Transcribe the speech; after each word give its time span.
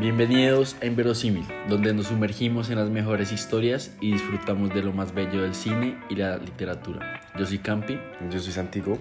Bienvenidos 0.00 0.74
a 0.82 0.86
Inverosímil, 0.86 1.46
donde 1.68 1.94
nos 1.94 2.08
sumergimos 2.08 2.68
en 2.68 2.78
las 2.78 2.90
mejores 2.90 3.30
historias 3.30 3.92
y 4.00 4.10
disfrutamos 4.10 4.74
de 4.74 4.82
lo 4.82 4.92
más 4.92 5.14
bello 5.14 5.42
del 5.42 5.54
cine 5.54 5.96
y 6.10 6.16
la 6.16 6.36
literatura. 6.36 7.20
Yo 7.38 7.46
soy 7.46 7.58
Campi 7.58 8.00
Yo 8.28 8.40
soy 8.40 8.52
Santiago. 8.52 8.98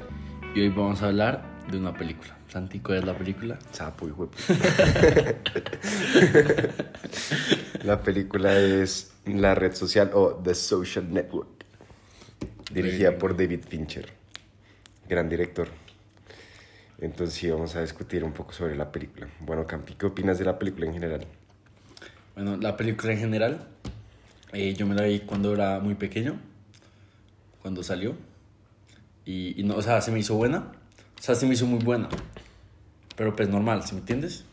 y 0.54 0.62
hoy 0.62 0.70
vamos 0.70 1.02
a 1.02 1.08
hablar 1.08 1.44
de 1.72 1.80
una 1.80 1.94
película. 1.94 2.38
Santi, 2.48 2.80
¿cuál 2.80 3.00
es 3.00 3.06
la 3.06 3.18
película? 3.18 3.58
Sapo 3.72 4.08
y 4.08 4.12
huevo. 4.12 4.32
La 7.84 8.02
película 8.02 8.58
es 8.58 9.14
La 9.26 9.56
Red 9.56 9.74
Social 9.74 10.12
o 10.14 10.40
The 10.44 10.54
Social 10.54 11.12
Network. 11.12 11.66
Dirigida 12.72 13.18
por 13.18 13.36
David 13.36 13.62
Fincher. 13.68 14.06
Gran 15.10 15.28
director. 15.28 15.68
Entonces 17.04 17.36
sí, 17.36 17.50
vamos 17.50 17.76
a 17.76 17.82
discutir 17.82 18.24
un 18.24 18.32
poco 18.32 18.54
sobre 18.54 18.78
la 18.78 18.90
película. 18.90 19.28
Bueno, 19.42 19.68
Campi, 19.68 19.94
¿qué 19.96 20.06
opinas 20.06 20.40
de 20.40 20.46
la 20.46 20.58
película 20.58 20.86
en 20.86 20.94
general? 20.94 21.28
Bueno, 22.34 22.56
la 22.56 22.78
película 22.78 23.12
en 23.12 23.20
general, 23.20 23.68
eh, 24.54 24.74
yo 24.74 24.88
me 24.88 24.96
la 24.96 25.02
vi 25.02 25.20
cuando 25.20 25.54
era 25.54 25.82
muy 25.82 25.96
pequeño, 25.96 26.40
cuando 27.62 27.84
salió. 27.84 28.16
Y, 29.26 29.60
y 29.60 29.66
no, 29.66 29.76
o 29.76 29.82
sea, 29.82 30.00
se 30.00 30.12
me 30.14 30.20
hizo 30.20 30.36
buena. 30.36 30.72
O 31.20 31.22
sea, 31.22 31.36
se 31.36 31.46
me 31.46 31.56
hizo 31.56 31.66
muy 31.66 31.84
buena. 31.84 32.08
Pero 33.18 33.36
pues 33.36 33.50
normal, 33.50 33.84
¿sí 33.84 33.96
me 33.96 34.00
entiendes? 34.00 34.46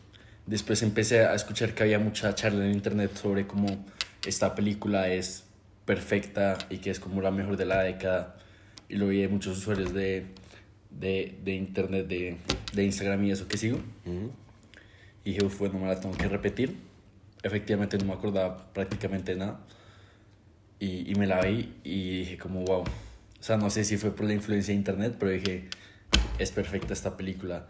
Después 0.45 0.83
empecé 0.83 1.23
a 1.23 1.33
escuchar 1.33 1.73
que 1.73 1.83
había 1.83 1.99
mucha 1.99 2.35
charla 2.35 2.65
en 2.65 2.73
internet 2.73 3.15
sobre 3.15 3.47
cómo 3.47 3.85
esta 4.27 4.55
película 4.55 5.07
es 5.07 5.45
perfecta 5.85 6.57
y 6.69 6.79
que 6.79 6.89
es 6.89 6.99
como 6.99 7.21
la 7.21 7.31
mejor 7.31 7.55
de 7.55 7.63
la 7.63 7.81
década. 7.81 8.35
Y 8.89 8.97
lo 8.97 9.07
vi 9.07 9.21
de 9.21 9.29
muchos 9.29 9.57
usuarios 9.57 9.93
de, 9.93 10.25
de, 10.91 11.37
de 11.43 11.53
internet, 11.55 12.07
de, 12.07 12.37
de 12.73 12.83
Instagram 12.83 13.23
y 13.25 13.31
eso 13.31 13.47
que 13.47 13.57
sigo. 13.57 13.77
Ujú. 14.05 14.31
Y 15.23 15.31
dije, 15.31 15.45
"Uf, 15.45 15.59
bueno, 15.59 15.79
me 15.79 15.87
la 15.87 15.99
tengo 15.99 16.15
que 16.17 16.27
repetir. 16.27 16.75
Efectivamente 17.43 17.97
no 17.97 18.05
me 18.05 18.13
acordaba 18.13 18.71
prácticamente 18.73 19.33
de 19.33 19.39
nada. 19.39 19.59
Y, 20.79 21.11
y 21.11 21.15
me 21.15 21.27
la 21.27 21.41
vi 21.41 21.73
y 21.83 22.19
dije 22.19 22.37
como, 22.37 22.63
wow. 22.63 22.81
O 22.81 23.43
sea, 23.43 23.57
no 23.57 23.69
sé 23.69 23.83
si 23.83 23.97
fue 23.97 24.15
por 24.15 24.25
la 24.25 24.33
influencia 24.33 24.73
de 24.73 24.77
internet, 24.77 25.15
pero 25.19 25.31
dije, 25.31 25.67
es 26.37 26.51
perfecta 26.51 26.93
esta 26.93 27.17
película. 27.17 27.67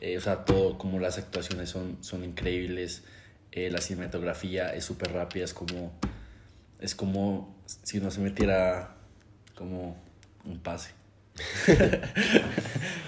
Eh, 0.00 0.16
o 0.16 0.20
sea, 0.20 0.44
todo, 0.44 0.78
como 0.78 0.98
las 0.98 1.18
actuaciones 1.18 1.70
son, 1.70 1.98
son 2.00 2.24
increíbles. 2.24 3.04
Eh, 3.52 3.70
la 3.70 3.80
cinematografía 3.80 4.74
es 4.74 4.84
súper 4.84 5.12
rápida, 5.12 5.44
es 5.44 5.54
como, 5.54 5.92
es 6.80 6.94
como 6.94 7.54
si 7.66 7.98
uno 7.98 8.10
se 8.10 8.20
metiera 8.20 8.96
como 9.54 9.96
un 10.44 10.58
pase. 10.60 10.90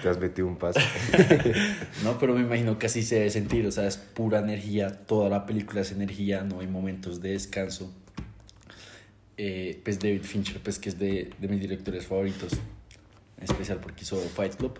Te 0.01 0.09
has 0.09 0.19
metido 0.19 0.47
un 0.47 0.57
paso. 0.57 0.79
No, 2.03 2.19
pero 2.19 2.35
me 2.35 2.41
imagino 2.41 2.77
que 2.77 2.85
así 2.85 3.01
se 3.01 3.15
debe 3.15 3.29
sentir, 3.29 3.65
o 3.65 3.71
sea, 3.71 3.87
es 3.87 3.97
pura 3.97 4.39
energía, 4.39 5.05
toda 5.05 5.29
la 5.29 5.45
película 5.45 5.81
es 5.81 5.91
energía, 5.91 6.43
no 6.43 6.59
hay 6.59 6.67
momentos 6.67 7.21
de 7.21 7.31
descanso. 7.31 7.91
Eh, 9.37 9.81
pues 9.83 9.99
David 9.99 10.21
Fincher, 10.23 10.61
pues 10.61 10.79
que 10.79 10.89
es 10.89 10.99
de, 10.99 11.31
de 11.39 11.47
mis 11.47 11.59
directores 11.59 12.05
favoritos, 12.05 12.53
en 13.37 13.43
especial 13.43 13.79
porque 13.79 14.03
hizo 14.03 14.17
Fight 14.17 14.55
Club 14.55 14.79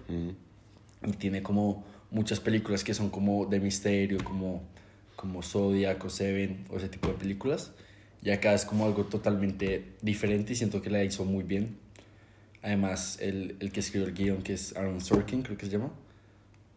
y 1.05 1.11
tiene 1.13 1.41
como 1.41 1.85
muchas 2.11 2.39
películas 2.39 2.83
que 2.83 2.93
son 2.93 3.09
como 3.09 3.45
de 3.45 3.59
misterio, 3.59 4.23
como, 4.23 4.63
como 5.15 5.41
Zodiac 5.41 6.03
o 6.05 6.09
Seven 6.09 6.65
o 6.69 6.77
ese 6.77 6.89
tipo 6.89 7.07
de 7.09 7.15
películas. 7.15 7.71
Y 8.23 8.31
acá 8.31 8.53
es 8.53 8.65
como 8.65 8.85
algo 8.85 9.05
totalmente 9.05 9.93
diferente 10.01 10.53
y 10.53 10.55
siento 10.55 10.81
que 10.81 10.89
la 10.89 11.03
hizo 11.03 11.25
muy 11.25 11.43
bien. 11.43 11.77
Además, 12.65 13.19
el, 13.21 13.57
el 13.59 13.71
que 13.71 13.79
escribió 13.79 14.07
el 14.07 14.15
guion, 14.15 14.41
que 14.41 14.53
es 14.53 14.75
Aaron 14.75 14.99
Sorkin, 14.99 15.43
creo 15.43 15.55
que 15.55 15.67
se 15.67 15.73
llama, 15.73 15.91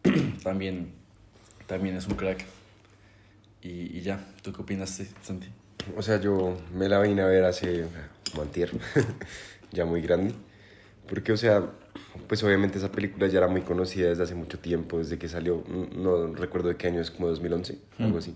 también, 0.43 0.91
también 1.65 1.95
es 1.95 2.05
un 2.05 2.13
crack. 2.13 2.45
Y, 3.63 3.97
y 3.97 4.01
ya, 4.01 4.23
¿tú 4.43 4.53
qué 4.53 4.61
opinas, 4.61 5.01
Santi? 5.23 5.47
O 5.97 6.03
sea, 6.03 6.21
yo 6.21 6.55
me 6.75 6.87
la 6.87 7.01
vine 7.01 7.23
a 7.23 7.25
ver 7.25 7.43
hace 7.43 7.85
mantier, 8.37 8.69
ya 9.71 9.83
muy 9.85 10.01
grande. 10.01 10.35
Porque, 11.09 11.31
o 11.31 11.37
sea, 11.37 11.67
pues 12.27 12.43
obviamente 12.43 12.77
esa 12.77 12.91
película 12.91 13.25
ya 13.25 13.39
era 13.39 13.47
muy 13.47 13.61
conocida 13.61 14.09
desde 14.09 14.21
hace 14.21 14.35
mucho 14.35 14.59
tiempo, 14.59 14.99
desde 14.99 15.17
que 15.17 15.27
salió, 15.27 15.63
no 15.95 16.27
recuerdo 16.35 16.69
de 16.69 16.75
qué 16.75 16.85
año 16.85 17.01
es, 17.01 17.09
como 17.09 17.29
2011, 17.29 17.79
algo 17.97 18.15
Mm. 18.17 18.19
así. 18.19 18.35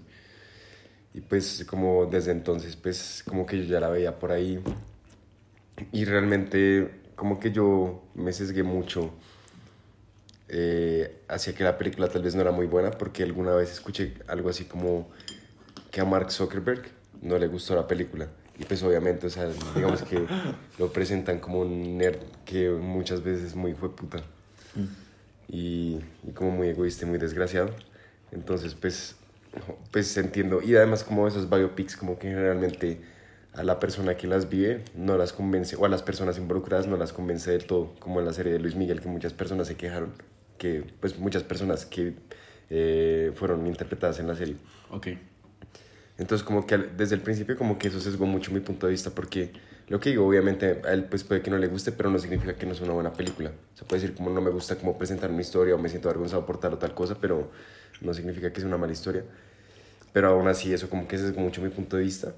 Y 1.14 1.22
pues 1.22 1.64
como 1.70 2.08
desde 2.08 2.32
entonces, 2.32 2.76
pues 2.76 3.22
como 3.28 3.46
que 3.46 3.60
yo 3.60 3.66
ya 3.66 3.80
la 3.80 3.90
veía 3.90 4.18
por 4.18 4.32
ahí. 4.32 4.60
Y 5.92 6.06
realmente 6.06 7.03
como 7.16 7.40
que 7.40 7.52
yo 7.52 8.04
me 8.16 8.34
sesgué 8.34 8.64
mucho 8.64 9.14
eh, 10.50 11.24
hacia 11.28 11.56
que 11.56 11.64
la 11.64 11.78
película 11.78 12.08
tal 12.10 12.22
vez 12.22 12.36
no 12.36 12.42
era 12.42 12.52
muy 12.52 12.68
buena, 12.68 12.92
porque 12.92 13.24
alguna 13.24 13.54
vez 13.56 13.72
escuché 13.72 14.14
algo 14.28 14.50
así 14.50 14.66
como 14.66 15.10
que 15.92 16.02
a 16.02 16.06
Mark 16.06 16.32
Zuckerberg 16.32 16.84
no 17.22 17.38
le 17.38 17.48
gustó 17.48 17.76
la 17.76 17.88
película. 17.88 18.28
Y 18.60 18.66
pues 18.66 18.84
obviamente, 18.84 19.28
o 19.28 19.30
sea, 19.30 19.50
digamos 19.76 20.04
que 20.04 20.26
lo 20.80 20.92
presentan 20.92 21.40
como 21.40 21.62
un 21.62 21.98
nerd 21.98 22.20
que 22.46 22.70
muchas 22.70 23.24
veces 23.24 23.46
es 23.46 23.56
muy 23.56 23.74
puta 23.74 24.24
y, 25.48 26.00
y 26.24 26.32
como 26.34 26.52
muy 26.52 26.68
egoísta 26.68 27.06
y 27.06 27.10
muy 27.10 27.18
desgraciado. 27.18 27.70
Entonces, 28.32 28.76
pues, 28.76 29.16
pues 29.92 30.16
entiendo. 30.18 30.62
Y 30.62 30.76
además 30.76 31.04
como 31.04 31.28
esos 31.28 31.50
biopics 31.50 31.96
como 31.96 32.18
que 32.18 32.28
generalmente 32.28 33.02
a 33.56 33.64
la 33.64 33.80
persona 33.80 34.16
que 34.18 34.28
las 34.28 34.50
vive 34.50 34.84
no 34.96 35.18
las 35.18 35.34
convence, 35.34 35.76
o 35.76 35.86
a 35.86 35.90
las 35.90 36.02
personas 36.02 36.38
involucradas 36.38 36.88
no 36.88 36.98
las 36.98 37.14
convence 37.14 37.52
del 37.52 37.66
todo, 37.66 37.94
como 38.00 38.20
en 38.20 38.26
la 38.26 38.34
serie 38.34 38.54
de 38.54 38.60
Luis 38.60 38.76
Miguel, 38.76 39.00
que 39.02 39.08
muchas 39.08 39.34
personas 39.34 39.68
se 39.68 39.76
quejaron, 39.76 40.14
que 40.58 40.84
pues 41.00 41.20
muchas 41.20 41.44
personas 41.44 41.86
que 41.86 42.16
eh, 42.70 43.32
fueron 43.36 43.68
interpretadas 43.68 44.20
en 44.20 44.28
la 44.28 44.36
serie. 44.36 44.56
Ok. 44.90 45.08
Entonces 46.18 46.46
como 46.46 46.66
que 46.66 46.78
desde 46.78 47.16
el 47.16 47.22
principio 47.22 47.58
como 47.58 47.78
que 47.78 47.88
eso 47.88 48.00
sesgó 48.00 48.26
mucho 48.26 48.52
mi 48.52 48.60
punto 48.60 48.86
de 48.86 48.92
vista 48.92 49.10
porque 49.10 49.52
lo 49.88 50.00
que 50.00 50.12
digo 50.12 50.28
obviamente 50.28 50.82
a 50.86 50.94
él 50.94 51.06
pues 51.06 51.24
puede 51.24 51.42
que 51.42 51.50
no 51.50 51.58
le 51.58 51.68
guste 51.68 51.92
pero 51.92 52.12
no 52.12 52.20
significa 52.20 52.56
que 52.56 52.68
no 52.68 52.74
es 52.74 52.82
una 52.82 52.94
buena 52.94 53.14
película. 53.14 53.52
Se 53.74 53.84
puede 53.84 54.02
decir 54.02 54.16
como 54.16 54.30
no 54.30 54.40
me 54.40 54.52
gusta 54.52 54.76
cómo 54.76 54.98
presentar 54.98 55.32
una 55.32 55.42
historia 55.42 55.74
o 55.76 55.78
me 55.78 55.90
siento 55.90 56.10
avergonzado 56.10 56.46
por 56.46 56.60
tal 56.60 56.74
o 56.74 56.78
tal 56.78 56.94
cosa 56.94 57.18
pero 57.20 57.52
no 58.02 58.14
significa 58.14 58.54
que 58.54 58.60
sea 58.60 58.68
una 58.68 58.78
mala 58.78 58.94
historia. 58.94 59.24
Pero 60.14 60.30
aún 60.30 60.48
así 60.48 60.72
eso 60.72 60.90
como 60.90 61.08
que 61.08 61.18
sesgó 61.18 61.42
mucho 61.42 61.62
mi 61.62 61.70
punto 61.70 61.98
de 61.98 62.04
vista. 62.04 62.34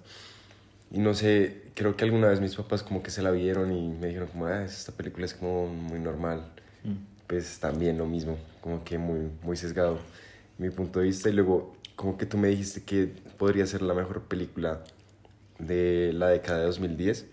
Y 0.95 0.99
no 0.99 1.13
sé, 1.13 1.63
creo 1.75 1.95
que 1.97 2.05
alguna 2.05 2.29
vez 2.29 2.39
mis 2.41 2.55
papás 2.55 2.83
como 2.83 3.03
que 3.03 3.11
se 3.11 3.21
la 3.21 3.31
vieron 3.31 3.71
y 3.73 3.89
me 3.89 4.07
dijeron 4.07 4.29
como, 4.29 4.47
ah, 4.47 4.63
esta 4.63 4.93
película 4.93 5.25
es 5.25 5.33
como 5.35 5.67
muy 5.67 5.99
normal 5.99 6.51
Mm. 6.85 6.95
pues 7.27 7.59
también 7.59 7.97
lo 7.97 8.05
mismo, 8.07 8.37
como 8.61 8.83
que 8.83 8.97
muy, 8.99 9.31
muy 9.43 9.57
sesgado 9.57 9.99
mi 10.59 10.69
punto 10.71 10.99
de 10.99 11.07
vista. 11.07 11.29
Y 11.29 11.33
luego, 11.33 11.75
como 11.95 12.17
que 12.17 12.25
tú 12.27 12.37
me 12.37 12.49
dijiste 12.49 12.83
que 12.83 13.07
podría 13.39 13.65
ser 13.67 13.81
la 13.83 13.93
mejor 13.95 14.23
película 14.23 14.83
de 15.59 16.13
la 16.13 16.29
década 16.29 16.59
de 16.59 16.65
2010. 16.67 17.27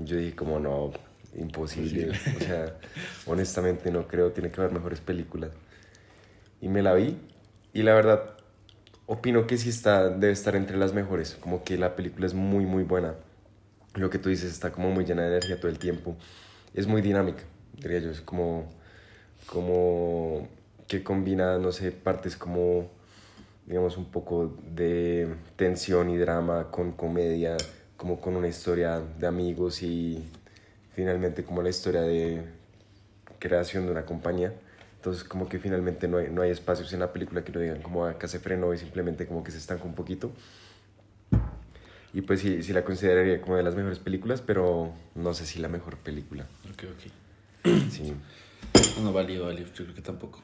Y 0.00 0.04
yo 0.06 0.16
dije, 0.16 0.36
como 0.36 0.60
no, 0.60 0.92
imposible. 1.36 2.10
O 2.36 2.40
sea, 2.40 2.76
honestamente 3.26 3.90
no 3.92 4.08
creo, 4.08 4.32
tiene 4.32 4.50
que 4.50 4.60
haber 4.60 4.72
mejores 4.74 5.00
películas. 5.00 5.52
Y 6.60 6.68
me 6.68 6.82
la 6.82 6.94
vi, 6.94 7.16
y 7.72 7.82
la 7.82 7.94
verdad, 7.94 8.36
opino 9.10 9.44
que 9.48 9.58
sí 9.58 9.70
está, 9.70 10.08
debe 10.08 10.32
estar 10.32 10.54
entre 10.54 10.76
las 10.76 10.92
mejores. 10.92 11.36
Como 11.40 11.64
que 11.64 11.76
la 11.76 11.96
película 11.96 12.26
es 12.26 12.34
muy, 12.34 12.64
muy 12.64 12.84
buena. 12.84 13.16
Lo 13.94 14.08
que 14.08 14.20
tú 14.20 14.28
dices 14.28 14.52
está 14.52 14.70
como 14.70 14.92
muy 14.92 15.04
llena 15.04 15.22
de 15.22 15.28
energía 15.30 15.58
todo 15.58 15.68
el 15.68 15.80
tiempo. 15.80 16.16
Es 16.74 16.86
muy 16.86 17.02
dinámica, 17.02 17.42
diría 17.76 17.98
yo. 17.98 18.10
Es 18.10 18.20
como, 18.20 18.70
como 19.46 20.48
que 20.86 21.02
combina, 21.02 21.58
no 21.58 21.72
sé, 21.72 21.90
partes 21.90 22.36
como, 22.36 22.88
digamos, 23.66 23.96
un 23.96 24.04
poco 24.12 24.56
de 24.70 25.34
tensión 25.56 26.08
y 26.10 26.16
drama 26.16 26.70
con 26.70 26.92
comedia, 26.92 27.56
como 27.96 28.20
con 28.20 28.36
una 28.36 28.46
historia 28.46 29.00
de 29.00 29.26
amigos 29.26 29.82
y 29.82 30.24
finalmente 30.94 31.42
como 31.42 31.62
la 31.62 31.70
historia 31.70 32.02
de 32.02 32.44
creación 33.40 33.86
de 33.86 33.90
una 33.90 34.06
compañía. 34.06 34.54
Entonces 35.00 35.24
como 35.24 35.48
que 35.48 35.58
finalmente 35.58 36.08
no 36.08 36.18
hay, 36.18 36.28
no 36.28 36.42
hay 36.42 36.50
espacios 36.50 36.92
en 36.92 37.00
la 37.00 37.10
película 37.10 37.42
que 37.42 37.52
lo 37.52 37.60
digan 37.60 37.80
como 37.80 38.04
acá 38.04 38.28
se 38.28 38.38
frenó 38.38 38.74
y 38.74 38.76
simplemente 38.76 39.26
como 39.26 39.42
que 39.42 39.50
se 39.50 39.56
estanca 39.56 39.84
un 39.84 39.94
poquito. 39.94 40.30
Y 42.12 42.20
pues 42.20 42.40
sí, 42.40 42.62
sí 42.62 42.74
la 42.74 42.84
consideraría 42.84 43.40
como 43.40 43.56
de 43.56 43.62
las 43.62 43.74
mejores 43.74 43.98
películas, 43.98 44.42
pero 44.42 44.92
no 45.14 45.32
sé 45.32 45.46
si 45.46 45.58
la 45.58 45.68
mejor 45.68 45.96
película. 45.96 46.46
Ok, 46.70 46.84
ok. 46.84 47.88
Sí. 47.90 48.12
No, 49.02 49.10
válido, 49.14 49.46
válido, 49.46 49.68
yo 49.68 49.84
creo 49.84 49.94
que 49.94 50.02
tampoco. 50.02 50.42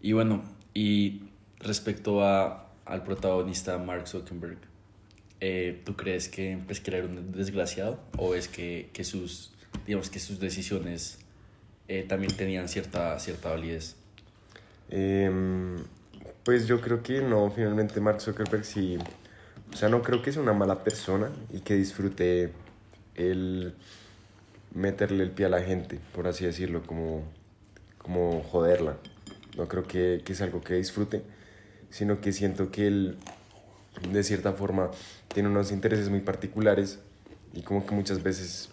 Y 0.00 0.12
bueno, 0.12 0.44
y 0.72 1.22
respecto 1.58 2.22
a, 2.22 2.70
al 2.84 3.02
protagonista 3.02 3.78
Mark 3.78 4.06
Zuckerberg, 4.06 4.58
eh, 5.40 5.82
¿tú 5.84 5.96
crees 5.96 6.28
que, 6.28 6.62
pues, 6.66 6.78
que 6.78 6.96
era 6.96 7.04
un 7.04 7.32
desgraciado 7.32 7.98
o 8.16 8.36
es 8.36 8.46
que, 8.46 8.90
que 8.92 9.02
sus, 9.02 9.52
digamos, 9.86 10.08
que 10.08 10.20
sus 10.20 10.38
decisiones 10.38 11.25
eh, 11.88 12.04
también 12.08 12.36
tenían 12.36 12.68
cierta, 12.68 13.18
cierta 13.18 13.50
validez? 13.50 13.96
Em, 14.90 15.76
pues 16.44 16.66
yo 16.66 16.80
creo 16.80 17.02
que 17.02 17.20
no, 17.20 17.50
finalmente 17.50 18.00
Mark 18.00 18.20
Zuckerberg 18.20 18.64
sí, 18.64 18.98
o 19.72 19.76
sea, 19.76 19.88
no 19.88 20.02
creo 20.02 20.22
que 20.22 20.32
sea 20.32 20.42
una 20.42 20.52
mala 20.52 20.84
persona 20.84 21.30
y 21.52 21.60
que 21.60 21.74
disfrute 21.74 22.52
el 23.14 23.74
meterle 24.74 25.24
el 25.24 25.30
pie 25.30 25.46
a 25.46 25.48
la 25.48 25.62
gente, 25.62 25.98
por 26.14 26.26
así 26.26 26.44
decirlo, 26.44 26.82
como, 26.82 27.24
como 27.98 28.42
joderla. 28.42 28.96
No 29.56 29.68
creo 29.68 29.84
que, 29.84 30.22
que 30.24 30.34
es 30.34 30.40
algo 30.42 30.60
que 30.60 30.74
disfrute, 30.74 31.22
sino 31.90 32.20
que 32.20 32.32
siento 32.32 32.70
que 32.70 32.86
él 32.86 33.16
de 34.12 34.22
cierta 34.22 34.52
forma 34.52 34.90
tiene 35.32 35.48
unos 35.48 35.72
intereses 35.72 36.10
muy 36.10 36.20
particulares 36.20 36.98
y 37.54 37.62
como 37.62 37.86
que 37.86 37.94
muchas 37.94 38.22
veces 38.22 38.68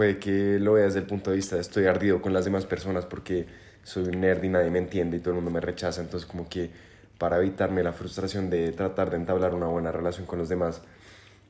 puede 0.00 0.18
que 0.18 0.58
lo 0.58 0.72
veas 0.72 0.94
desde 0.94 1.00
el 1.00 1.06
punto 1.06 1.28
de 1.28 1.36
vista 1.36 1.56
de 1.56 1.60
estoy 1.60 1.84
ardido 1.84 2.22
con 2.22 2.32
las 2.32 2.46
demás 2.46 2.64
personas 2.64 3.04
porque 3.04 3.44
soy 3.82 4.04
un 4.04 4.22
nerd 4.22 4.42
y 4.42 4.48
nadie 4.48 4.70
me 4.70 4.78
entiende 4.78 5.18
y 5.18 5.20
todo 5.20 5.32
el 5.32 5.34
mundo 5.34 5.50
me 5.50 5.60
rechaza, 5.60 6.00
entonces 6.00 6.26
como 6.26 6.48
que 6.48 6.70
para 7.18 7.36
evitarme 7.36 7.82
la 7.82 7.92
frustración 7.92 8.48
de 8.48 8.72
tratar 8.72 9.10
de 9.10 9.18
entablar 9.18 9.54
una 9.54 9.66
buena 9.66 9.92
relación 9.92 10.24
con 10.24 10.38
los 10.38 10.48
demás 10.48 10.80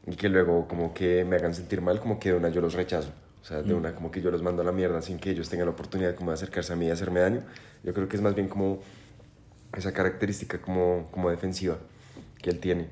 y 0.04 0.16
que 0.16 0.28
luego 0.28 0.66
como 0.66 0.92
que 0.92 1.24
me 1.24 1.36
hagan 1.36 1.54
sentir 1.54 1.80
mal, 1.80 2.00
como 2.00 2.18
que 2.18 2.32
de 2.32 2.38
una 2.38 2.48
yo 2.48 2.60
los 2.60 2.74
rechazo. 2.74 3.12
O 3.40 3.44
sea, 3.44 3.62
de 3.62 3.72
una 3.72 3.94
como 3.94 4.10
que 4.10 4.20
yo 4.20 4.32
los 4.32 4.42
mando 4.42 4.62
a 4.62 4.64
la 4.64 4.72
mierda 4.72 5.00
sin 5.00 5.20
que 5.20 5.30
ellos 5.30 5.48
tengan 5.48 5.66
la 5.66 5.72
oportunidad 5.72 6.16
como 6.16 6.32
de 6.32 6.34
acercarse 6.34 6.72
a 6.72 6.76
mí 6.76 6.86
y 6.88 6.90
hacerme 6.90 7.20
daño. 7.20 7.42
Yo 7.84 7.94
creo 7.94 8.08
que 8.08 8.16
es 8.16 8.22
más 8.22 8.34
bien 8.34 8.48
como 8.48 8.80
esa 9.76 9.92
característica 9.92 10.60
como, 10.60 11.06
como 11.12 11.30
defensiva 11.30 11.78
que 12.42 12.50
él 12.50 12.58
tiene. 12.58 12.88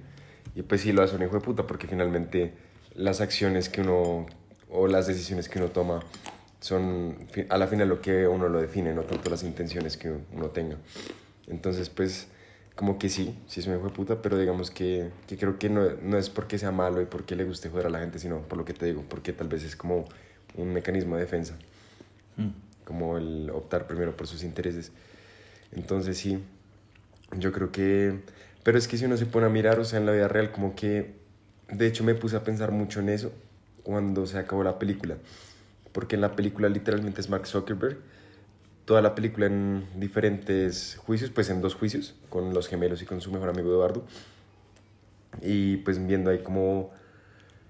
Y 0.54 0.62
pues 0.62 0.82
sí 0.82 0.92
lo 0.92 1.02
hace 1.02 1.16
un 1.16 1.22
hijo 1.24 1.34
de 1.34 1.40
puta 1.40 1.66
porque 1.66 1.88
finalmente 1.88 2.54
las 2.94 3.20
acciones 3.20 3.68
que 3.68 3.80
uno 3.80 4.26
o 4.70 4.86
las 4.86 5.06
decisiones 5.06 5.48
que 5.48 5.58
uno 5.58 5.68
toma 5.68 6.00
son 6.60 7.16
a 7.48 7.58
la 7.58 7.66
final 7.66 7.88
lo 7.88 8.00
que 8.00 8.26
uno 8.26 8.48
lo 8.48 8.60
define, 8.60 8.92
no 8.92 9.02
tanto 9.02 9.30
las 9.30 9.42
intenciones 9.42 9.96
que 9.96 10.12
uno 10.32 10.48
tenga. 10.48 10.76
Entonces 11.46 11.88
pues 11.88 12.28
como 12.74 12.98
que 12.98 13.08
sí, 13.08 13.36
sí 13.46 13.60
es 13.60 13.66
un 13.66 13.74
hijo 13.74 13.84
de 13.84 13.90
puta, 13.90 14.22
pero 14.22 14.38
digamos 14.38 14.70
que, 14.70 15.10
que 15.26 15.36
creo 15.36 15.58
que 15.58 15.68
no, 15.68 15.88
no, 16.02 16.16
es 16.16 16.30
porque 16.30 16.58
sea 16.58 16.70
malo 16.70 17.00
y 17.02 17.06
porque 17.06 17.34
le 17.34 17.44
guste 17.44 17.70
joder 17.70 17.86
a 17.86 17.90
la 17.90 17.98
gente, 17.98 18.18
sino 18.18 18.42
por 18.42 18.56
lo 18.56 18.64
que 18.64 18.72
te 18.72 18.86
digo, 18.86 19.04
porque 19.08 19.32
tal 19.32 19.48
vez 19.48 19.64
es 19.64 19.74
como 19.74 20.04
un 20.54 20.72
mecanismo 20.72 21.16
de 21.16 21.22
defensa, 21.22 21.56
mm. 22.36 22.48
como 22.84 23.18
el 23.18 23.50
optar 23.50 23.86
primero 23.88 24.16
por 24.16 24.28
sus 24.28 24.44
intereses. 24.44 24.92
Entonces 25.72 26.18
sí, 26.18 26.38
yo 27.36 27.52
creo 27.52 27.72
que, 27.72 28.20
pero 28.62 28.78
es 28.78 28.86
que 28.86 28.96
si 28.96 29.06
uno 29.06 29.16
se 29.16 29.26
pone 29.26 29.46
a 29.46 29.50
mirar, 29.50 29.80
o 29.80 29.84
sea, 29.84 29.98
en 29.98 30.06
la 30.06 30.12
vida 30.12 30.28
real, 30.28 30.52
como 30.52 30.76
que, 30.76 31.16
de 31.70 31.86
hecho 31.86 32.04
me 32.04 32.14
puse 32.14 32.36
a 32.36 32.44
pensar 32.44 32.70
mucho 32.70 33.00
en 33.00 33.08
eso 33.08 33.32
cuando 33.88 34.26
se 34.26 34.36
acabó 34.36 34.62
la 34.62 34.78
película, 34.78 35.16
porque 35.92 36.16
en 36.16 36.20
la 36.20 36.36
película 36.36 36.68
literalmente 36.68 37.22
es 37.22 37.30
Mark 37.30 37.46
Zuckerberg 37.46 37.96
toda 38.84 39.00
la 39.00 39.14
película 39.14 39.46
en 39.46 39.86
diferentes 39.96 40.98
juicios, 41.06 41.30
pues 41.30 41.48
en 41.48 41.62
dos 41.62 41.74
juicios, 41.74 42.14
con 42.28 42.52
los 42.52 42.68
gemelos 42.68 43.00
y 43.00 43.06
con 43.06 43.22
su 43.22 43.32
mejor 43.32 43.48
amigo 43.48 43.70
Eduardo. 43.70 44.04
Y 45.40 45.78
pues 45.78 46.06
viendo 46.06 46.28
ahí 46.28 46.40
como 46.40 46.90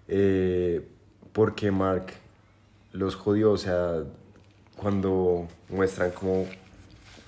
eh, 0.09 0.89
por 1.33 1.55
qué 1.55 1.71
Mark 1.71 2.07
los 2.93 3.15
jodió, 3.15 3.53
o 3.53 3.57
sea, 3.57 4.03
cuando 4.77 5.47
muestran 5.69 6.11
como 6.11 6.47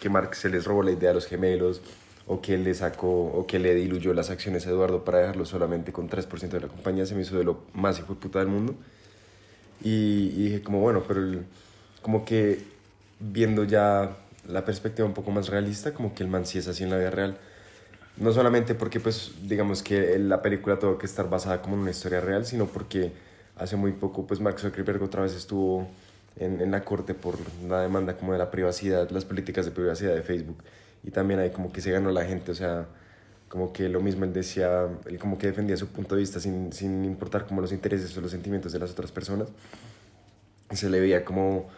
que 0.00 0.08
Mark 0.08 0.34
se 0.34 0.48
les 0.48 0.64
robó 0.64 0.82
la 0.82 0.90
idea 0.90 1.10
a 1.10 1.14
los 1.14 1.26
gemelos, 1.26 1.80
o 2.32 2.40
que 2.40 2.56
le 2.56 2.74
sacó, 2.74 3.08
o 3.10 3.44
que 3.44 3.58
le 3.58 3.74
diluyó 3.74 4.14
las 4.14 4.30
acciones 4.30 4.64
a 4.64 4.70
Eduardo 4.70 5.04
para 5.04 5.18
dejarlo 5.18 5.44
solamente 5.44 5.92
con 5.92 6.08
3% 6.08 6.48
de 6.48 6.60
la 6.60 6.68
compañía, 6.68 7.04
se 7.04 7.16
me 7.16 7.22
hizo 7.22 7.36
de 7.36 7.42
lo 7.42 7.64
más 7.74 7.98
hijo 7.98 8.14
de 8.14 8.20
puta 8.20 8.38
del 8.38 8.46
mundo. 8.46 8.76
Y, 9.82 10.28
dije 10.44 10.62
como, 10.62 10.78
bueno, 10.80 11.02
pero 11.08 11.22
como 12.02 12.24
que 12.24 12.60
viendo 13.18 13.64
ya 13.64 14.16
la 14.46 14.64
perspectiva 14.64 15.08
un 15.08 15.14
poco 15.14 15.32
más 15.32 15.48
realista, 15.48 15.92
como 15.92 16.14
que 16.14 16.22
el 16.22 16.28
man 16.28 16.46
sí 16.46 16.58
es 16.58 16.68
así 16.68 16.84
en 16.84 16.90
la 16.90 16.98
vida 16.98 17.10
real. 17.10 17.36
No 18.16 18.30
solamente 18.30 18.76
porque, 18.76 19.00
pues, 19.00 19.32
digamos 19.48 19.82
que 19.82 20.16
la 20.20 20.40
película 20.40 20.78
tuvo 20.78 20.98
que 20.98 21.06
estar 21.06 21.28
basada 21.28 21.60
como 21.60 21.74
en 21.74 21.80
una 21.80 21.90
historia 21.90 22.20
real, 22.20 22.46
sino 22.46 22.66
porque 22.66 23.10
hace 23.56 23.74
muy 23.74 23.90
poco, 23.90 24.24
pues, 24.24 24.38
Mark 24.38 24.60
Zuckerberg 24.60 25.02
otra 25.02 25.22
vez 25.22 25.34
estuvo 25.34 25.88
en, 26.36 26.60
en 26.60 26.70
la 26.70 26.84
corte 26.84 27.14
por 27.14 27.38
la 27.68 27.80
demanda 27.80 28.16
como 28.16 28.34
de 28.34 28.38
la 28.38 28.52
privacidad, 28.52 29.10
las 29.10 29.24
políticas 29.24 29.64
de 29.64 29.72
privacidad 29.72 30.14
de 30.14 30.22
Facebook. 30.22 30.62
Y 31.02 31.10
también 31.10 31.40
ahí 31.40 31.50
como 31.50 31.72
que 31.72 31.80
se 31.80 31.90
ganó 31.90 32.10
la 32.10 32.24
gente, 32.24 32.52
o 32.52 32.54
sea, 32.54 32.86
como 33.48 33.72
que 33.72 33.88
lo 33.88 34.00
mismo 34.00 34.24
él 34.24 34.32
decía, 34.32 34.88
él 35.06 35.18
como 35.18 35.38
que 35.38 35.48
defendía 35.48 35.76
su 35.76 35.88
punto 35.88 36.14
de 36.14 36.20
vista 36.20 36.40
sin, 36.40 36.72
sin 36.72 37.04
importar 37.04 37.46
como 37.46 37.60
los 37.60 37.72
intereses 37.72 38.16
o 38.16 38.20
los 38.20 38.30
sentimientos 38.30 38.72
de 38.72 38.78
las 38.78 38.90
otras 38.90 39.10
personas. 39.10 39.48
Se 40.72 40.88
le 40.88 41.00
veía 41.00 41.24
como 41.24 41.68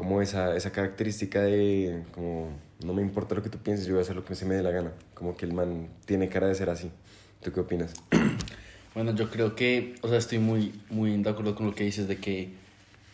como 0.00 0.22
esa, 0.22 0.56
esa 0.56 0.72
característica 0.72 1.42
de 1.42 2.04
como 2.14 2.48
no 2.84 2.94
me 2.94 3.02
importa 3.02 3.34
lo 3.34 3.42
que 3.42 3.50
tú 3.50 3.58
pienses, 3.58 3.86
yo 3.86 3.92
voy 3.92 4.00
a 4.00 4.02
hacer 4.02 4.16
lo 4.16 4.24
que 4.24 4.34
se 4.34 4.46
me 4.46 4.54
dé 4.54 4.62
la 4.62 4.70
gana. 4.70 4.92
Como 5.14 5.36
que 5.36 5.44
el 5.44 5.52
man 5.52 5.88
tiene 6.06 6.28
cara 6.28 6.46
de 6.46 6.54
ser 6.54 6.70
así. 6.70 6.90
¿Tú 7.42 7.52
qué 7.52 7.60
opinas? 7.60 7.92
Bueno, 8.92 9.14
yo 9.14 9.30
creo 9.30 9.54
que, 9.54 9.94
o 10.00 10.08
sea, 10.08 10.18
estoy 10.18 10.40
muy, 10.40 10.74
muy 10.90 11.16
de 11.22 11.30
acuerdo 11.30 11.54
con 11.54 11.66
lo 11.66 11.76
que 11.76 11.84
dices 11.84 12.08
de 12.08 12.16
que 12.16 12.48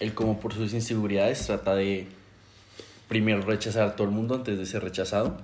él 0.00 0.14
como 0.14 0.40
por 0.40 0.54
sus 0.54 0.72
inseguridades 0.72 1.44
trata 1.46 1.74
de 1.74 2.06
primero 3.08 3.42
rechazar 3.42 3.88
a 3.88 3.96
todo 3.96 4.06
el 4.08 4.14
mundo 4.14 4.34
antes 4.34 4.58
de 4.58 4.66
ser 4.66 4.82
rechazado. 4.82 5.38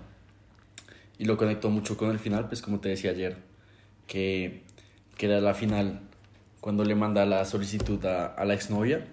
Y 1.18 1.24
lo 1.24 1.36
conectó 1.36 1.70
mucho 1.70 1.96
con 1.96 2.10
el 2.10 2.18
final, 2.18 2.48
pues 2.48 2.62
como 2.62 2.80
te 2.80 2.88
decía 2.88 3.10
ayer, 3.10 3.36
que, 4.06 4.62
que 5.16 5.26
era 5.26 5.40
la 5.40 5.54
final 5.54 6.00
cuando 6.60 6.84
le 6.84 6.94
manda 6.94 7.26
la 7.26 7.44
solicitud 7.44 8.04
a, 8.06 8.26
a 8.26 8.44
la 8.44 8.54
exnovia 8.54 9.06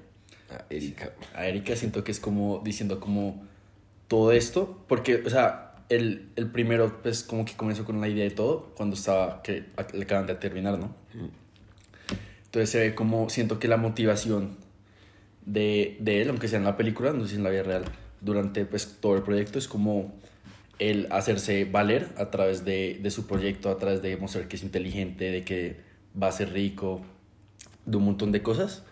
a 0.49 0.65
Erika. 0.69 1.11
A 1.35 1.45
Erika 1.45 1.75
siento 1.75 2.03
que 2.03 2.11
es 2.11 2.19
como 2.19 2.61
diciendo 2.63 2.99
como 2.99 3.43
todo 4.07 4.31
esto, 4.31 4.83
porque, 4.87 5.23
o 5.25 5.29
sea, 5.29 5.75
el, 5.89 6.29
el 6.35 6.47
primero 6.47 7.01
pues 7.01 7.23
como 7.23 7.45
que 7.45 7.53
comenzó 7.53 7.85
con 7.85 8.01
la 8.01 8.07
idea 8.07 8.23
de 8.23 8.31
todo, 8.31 8.73
cuando 8.75 8.95
estaba, 8.95 9.41
que 9.43 9.65
le 9.93 10.03
acaban 10.03 10.27
de 10.27 10.35
terminar, 10.35 10.79
¿no? 10.79 10.87
Mm. 11.13 11.29
Entonces 12.45 12.69
se 12.69 12.79
ve 12.79 12.95
como, 12.95 13.29
siento 13.29 13.59
que 13.59 13.67
la 13.67 13.77
motivación 13.77 14.57
de, 15.45 15.97
de 15.99 16.21
él, 16.21 16.29
aunque 16.29 16.47
sea 16.47 16.57
en 16.57 16.65
la 16.65 16.77
película, 16.77 17.13
no 17.13 17.23
sé 17.23 17.31
si 17.31 17.35
en 17.35 17.43
la 17.43 17.51
vida 17.51 17.63
real, 17.63 17.85
durante 18.21 18.65
pues 18.65 18.97
todo 18.99 19.15
el 19.15 19.23
proyecto 19.23 19.59
es 19.59 19.67
como 19.67 20.13
el 20.79 21.07
hacerse 21.11 21.65
valer 21.65 22.07
a 22.17 22.31
través 22.31 22.63
de, 22.65 22.99
de, 23.01 23.11
su 23.11 23.27
proyecto, 23.27 23.69
a 23.69 23.77
través 23.77 24.01
de 24.01 24.15
mostrar 24.17 24.47
que 24.47 24.55
es 24.55 24.63
inteligente, 24.63 25.31
de 25.31 25.43
que 25.43 25.77
va 26.21 26.27
a 26.27 26.31
ser 26.31 26.53
rico, 26.53 27.01
de 27.85 27.97
un 27.97 28.05
montón 28.05 28.31
de 28.31 28.41
cosas 28.41 28.83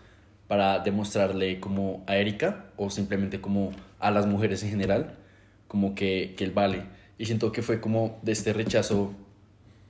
para 0.48 0.80
demostrarle 0.80 1.60
como 1.60 2.04
a 2.06 2.16
Erika 2.16 2.66
o 2.76 2.90
simplemente 2.90 3.40
como 3.40 3.72
a 4.00 4.10
las 4.10 4.26
mujeres 4.26 4.62
en 4.62 4.70
general, 4.70 5.16
como 5.66 5.94
que, 5.94 6.34
que 6.36 6.44
él 6.44 6.52
vale. 6.52 6.84
Y 7.18 7.26
siento 7.26 7.52
que 7.52 7.62
fue 7.62 7.80
como 7.80 8.18
de 8.22 8.32
este 8.32 8.52
rechazo 8.52 9.12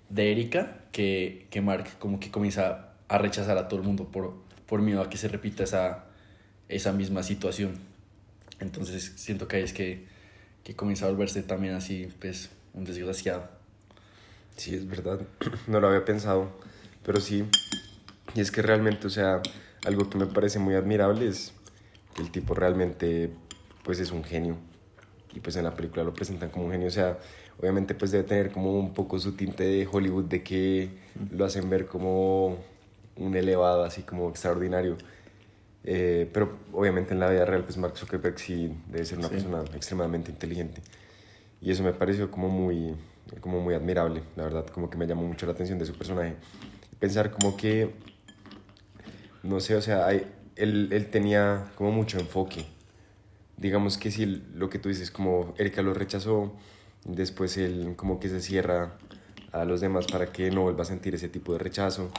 de 0.09 0.33
Erika 0.33 0.79
que, 0.93 1.47
que 1.51 1.61
Mark 1.61 1.99
como 1.99 2.19
que 2.19 2.31
comienza 2.31 2.89
a 3.09 3.19
rechazar 3.19 3.59
a 3.59 3.69
todo 3.69 3.81
el 3.81 3.87
mundo 3.87 4.09
por, 4.11 4.35
por 4.67 4.83
miedo 4.83 5.01
a 5.01 5.11
que 5.11 5.17
se 5.17 5.29
repita 5.29 5.65
esa, 5.65 6.05
esa 6.69 6.93
misma 6.93 7.23
situación. 7.23 7.73
Entonces 8.61 9.13
siento 9.17 9.49
que 9.49 9.57
ahí 9.57 9.63
es 9.63 9.73
que, 9.73 10.07
que 10.65 10.75
comienza 10.75 11.07
a 11.07 11.11
volverse 11.11 11.43
también 11.43 11.75
así, 11.75 12.09
pues, 12.21 12.51
un 12.75 12.85
desgraciado. 12.85 13.49
Sí, 14.57 14.75
es 14.75 14.89
verdad. 14.89 15.21
No 15.67 15.81
lo 15.81 15.89
había 15.89 16.05
pensado, 16.05 16.51
pero 17.05 17.21
sí. 17.21 17.45
Y 18.35 18.41
es 18.41 18.51
que 18.51 18.63
realmente, 18.63 19.07
o 19.07 19.11
sea, 19.11 19.41
algo 19.87 20.11
que 20.11 20.19
me 20.19 20.27
parece 20.27 20.59
muy 20.59 20.75
admirable 20.75 21.29
es 21.29 21.53
que 22.15 22.23
el 22.23 22.31
tipo 22.31 22.55
realmente 22.55 23.31
pues 23.85 24.01
es 24.01 24.11
un 24.11 24.25
genio 24.25 24.59
y 25.35 25.41
pues 25.41 25.57
en 25.57 25.65
la 25.65 25.75
película 25.75 26.05
lo 26.05 26.13
presentan 26.15 26.51
como 26.51 26.67
un 26.67 26.73
genio, 26.73 26.89
o 26.89 26.91
sea, 26.91 27.19
obviamente 27.59 27.95
pues 27.95 28.11
debe 28.11 28.25
tener 28.25 28.51
como 28.51 28.79
un 28.79 28.93
poco 28.95 29.19
su 29.19 29.33
tinte 29.33 29.65
de 29.65 29.89
Hollywood 29.91 30.25
de 30.25 30.43
que 30.43 30.91
lo 31.31 31.45
hacen 31.45 31.69
ver 31.71 31.87
como 31.87 32.59
un 33.17 33.37
elevado, 33.37 33.85
así 33.85 34.03
como 34.03 34.29
extraordinario. 34.31 34.97
Eh, 35.85 36.29
pero 36.33 36.59
obviamente 36.73 37.15
en 37.15 37.21
la 37.21 37.31
vida 37.31 37.45
real 37.45 37.65
pues 37.65 37.77
Mark 37.79 37.97
Zuckerberg 37.97 38.39
sí 38.39 38.77
debe 38.89 39.05
ser 39.05 39.19
una 39.19 39.29
persona 39.29 39.63
extremadamente 39.75 40.31
inteligente. 40.31 40.83
Y 41.61 41.71
eso 41.71 41.83
me 41.83 41.93
pareció 41.93 42.31
como 42.31 42.49
muy, 42.49 42.95
como 43.41 43.61
muy 43.61 43.75
admirable, 43.75 44.23
la 44.37 44.45
verdad, 44.45 44.67
como 44.67 44.91
que 44.91 44.97
me 44.97 45.07
llamó 45.07 45.23
mucho 45.23 45.47
la 45.47 45.53
atención 45.53 45.79
de 45.79 45.87
su 45.87 45.95
personaje. 45.95 46.37
Pensar 47.01 47.31
como 47.31 47.57
que 47.57 47.93
no 49.43 49.61
sé, 49.61 49.77
o 49.77 49.83
sea, 49.83 50.07
hay, 50.07 50.27
él, 50.57 50.89
él, 50.93 51.11
tenía 51.11 51.71
como 51.77 51.93
mucho 51.93 52.19
enfoque. 52.19 52.67
Digamos 53.57 53.99
que 53.99 54.11
si 54.11 54.27
lo 54.27 54.69
que 54.69 54.79
tú 54.79 54.89
dices, 54.89 55.11
como 55.11 55.55
Erika 55.59 55.83
lo 55.83 55.95
rechazó, 55.95 56.53
después 57.05 57.57
él 57.57 57.95
como 57.97 58.21
que 58.21 58.29
se 58.29 58.41
cierra 58.41 58.99
a 59.53 59.65
los 59.65 59.81
demás 59.81 60.07
para 60.07 60.27
que 60.33 60.51
no 60.51 60.63
vuelva 60.63 60.83
a 60.83 60.85
sentir 60.85 61.15
ese 61.15 61.29
tipo 61.29 61.53
de 61.53 61.59
rechazo 61.59 62.11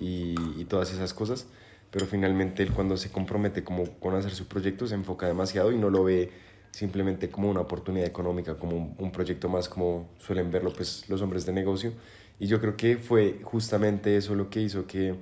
y, 0.00 0.34
y 0.60 0.64
todas 0.64 0.92
esas 0.92 1.14
cosas. 1.14 1.46
Pero 1.90 2.06
finalmente 2.06 2.62
él 2.62 2.72
cuando 2.72 2.96
se 2.96 3.10
compromete 3.10 3.64
como 3.64 3.84
con 3.98 4.14
hacer 4.14 4.32
su 4.32 4.46
proyecto 4.46 4.86
se 4.86 4.94
enfoca 4.94 5.26
demasiado 5.26 5.72
y 5.72 5.78
no 5.78 5.90
lo 5.90 6.04
ve 6.04 6.30
simplemente 6.70 7.30
como 7.30 7.50
una 7.50 7.60
oportunidad 7.60 8.06
económica, 8.06 8.56
como 8.56 8.76
un, 8.76 8.94
un 8.98 9.10
proyecto 9.10 9.48
más 9.48 9.68
como 9.68 10.08
suelen 10.18 10.50
verlo 10.50 10.72
pues 10.72 11.08
los 11.08 11.22
hombres 11.22 11.46
de 11.46 11.52
negocio. 11.52 11.92
Y 12.38 12.46
yo 12.46 12.60
creo 12.60 12.76
que 12.76 12.98
fue 12.98 13.40
justamente 13.42 14.16
eso 14.16 14.34
lo 14.34 14.50
que 14.50 14.60
hizo 14.60 14.86
que 14.86 15.16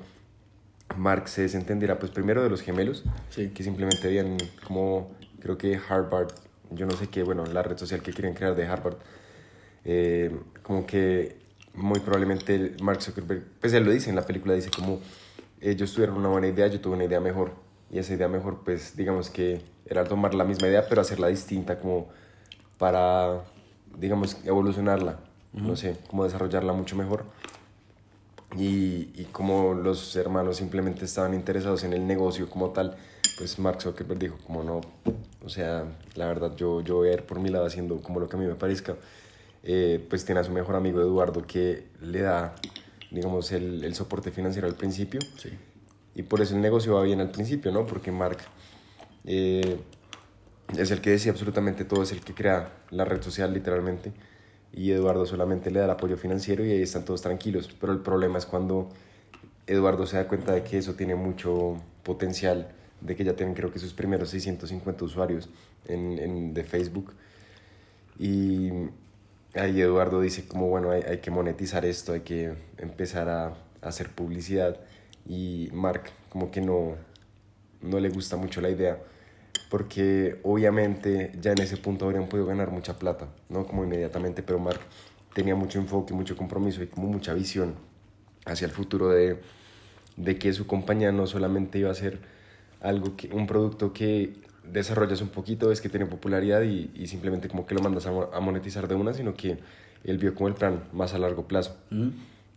Mark 0.94 1.28
se 1.28 1.42
desentenderá, 1.42 1.98
pues 1.98 2.12
primero 2.12 2.42
de 2.42 2.50
los 2.50 2.62
gemelos, 2.62 3.04
que 3.34 3.62
simplemente 3.62 4.06
habían 4.06 4.36
como, 4.66 5.10
creo 5.40 5.58
que 5.58 5.78
Harvard, 5.88 6.32
yo 6.70 6.86
no 6.86 6.96
sé 6.96 7.08
qué, 7.08 7.22
bueno, 7.22 7.44
la 7.46 7.62
red 7.62 7.76
social 7.76 8.02
que 8.02 8.12
quieren 8.12 8.34
crear 8.34 8.54
de 8.54 8.66
Harvard, 8.66 8.96
eh, 9.84 10.34
como 10.62 10.86
que 10.86 11.36
muy 11.74 12.00
probablemente 12.00 12.74
Mark 12.80 13.02
Zuckerberg, 13.02 13.44
pues 13.60 13.72
él 13.72 13.84
lo 13.84 13.90
dice 13.90 14.10
en 14.10 14.16
la 14.16 14.22
película, 14.22 14.54
dice 14.54 14.70
como 14.70 15.00
ellos 15.60 15.92
tuvieron 15.92 16.16
una 16.16 16.28
buena 16.28 16.48
idea, 16.48 16.66
yo 16.66 16.80
tuve 16.80 16.94
una 16.94 17.04
idea 17.04 17.20
mejor, 17.20 17.52
y 17.90 17.98
esa 17.98 18.14
idea 18.14 18.28
mejor, 18.28 18.62
pues 18.64 18.96
digamos 18.96 19.30
que 19.30 19.62
era 19.86 20.04
tomar 20.04 20.34
la 20.34 20.44
misma 20.44 20.68
idea, 20.68 20.86
pero 20.88 21.00
hacerla 21.00 21.28
distinta, 21.28 21.78
como 21.78 22.08
para, 22.78 23.44
digamos, 23.98 24.36
evolucionarla, 24.44 25.18
no 25.52 25.76
sé, 25.76 25.96
como 26.08 26.24
desarrollarla 26.24 26.72
mucho 26.72 26.96
mejor. 26.96 27.24
Y, 28.56 29.10
y 29.14 29.28
como 29.32 29.74
los 29.74 30.14
hermanos 30.16 30.56
simplemente 30.56 31.04
estaban 31.04 31.34
interesados 31.34 31.84
en 31.84 31.92
el 31.92 32.06
negocio 32.06 32.48
como 32.48 32.70
tal, 32.70 32.96
pues 33.38 33.58
Mark 33.58 33.82
Zuckerberg 33.82 34.18
dijo 34.18 34.38
como 34.46 34.62
no, 34.62 34.80
o 35.44 35.48
sea, 35.48 35.84
la 36.14 36.26
verdad 36.26 36.56
yo, 36.56 36.80
yo 36.80 36.96
voy 36.96 37.08
a 37.10 37.12
ir 37.14 37.22
por 37.22 37.38
mi 37.38 37.50
lado 37.50 37.66
haciendo 37.66 38.00
como 38.00 38.18
lo 38.18 38.28
que 38.28 38.36
a 38.36 38.38
mí 38.38 38.46
me 38.46 38.54
parezca. 38.54 38.96
Eh, 39.62 40.04
pues 40.08 40.24
tiene 40.24 40.40
a 40.40 40.44
su 40.44 40.52
mejor 40.52 40.76
amigo 40.76 41.00
Eduardo 41.00 41.44
que 41.44 41.88
le 42.00 42.20
da, 42.20 42.54
digamos, 43.10 43.52
el, 43.52 43.84
el 43.84 43.94
soporte 43.94 44.30
financiero 44.30 44.68
al 44.68 44.74
principio. 44.74 45.20
Sí. 45.38 45.50
Y 46.16 46.22
por 46.22 46.40
eso 46.40 46.54
el 46.54 46.62
negocio 46.62 46.94
va 46.94 47.02
bien 47.02 47.20
al 47.20 47.30
principio, 47.30 47.70
¿no? 47.70 47.86
Porque 47.86 48.10
Mark 48.10 48.38
eh, 49.26 49.78
es 50.76 50.90
el 50.90 51.00
que 51.02 51.10
decía 51.10 51.30
absolutamente 51.30 51.84
todo, 51.84 52.02
es 52.02 52.12
el 52.12 52.20
que 52.22 52.32
crea 52.32 52.72
la 52.90 53.04
red 53.04 53.22
social 53.22 53.52
literalmente. 53.52 54.12
Y 54.72 54.92
Eduardo 54.92 55.26
solamente 55.26 55.70
le 55.70 55.80
da 55.80 55.84
el 55.84 55.90
apoyo 55.90 56.16
financiero 56.16 56.64
y 56.64 56.70
ahí 56.70 56.82
están 56.82 57.04
todos 57.04 57.20
tranquilos. 57.20 57.74
Pero 57.78 57.92
el 57.92 58.00
problema 58.00 58.38
es 58.38 58.46
cuando 58.46 58.88
Eduardo 59.66 60.06
se 60.06 60.16
da 60.16 60.26
cuenta 60.26 60.52
de 60.52 60.62
que 60.62 60.78
eso 60.78 60.94
tiene 60.94 61.14
mucho 61.14 61.82
potencial, 62.02 62.72
de 63.02 63.14
que 63.14 63.22
ya 63.22 63.34
tienen 63.34 63.54
creo 63.54 63.70
que 63.70 63.78
sus 63.78 63.92
primeros 63.92 64.30
650 64.30 65.04
usuarios 65.04 65.50
en, 65.86 66.18
en, 66.18 66.54
de 66.54 66.64
Facebook. 66.64 67.12
Y 68.18 68.70
ahí 69.54 69.80
Eduardo 69.80 70.20
dice 70.20 70.46
como, 70.46 70.68
bueno, 70.68 70.90
hay, 70.90 71.02
hay 71.02 71.18
que 71.18 71.30
monetizar 71.30 71.84
esto, 71.84 72.12
hay 72.12 72.20
que 72.20 72.54
empezar 72.78 73.28
a, 73.28 73.54
hacer 73.82 74.10
publicidad. 74.10 74.80
Y 75.28 75.68
Mark 75.72 76.10
como 76.28 76.50
que 76.50 76.60
no, 76.60 76.96
no 77.82 78.00
le 78.00 78.08
gusta 78.08 78.36
mucho 78.36 78.60
la 78.60 78.70
idea 78.70 78.98
porque 79.70 80.40
obviamente 80.44 81.32
ya 81.40 81.52
en 81.52 81.60
ese 81.60 81.76
punto 81.76 82.04
habrían 82.04 82.28
podido 82.28 82.46
ganar 82.46 82.70
mucha 82.70 82.98
plata, 82.98 83.28
no 83.48 83.66
como 83.66 83.84
inmediatamente, 83.84 84.42
pero 84.42 84.58
Mark 84.58 84.80
tenía 85.34 85.54
mucho 85.54 85.78
enfoque, 85.78 86.14
mucho 86.14 86.36
compromiso 86.36 86.82
y 86.82 86.86
como 86.86 87.08
mucha 87.08 87.34
visión 87.34 87.74
hacia 88.44 88.66
el 88.66 88.70
futuro 88.70 89.08
de, 89.08 89.40
de 90.16 90.38
que 90.38 90.52
su 90.52 90.66
compañía 90.66 91.12
no 91.12 91.26
solamente 91.26 91.78
iba 91.78 91.90
a 91.90 91.94
ser 91.94 92.20
algo 92.80 93.16
que, 93.16 93.28
un 93.28 93.46
producto 93.46 93.92
que 93.92 94.34
desarrollas 94.72 95.20
un 95.20 95.28
poquito, 95.28 95.70
es 95.72 95.80
que 95.80 95.88
tiene 95.88 96.06
popularidad 96.06 96.62
y, 96.62 96.90
y 96.94 97.06
simplemente 97.06 97.48
como 97.48 97.66
que 97.66 97.74
lo 97.74 97.80
mandas 97.80 98.06
a, 98.06 98.10
a, 98.10 98.40
monetizar 98.40 98.88
de 98.88 98.94
una, 98.94 99.14
sino 99.14 99.34
que 99.34 99.58
él 100.04 100.18
vio 100.18 100.34
como 100.34 100.48
el 100.48 100.54
plan 100.54 100.84
más 100.92 101.14
a 101.14 101.18
largo 101.18 101.46
plazo. 101.46 101.76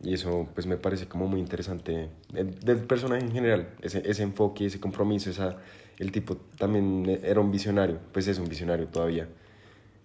Y 0.02 0.14
eso 0.14 0.48
pues 0.54 0.66
me 0.66 0.78
parece 0.78 1.08
como 1.08 1.28
muy 1.28 1.40
interesante 1.40 2.10
del, 2.32 2.60
del 2.60 2.78
personaje 2.78 3.26
en 3.26 3.32
general, 3.32 3.70
ese, 3.82 4.02
ese 4.10 4.24
enfoque, 4.24 4.66
ese 4.66 4.80
compromiso, 4.80 5.30
esa, 5.30 5.58
el 5.98 6.12
tipo 6.12 6.38
también 6.58 7.20
era 7.24 7.42
un 7.42 7.52
visionario, 7.52 8.00
pues 8.14 8.28
es 8.28 8.40
un 8.40 8.48
visionario 8.48 8.88
todavía. 8.88 9.28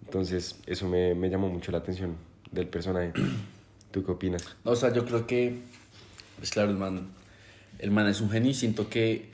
Entonces 0.05 0.57
eso 0.67 0.89
me, 0.89 1.15
me 1.15 1.31
llamó 1.31 1.49
mucho 1.49 1.71
la 1.71 1.79
atención 1.79 2.17
del 2.51 2.67
personaje. 2.69 3.13
¿Tú 3.91 4.05
qué 4.05 4.11
opinas? 4.11 4.45
No, 4.65 4.73
o 4.73 4.77
sea, 4.77 4.93
yo 4.93 5.05
creo 5.05 5.27
que, 5.27 5.61
pues 6.39 6.51
claro, 6.51 6.71
el 6.71 6.77
man, 6.77 7.09
el 7.79 7.93
man 7.93 8.09
es 8.09 8.21
un 8.21 8.31
genio 8.31 8.51
y 8.51 8.55
siento 8.55 8.89
que, 8.89 9.34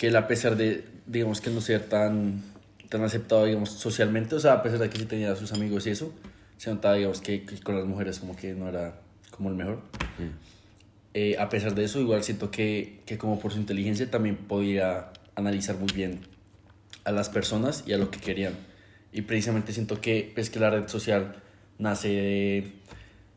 que 0.00 0.06
él 0.06 0.16
a 0.16 0.26
pesar 0.26 0.56
de, 0.56 0.82
digamos, 1.04 1.42
que 1.42 1.50
no 1.50 1.60
ser 1.60 1.82
tan, 1.82 2.42
tan 2.88 3.04
aceptado, 3.04 3.44
digamos, 3.44 3.68
socialmente, 3.68 4.34
o 4.34 4.40
sea, 4.40 4.54
a 4.54 4.62
pesar 4.62 4.78
de 4.78 4.88
que 4.88 4.96
sí 4.96 5.04
tenía 5.04 5.30
a 5.30 5.36
sus 5.36 5.52
amigos 5.52 5.86
y 5.86 5.90
eso, 5.90 6.14
se 6.56 6.70
notaba, 6.70 6.94
digamos, 6.94 7.20
que, 7.20 7.44
que 7.44 7.60
con 7.60 7.76
las 7.76 7.84
mujeres 7.84 8.18
como 8.18 8.34
que 8.34 8.54
no 8.54 8.66
era 8.66 8.98
como 9.30 9.50
el 9.50 9.56
mejor. 9.56 9.82
Mm. 10.18 10.30
Eh, 11.12 11.36
a 11.38 11.50
pesar 11.50 11.74
de 11.74 11.84
eso, 11.84 12.00
igual 12.00 12.24
siento 12.24 12.50
que, 12.50 13.02
que 13.04 13.18
como 13.18 13.40
por 13.40 13.52
su 13.52 13.58
inteligencia 13.58 14.10
también 14.10 14.36
podía 14.36 15.10
analizar 15.34 15.76
muy 15.76 15.92
bien 15.92 16.20
a 17.04 17.12
las 17.12 17.28
personas 17.28 17.84
y 17.86 17.92
a 17.92 17.98
lo 17.98 18.10
que 18.10 18.20
querían. 18.20 18.54
Y 19.12 19.20
precisamente 19.20 19.74
siento 19.74 20.00
que, 20.00 20.32
pues, 20.34 20.48
que 20.48 20.60
la 20.60 20.70
red 20.70 20.88
social 20.88 21.42
nace 21.78 22.08
de 22.08 22.72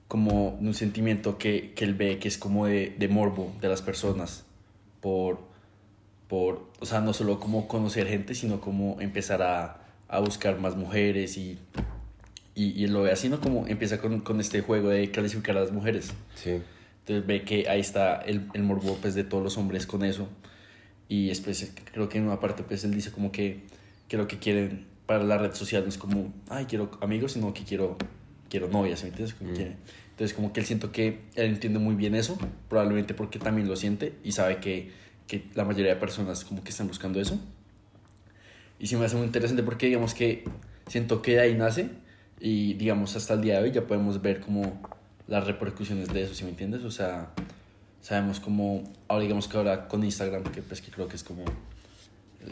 como 0.07 0.51
un 0.51 0.73
sentimiento 0.73 1.37
que, 1.37 1.73
que 1.75 1.83
él 1.83 1.93
ve 1.93 2.19
que 2.19 2.29
es 2.29 2.37
como 2.37 2.67
de, 2.67 2.95
de 2.97 3.09
morbo 3.09 3.53
de 3.59 3.67
las 3.67 3.81
personas 3.81 4.45
por, 5.01 5.51
por, 6.33 6.67
o 6.79 6.85
sea, 6.87 6.99
no 6.99 7.13
solo 7.13 7.39
como 7.39 7.67
conocer 7.67 8.07
gente, 8.07 8.33
sino 8.33 8.59
como 8.59 8.99
empezar 8.99 9.43
a, 9.43 9.85
a 10.07 10.19
buscar 10.19 10.59
más 10.59 10.75
mujeres 10.75 11.37
y, 11.37 11.59
y, 12.55 12.69
y, 12.69 12.87
lo 12.87 13.03
ve 13.03 13.11
así, 13.11 13.29
¿no? 13.29 13.39
Como 13.39 13.67
empieza 13.67 14.01
con, 14.01 14.21
con 14.21 14.39
este 14.39 14.61
juego 14.61 14.89
de 14.89 15.11
clasificar 15.11 15.55
a 15.57 15.59
las 15.59 15.71
mujeres. 15.71 16.11
Sí. 16.33 16.59
Entonces 17.01 17.27
ve 17.27 17.43
que 17.43 17.69
ahí 17.69 17.81
está 17.81 18.15
el, 18.15 18.49
el 18.55 18.63
morbo 18.63 18.97
pues, 18.99 19.13
de 19.13 19.23
todos 19.23 19.43
los 19.43 19.59
hombres 19.59 19.85
con 19.85 20.03
eso. 20.03 20.27
Y 21.07 21.27
después 21.27 21.71
creo 21.91 22.09
que 22.09 22.17
en 22.17 22.23
una 22.23 22.39
parte 22.39 22.63
pues 22.63 22.83
él 22.83 22.95
dice 22.95 23.11
como 23.11 23.31
que, 23.31 23.65
que 24.07 24.17
lo 24.17 24.27
que 24.27 24.39
quieren 24.39 24.87
para 25.05 25.23
la 25.23 25.37
red 25.37 25.53
social 25.53 25.83
no 25.83 25.89
es 25.89 25.99
como, 25.99 26.33
ay, 26.49 26.65
quiero 26.65 26.89
amigos, 27.01 27.33
sino 27.33 27.53
que 27.53 27.63
quiero, 27.63 27.95
quiero 28.49 28.69
novias, 28.69 29.03
¿me 29.03 29.09
entiendes? 29.09 29.35
Como 29.35 29.51
mm. 29.51 29.53
quiere. 29.53 29.75
Entonces 30.09 30.33
como 30.33 30.51
que 30.51 30.61
él 30.61 30.65
siento 30.65 30.91
que 30.91 31.19
él 31.35 31.45
entiende 31.45 31.77
muy 31.77 31.93
bien 31.93 32.15
eso, 32.15 32.39
probablemente 32.69 33.13
porque 33.13 33.37
también 33.37 33.67
lo 33.67 33.75
siente 33.75 34.13
y 34.23 34.31
sabe 34.31 34.57
que, 34.57 35.03
que 35.27 35.45
la 35.55 35.63
mayoría 35.63 35.93
de 35.93 35.99
personas 35.99 36.45
como 36.45 36.63
que 36.63 36.69
están 36.69 36.87
buscando 36.87 37.19
eso. 37.19 37.39
Y 38.79 38.87
sí 38.87 38.95
me 38.95 39.05
hace 39.05 39.15
muy 39.15 39.25
interesante 39.25 39.63
porque 39.63 39.87
digamos 39.87 40.13
que 40.13 40.43
siento 40.87 41.21
que 41.21 41.33
de 41.33 41.41
ahí 41.41 41.55
nace 41.55 41.89
y 42.39 42.73
digamos 42.73 43.15
hasta 43.15 43.35
el 43.35 43.41
día 43.41 43.57
de 43.57 43.63
hoy 43.63 43.71
ya 43.71 43.87
podemos 43.87 44.21
ver 44.21 44.41
como 44.41 44.81
las 45.27 45.47
repercusiones 45.47 46.09
de 46.09 46.23
eso, 46.23 46.33
¿sí 46.33 46.43
me 46.43 46.49
entiendes? 46.49 46.83
O 46.83 46.91
sea, 46.91 47.29
sabemos 48.01 48.39
como, 48.39 48.83
ahora 49.07 49.23
digamos 49.23 49.47
que 49.47 49.57
ahora 49.57 49.87
con 49.87 50.03
Instagram, 50.03 50.43
que 50.43 50.61
pues 50.61 50.81
que 50.81 50.91
creo 50.91 51.07
que 51.07 51.15
es 51.15 51.23
como 51.23 51.45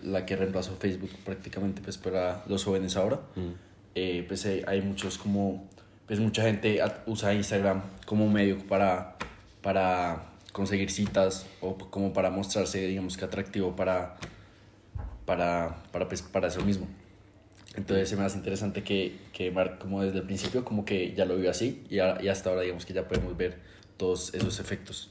la 0.04 0.26
que 0.26 0.38
reemplazó 0.38 0.76
Facebook 0.78 1.12
prácticamente 1.26 1.82
pues 1.82 1.98
para 1.98 2.44
los 2.48 2.64
jóvenes 2.64 2.96
ahora, 2.96 3.18
mm. 3.36 3.52
eh, 3.96 4.24
pues 4.26 4.46
eh, 4.46 4.64
hay 4.66 4.82
muchos 4.82 5.18
como, 5.18 5.68
pues 6.08 6.20
mucha 6.22 6.44
gente 6.44 6.82
usa 7.06 7.34
Instagram 7.34 7.82
como 8.06 8.30
medio 8.30 8.58
para, 8.60 9.18
para 9.62 10.31
conseguir 10.52 10.92
citas 10.92 11.46
o 11.62 11.78
como 11.78 12.14
para 12.14 12.30
mostrarse, 12.30 12.86
digamos 12.88 13.18
que 13.18 13.26
atractivo 13.26 13.76
para, 13.76 14.18
para, 15.26 15.84
para, 15.92 16.08
pues, 16.08 16.22
para 16.22 16.48
eso 16.48 16.62
mismo. 16.62 16.88
Entonces 17.76 18.10
se 18.10 18.18
me 18.18 18.24
hace 18.24 18.38
interesante 18.38 18.84
que, 18.84 19.18
que 19.32 19.50
Mark 19.50 19.80
como 19.80 20.02
desde 20.04 20.20
el 20.20 20.26
principio 20.26 20.66
como 20.66 20.84
que 20.84 21.14
ya 21.14 21.24
lo 21.26 21.38
vio 21.38 21.50
así 21.50 21.84
y, 21.90 22.00
a, 22.00 22.22
y 22.22 22.28
hasta 22.28 22.50
ahora 22.50 22.64
digamos 22.64 22.86
que 22.86 22.94
ya 22.94 23.08
podemos 23.08 23.38
ver 23.38 23.60
todos 23.96 24.34
esos 24.34 24.60
efectos. 24.60 25.10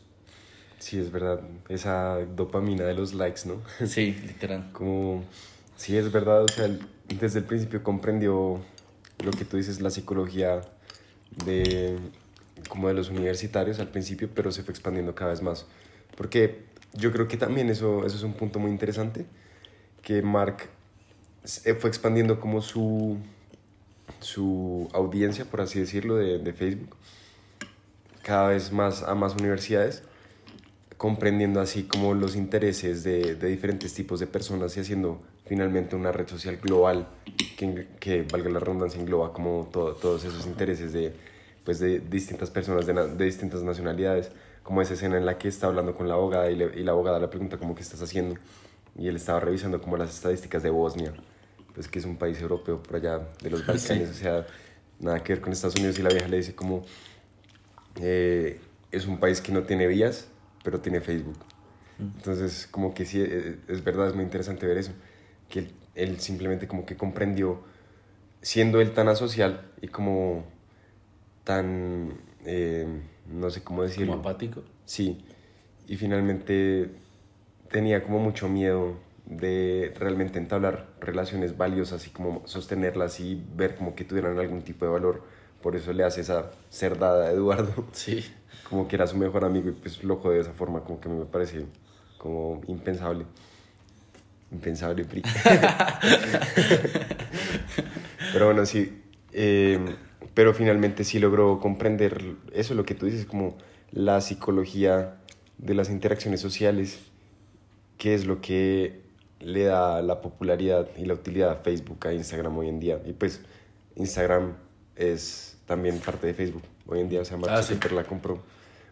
Sí, 0.78 0.98
es 0.98 1.10
verdad, 1.10 1.40
esa 1.68 2.18
dopamina 2.36 2.84
de 2.84 2.94
los 2.94 3.14
likes, 3.14 3.42
¿no? 3.46 3.62
Sí, 3.86 4.16
literal. 4.26 4.70
Como, 4.72 5.24
sí, 5.76 5.96
es 5.96 6.10
verdad, 6.10 6.44
o 6.44 6.48
sea, 6.48 6.68
desde 7.08 7.40
el 7.40 7.44
principio 7.44 7.82
comprendió 7.82 8.60
lo 9.22 9.30
que 9.30 9.44
tú 9.44 9.56
dices, 9.56 9.80
la 9.80 9.90
psicología 9.90 10.62
de, 11.44 11.98
como 12.68 12.88
de 12.88 12.94
los 12.94 13.10
universitarios 13.10 13.78
al 13.80 13.88
principio, 13.88 14.28
pero 14.34 14.52
se 14.52 14.62
fue 14.62 14.72
expandiendo 14.72 15.14
cada 15.14 15.30
vez 15.30 15.42
más. 15.42 15.66
Porque 16.16 16.64
yo 16.94 17.12
creo 17.12 17.28
que 17.28 17.36
también 17.36 17.70
eso, 17.70 18.04
eso 18.04 18.16
es 18.16 18.22
un 18.22 18.34
punto 18.34 18.58
muy 18.58 18.70
interesante, 18.70 19.26
que 20.02 20.22
Mark 20.22 20.68
fue 21.78 21.88
expandiendo 21.88 22.40
como 22.40 22.60
su, 22.60 23.18
su 24.20 24.88
audiencia, 24.92 25.44
por 25.44 25.60
así 25.60 25.80
decirlo, 25.80 26.16
de, 26.16 26.38
de 26.38 26.52
Facebook, 26.52 26.96
cada 28.22 28.48
vez 28.48 28.72
más 28.72 29.02
a 29.02 29.14
más 29.14 29.34
universidades, 29.34 30.02
comprendiendo 30.96 31.60
así 31.60 31.84
como 31.84 32.14
los 32.14 32.36
intereses 32.36 33.02
de, 33.04 33.34
de 33.34 33.48
diferentes 33.48 33.94
tipos 33.94 34.20
de 34.20 34.26
personas 34.26 34.76
y 34.76 34.80
haciendo 34.80 35.20
finalmente 35.46 35.96
una 35.96 36.12
red 36.12 36.28
social 36.28 36.58
global 36.58 37.08
que, 37.56 37.88
que 37.98 38.22
valga 38.22 38.50
la 38.50 38.60
redundancia, 38.60 39.00
engloba 39.00 39.32
como 39.32 39.68
todo, 39.72 39.94
todos 39.94 40.24
esos 40.24 40.46
intereses 40.46 40.92
de, 40.92 41.14
pues 41.64 41.78
de 41.78 42.00
distintas 42.00 42.50
personas 42.50 42.86
de, 42.86 42.94
de, 42.94 43.24
distintas 43.24 43.62
nacionalidades, 43.62 44.30
como 44.62 44.82
esa 44.82 44.94
escena 44.94 45.16
en 45.16 45.26
la 45.26 45.38
que 45.38 45.48
está 45.48 45.66
hablando 45.66 45.94
con 45.94 46.08
la 46.08 46.14
abogada 46.14 46.50
y, 46.50 46.56
le, 46.56 46.78
y 46.78 46.82
la 46.82 46.92
abogada 46.92 47.18
le 47.18 47.28
pregunta 47.28 47.58
como 47.58 47.74
qué 47.74 47.82
estás 47.82 48.02
haciendo 48.02 48.36
y 48.96 49.08
él 49.08 49.16
estaba 49.16 49.40
revisando 49.40 49.80
como 49.80 49.96
las 49.96 50.14
estadísticas 50.14 50.62
de 50.62 50.70
Bosnia, 50.70 51.12
pues 51.74 51.88
que 51.88 51.98
es 51.98 52.04
un 52.04 52.16
país 52.16 52.40
europeo 52.40 52.82
por 52.82 52.96
allá 52.96 53.28
de 53.42 53.50
los 53.50 53.60
Balcanes, 53.66 54.08
sí. 54.08 54.14
o 54.14 54.14
sea, 54.14 54.46
nada 54.98 55.22
que 55.22 55.34
ver 55.34 55.42
con 55.42 55.52
Estados 55.52 55.76
Unidos 55.76 55.98
y 55.98 56.02
la 56.02 56.10
vieja 56.10 56.28
le 56.28 56.38
dice 56.38 56.54
como 56.54 56.84
eh, 58.00 58.60
es 58.90 59.06
un 59.06 59.18
país 59.18 59.40
que 59.40 59.52
no 59.52 59.62
tiene 59.62 59.86
vías, 59.86 60.28
pero 60.62 60.80
tiene 60.80 61.00
Facebook. 61.00 61.38
Entonces, 61.98 62.66
como 62.70 62.94
que 62.94 63.04
sí, 63.04 63.22
es 63.68 63.84
verdad, 63.84 64.08
es 64.08 64.14
muy 64.14 64.24
interesante 64.24 64.66
ver 64.66 64.78
eso, 64.78 64.92
que 65.50 65.58
él, 65.60 65.74
él 65.94 66.20
simplemente 66.20 66.66
como 66.66 66.86
que 66.86 66.96
comprendió, 66.96 67.60
siendo 68.40 68.80
él 68.80 68.92
tan 68.92 69.08
asocial 69.08 69.70
y 69.82 69.88
como 69.88 70.46
tan, 71.50 72.14
eh, 72.44 72.86
no 73.26 73.50
sé 73.50 73.64
cómo 73.64 73.82
decirlo. 73.82 74.12
Como 74.12 74.20
apático. 74.20 74.62
Sí, 74.84 75.18
y 75.88 75.96
finalmente 75.96 76.92
tenía 77.72 78.04
como 78.04 78.20
mucho 78.20 78.48
miedo 78.48 78.94
de 79.26 79.92
realmente 79.98 80.38
entablar 80.38 80.86
relaciones 81.00 81.56
valiosas 81.56 82.06
y 82.06 82.10
como 82.10 82.46
sostenerlas 82.46 83.18
y 83.18 83.44
ver 83.56 83.74
como 83.74 83.96
que 83.96 84.04
tuvieran 84.04 84.38
algún 84.38 84.62
tipo 84.62 84.84
de 84.84 84.92
valor. 84.92 85.24
Por 85.60 85.74
eso 85.74 85.92
le 85.92 86.04
hace 86.04 86.20
esa 86.20 86.52
cerdada 86.70 87.26
a 87.26 87.32
Eduardo. 87.32 87.84
Sí. 87.90 88.24
Como 88.68 88.86
que 88.86 88.94
era 88.94 89.08
su 89.08 89.16
mejor 89.16 89.44
amigo 89.44 89.68
y 89.68 89.72
pues 89.72 90.04
lo 90.04 90.18
jode 90.18 90.36
de 90.36 90.42
esa 90.42 90.52
forma, 90.52 90.84
como 90.84 91.00
que 91.00 91.08
me 91.08 91.24
parece 91.24 91.66
como 92.18 92.60
impensable. 92.68 93.24
Impensable, 94.52 95.04
pero 98.32 98.46
bueno, 98.46 98.64
sí. 98.64 99.02
Eh, 99.32 99.96
pero 100.34 100.54
finalmente 100.54 101.04
sí 101.04 101.18
logró 101.18 101.58
comprender 101.60 102.34
eso, 102.52 102.74
lo 102.74 102.84
que 102.84 102.94
tú 102.94 103.06
dices, 103.06 103.26
como 103.26 103.56
la 103.92 104.20
psicología 104.20 105.16
de 105.58 105.74
las 105.74 105.90
interacciones 105.90 106.40
sociales, 106.40 107.00
qué 107.98 108.14
es 108.14 108.26
lo 108.26 108.40
que 108.40 109.00
le 109.40 109.64
da 109.64 110.02
la 110.02 110.20
popularidad 110.20 110.88
y 110.96 111.04
la 111.06 111.14
utilidad 111.14 111.50
a 111.50 111.56
Facebook, 111.56 112.06
a 112.06 112.12
Instagram 112.12 112.56
hoy 112.58 112.68
en 112.68 112.80
día. 112.80 113.00
Y 113.06 113.12
pues 113.12 113.40
Instagram 113.96 114.54
es 114.96 115.58
también 115.66 115.98
parte 115.98 116.26
de 116.26 116.34
Facebook 116.34 116.62
hoy 116.86 117.00
en 117.00 117.08
día, 117.08 117.20
o 117.20 117.24
sea, 117.24 117.36
Mark 117.36 117.52
Ah, 117.54 117.62
sí. 117.62 117.78
La 117.94 118.04
compró, 118.04 118.42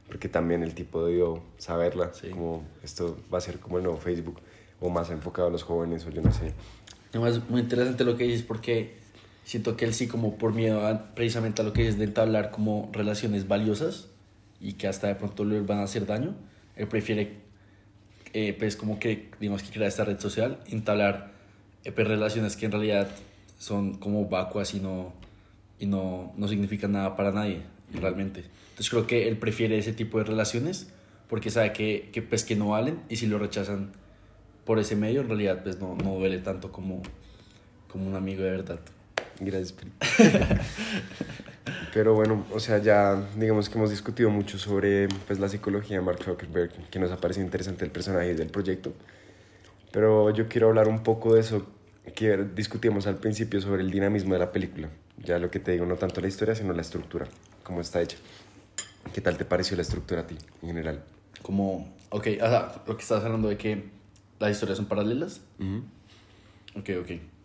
porque 0.07 0.29
también 0.29 0.63
el 0.63 0.75
tipo 0.75 1.05
debió 1.05 1.43
saberla, 1.59 2.13
Sí. 2.15 2.31
como 2.31 2.65
esto 2.83 3.19
va 3.33 3.39
a 3.39 3.41
ser 3.41 3.59
como 3.59 3.79
el 3.79 3.85
nuevo 3.85 3.99
Facebook, 3.99 4.41
o 4.81 4.89
más 4.91 5.11
enfocado 5.11 5.49
a 5.49 5.51
los 5.51 5.63
jóvenes, 5.65 6.07
o 6.07 6.11
yo 6.11 6.23
no 6.23 6.33
sé. 6.33 6.53
Además, 7.11 7.41
muy 7.49 7.63
interesante 7.63 8.05
lo 8.05 8.17
que 8.17 8.25
dices 8.25 8.43
porque 8.43 8.97
siento 9.49 9.79
que 9.79 9.87
él 9.87 9.95
sí 9.95 10.09
como 10.09 10.37
por 10.37 10.53
miedo 10.53 10.87
a, 10.87 11.15
precisamente 11.15 11.63
a 11.63 11.65
lo 11.65 11.73
que 11.73 11.89
es 11.89 11.97
de 11.97 12.05
entablar 12.05 12.51
como 12.51 12.91
relaciones 12.93 13.49
valiosas 13.49 14.09
y 14.61 14.75
que 14.75 14.87
hasta 14.87 15.07
de 15.07 15.15
pronto 15.15 15.47
le 15.47 15.63
van 15.63 15.79
a 15.79 15.85
hacer 15.85 16.05
daño, 16.05 16.35
él 16.77 16.87
prefiere 16.87 17.39
eh, 18.35 18.55
pues 18.59 18.77
como 18.77 18.99
que 18.99 19.31
digamos 19.41 19.63
que 19.63 19.71
crea 19.71 19.89
esta 19.89 20.05
red 20.05 20.21
social, 20.21 20.61
entablar 20.67 21.33
eh, 21.85 21.93
pues, 21.93 22.07
relaciones 22.07 22.57
que 22.57 22.67
en 22.67 22.73
realidad 22.73 23.09
son 23.59 23.95
como 23.95 24.29
vacuas 24.29 24.75
y 24.75 24.81
no, 24.81 25.15
y 25.79 25.87
no, 25.87 26.35
no 26.37 26.47
significan 26.47 26.93
nada 26.93 27.17
para 27.17 27.33
nadie 27.33 27.63
realmente. 27.95 28.41
Entonces 28.41 28.91
creo 28.91 29.07
que 29.07 29.29
él 29.29 29.39
prefiere 29.39 29.79
ese 29.79 29.95
tipo 29.95 30.19
de 30.19 30.25
relaciones 30.25 30.91
porque 31.27 31.49
sabe 31.49 31.73
que, 31.73 32.11
que, 32.13 32.21
pues, 32.21 32.45
que 32.45 32.55
no 32.55 32.69
valen 32.69 33.01
y 33.09 33.17
si 33.17 33.27
lo 33.27 33.39
rechazan 33.39 33.93
por 34.67 34.79
ese 34.79 34.95
medio, 34.95 35.23
en 35.23 35.29
realidad 35.29 35.63
pues 35.63 35.81
no, 35.81 35.97
no 35.97 36.17
duele 36.17 36.37
tanto 36.37 36.71
como, 36.71 37.01
como 37.91 38.07
un 38.07 38.15
amigo 38.15 38.43
de 38.43 38.51
verdad. 38.51 38.81
Gracias. 39.41 39.73
Pri. 39.73 39.91
Pero 41.93 42.15
bueno, 42.15 42.47
o 42.53 42.61
sea, 42.61 42.79
ya 42.79 43.29
digamos 43.37 43.69
que 43.69 43.79
hemos 43.79 43.91
discutido 43.91 44.31
mucho 44.31 44.59
sobre 44.59 45.09
pues, 45.27 45.39
la 45.39 45.49
psicología 45.49 45.99
de 45.99 46.05
Mark 46.05 46.23
Zuckerberg, 46.23 46.73
que 46.91 46.99
nos 46.99 47.11
ha 47.11 47.17
parecido 47.17 47.45
interesante 47.45 47.85
el 47.85 47.91
personaje 47.91 48.35
del 48.35 48.51
proyecto. 48.51 48.93
Pero 49.91 50.31
yo 50.31 50.49
quiero 50.49 50.69
hablar 50.69 50.89
un 50.89 51.03
poco 51.03 51.35
de 51.35 51.41
eso 51.41 51.67
que 52.15 52.37
discutimos 52.55 53.07
al 53.07 53.17
principio 53.17 53.61
sobre 53.61 53.83
el 53.83 53.91
dinamismo 53.91 54.35
de 54.35 54.41
la 54.41 54.53
película. 54.53 54.91
Ya 55.19 55.39
lo 55.39 55.51
que 55.51 55.61
te 55.61 55.73
digo, 55.73 55.87
no 55.87 55.97
tanto 55.97 56.21
la 56.21 56.29
historia, 56.29 56.55
sino 56.55 56.73
la 56.73 56.83
estructura, 56.83 57.27
cómo 57.63 57.81
está 57.81 58.01
hecha. 58.01 58.17
¿Qué 59.13 59.21
tal 59.21 59.37
te 59.37 59.45
pareció 59.45 59.77
la 59.77 59.83
estructura 59.83 60.23
a 60.23 60.27
ti, 60.27 60.37
en 60.63 60.69
general? 60.69 61.03
Como, 61.43 61.97
ok, 62.11 62.27
o 62.41 62.49
sea, 62.49 62.83
lo 62.87 62.97
que 62.97 63.03
estás 63.03 63.25
hablando 63.25 63.49
de 63.49 63.57
que 63.57 63.85
las 64.39 64.53
historias 64.53 64.77
son 64.77 64.87
paralelas. 64.87 65.41
Ujú. 65.59 65.83
Ok, 66.79 66.91
ok. 67.01 67.38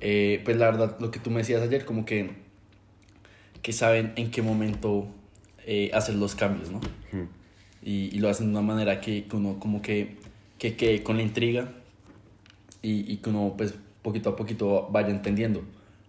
Eh, 0.00 0.40
pues 0.44 0.56
la 0.56 0.66
verdad, 0.66 0.96
lo 1.00 1.10
que 1.10 1.18
tú 1.18 1.30
me 1.30 1.38
decías 1.38 1.62
ayer, 1.62 1.84
como 1.84 2.04
que, 2.04 2.30
que 3.62 3.72
saben 3.72 4.12
en 4.16 4.30
qué 4.30 4.42
momento 4.42 5.08
eh, 5.66 5.90
hacer 5.94 6.14
los 6.16 6.34
cambios, 6.34 6.70
¿no? 6.70 6.78
Ujú. 6.78 7.28
Y, 7.82 8.14
y 8.14 8.18
lo 8.18 8.28
hacen 8.28 8.46
de 8.46 8.52
una 8.52 8.62
manera 8.62 9.00
que, 9.00 9.24
que 9.24 9.36
uno 9.36 9.58
como 9.58 9.82
que, 9.82 10.16
que 10.58 10.76
quede 10.76 11.02
con 11.02 11.16
la 11.16 11.22
intriga 11.22 11.72
y, 12.82 13.10
y 13.12 13.18
que 13.18 13.30
uno 13.30 13.54
pues 13.56 13.74
poquito 14.02 14.30
a 14.30 14.36
poquito 14.36 14.88
vaya 14.90 15.08
entendiendo. 15.10 15.62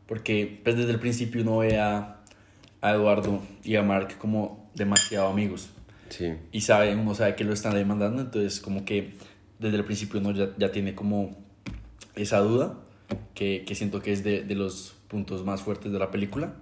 Porque 0.08 0.62
pues 0.64 0.78
desde 0.78 0.92
el 0.92 1.00
principio 1.00 1.42
uno 1.42 1.58
ve 1.58 1.80
a, 1.80 2.22
a 2.82 2.92
Eduardo 2.92 3.42
y 3.64 3.76
a 3.76 3.84
Mark 3.84 4.18
como 4.18 4.70
demasiado 4.76 5.30
amigos 5.30 5.70
Sí, 6.10 6.34
y 6.52 6.62
sabe, 6.62 6.96
uno 6.96 7.16
sabe 7.16 7.36
que 7.36 7.44
lo 7.44 7.54
están 7.54 7.74
demandando, 7.74 8.22
entonces 8.22 8.60
como 8.60 8.86
que 8.86 9.16
desde 9.60 9.78
el 9.78 9.86
principio 9.86 10.20
uno 10.20 10.32
ya, 10.32 10.50
ya 10.58 10.72
tiene 10.72 10.94
como 10.94 11.36
esa 12.16 12.40
duda, 12.40 12.78
que, 13.34 13.64
que 13.66 13.76
siento 13.76 14.02
que 14.02 14.12
es 14.12 14.24
de, 14.24 14.44
de 14.44 14.56
los 14.56 14.96
puntos 15.08 15.46
más 15.46 15.62
fuertes 15.62 15.92
de 15.92 16.00
la 16.00 16.12
película, 16.12 16.54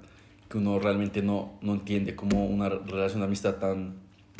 que 0.50 0.58
uno 0.58 0.80
realmente 0.80 1.22
no, 1.22 1.54
no 1.62 1.74
entiende 1.74 2.16
cómo 2.16 2.46
una 2.46 2.70
relación 2.70 3.22
de 3.22 3.28
amistad 3.28 3.56
tan, 3.56 3.96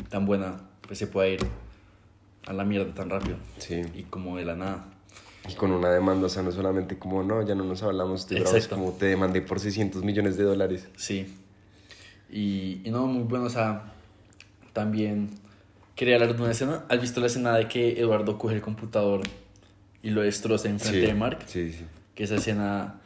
tan 0.08 0.26
buena 0.26 0.60
pues 0.86 0.98
se 0.98 1.06
puede 1.06 1.34
ir 1.34 1.40
a 2.46 2.52
la 2.52 2.64
mierda 2.64 2.92
tan 2.94 3.10
rápido 3.10 3.36
sí. 3.58 3.82
y 3.94 4.02
como 4.04 4.36
de 4.36 4.44
la 4.44 4.54
nada. 4.54 4.84
Y 5.48 5.54
con 5.54 5.72
una 5.72 5.90
demanda, 5.90 6.26
o 6.26 6.28
sea, 6.28 6.42
no 6.42 6.52
solamente 6.52 6.98
como, 6.98 7.22
no, 7.22 7.46
ya 7.46 7.54
no 7.54 7.64
nos 7.64 7.82
hablamos, 7.82 8.30
Exacto. 8.30 8.76
como 8.76 8.92
te 8.92 9.06
demandé 9.06 9.42
por 9.42 9.60
600 9.60 10.02
millones 10.02 10.38
de 10.38 10.44
dólares. 10.44 10.88
Sí. 10.96 11.34
Y, 12.30 12.80
y 12.82 12.90
no, 12.90 13.06
muy 13.06 13.24
bueno, 13.24 13.44
o 13.44 13.50
sea, 13.50 13.92
también 14.72 15.30
quería 15.94 16.14
hablar 16.14 16.34
de 16.34 16.42
una 16.42 16.52
escena. 16.52 16.84
¿Has 16.88 17.00
visto 17.00 17.20
la 17.20 17.26
escena 17.26 17.54
de 17.56 17.68
que 17.68 18.00
Eduardo 18.00 18.38
coge 18.38 18.54
el 18.54 18.62
computador 18.62 19.20
y 20.04 20.10
lo 20.10 20.20
destroza 20.22 20.68
en 20.68 20.78
frente 20.78 21.00
Sí, 21.00 21.06
de 21.06 21.14
Mark? 21.14 21.38
Sí, 21.46 21.72
sí. 21.72 21.84
Que 22.14 22.22
esa 22.24 22.36
escena 22.36 23.00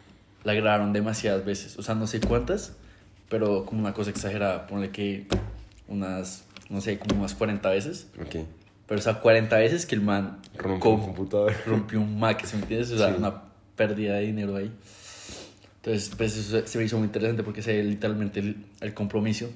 la 0.45 0.53
grabaron 0.53 0.93
demasiadas 0.93 1.45
veces, 1.47 1.79
o 1.79 1.83
sea, 1.83 1.95
no 1.95 2.07
sé 2.07 2.21
cuántas, 2.21 2.75
pero 3.31 3.65
como 3.65 3.81
una 3.81 3.95
cosa 3.95 4.11
exagerada, 4.11 4.67
ponle 4.67 4.91
que 4.91 5.27
unas, 5.89 6.45
no 6.69 6.81
sé, 6.83 6.99
como 6.99 7.21
unas 7.21 7.35
40 7.35 7.71
veces. 7.71 8.09
Ok. 8.21 8.45
Pero 8.87 8.99
o 9.01 9.03
sea, 9.03 9.21
40 9.21 9.57
veces 9.59 9.87
que 9.87 9.95
el 9.95 10.01
man 10.01 10.39
Rompió 10.57 10.91
un 10.91 10.99
co- 11.01 11.07
computador. 11.07 11.53
rompió 11.67 12.01
un 12.01 12.19
Mac, 12.19 12.45
¿se 12.45 12.57
me 12.57 12.63
entiendes? 12.63 12.91
O 12.91 12.99
sea, 12.99 13.09
Sí. 13.11 13.15
una 13.19 13.43
pérdida 13.77 14.15
de 14.17 14.23
dinero 14.27 14.57
ahí. 14.57 14.73
Entonces, 15.77 16.11
pues 16.17 16.37
eso 16.37 16.67
se 16.67 16.79
me 16.79 16.85
hizo 16.85 16.99
muy 16.99 17.07
interesante 17.07 17.43
porque 17.43 17.63
se 17.63 17.77
ve 17.77 17.85
literalmente 17.85 18.41
el, 18.41 18.65
el 18.81 18.95
compromiso 18.95 19.51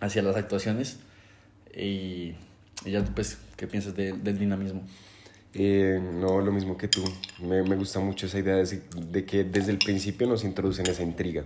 hacia 0.00 0.22
las 0.22 0.36
actuaciones. 0.36 0.98
Y, 1.74 2.34
y 2.84 2.90
ya, 2.90 3.04
pues, 3.04 3.38
¿qué 3.56 3.66
piensas 3.66 3.94
de- 3.94 4.12
del 4.14 4.38
dinamismo? 4.38 4.82
Eh, 5.58 5.98
no, 6.20 6.40
lo 6.42 6.52
mismo 6.52 6.76
que 6.76 6.86
tú. 6.86 7.02
Me, 7.40 7.62
me 7.62 7.76
gusta 7.76 7.98
mucho 7.98 8.26
esa 8.26 8.38
idea 8.38 8.56
de, 8.56 8.82
de 9.08 9.24
que 9.24 9.44
desde 9.44 9.72
el 9.72 9.78
principio 9.78 10.26
nos 10.26 10.44
introducen 10.44 10.86
esa 10.86 11.02
intriga. 11.02 11.44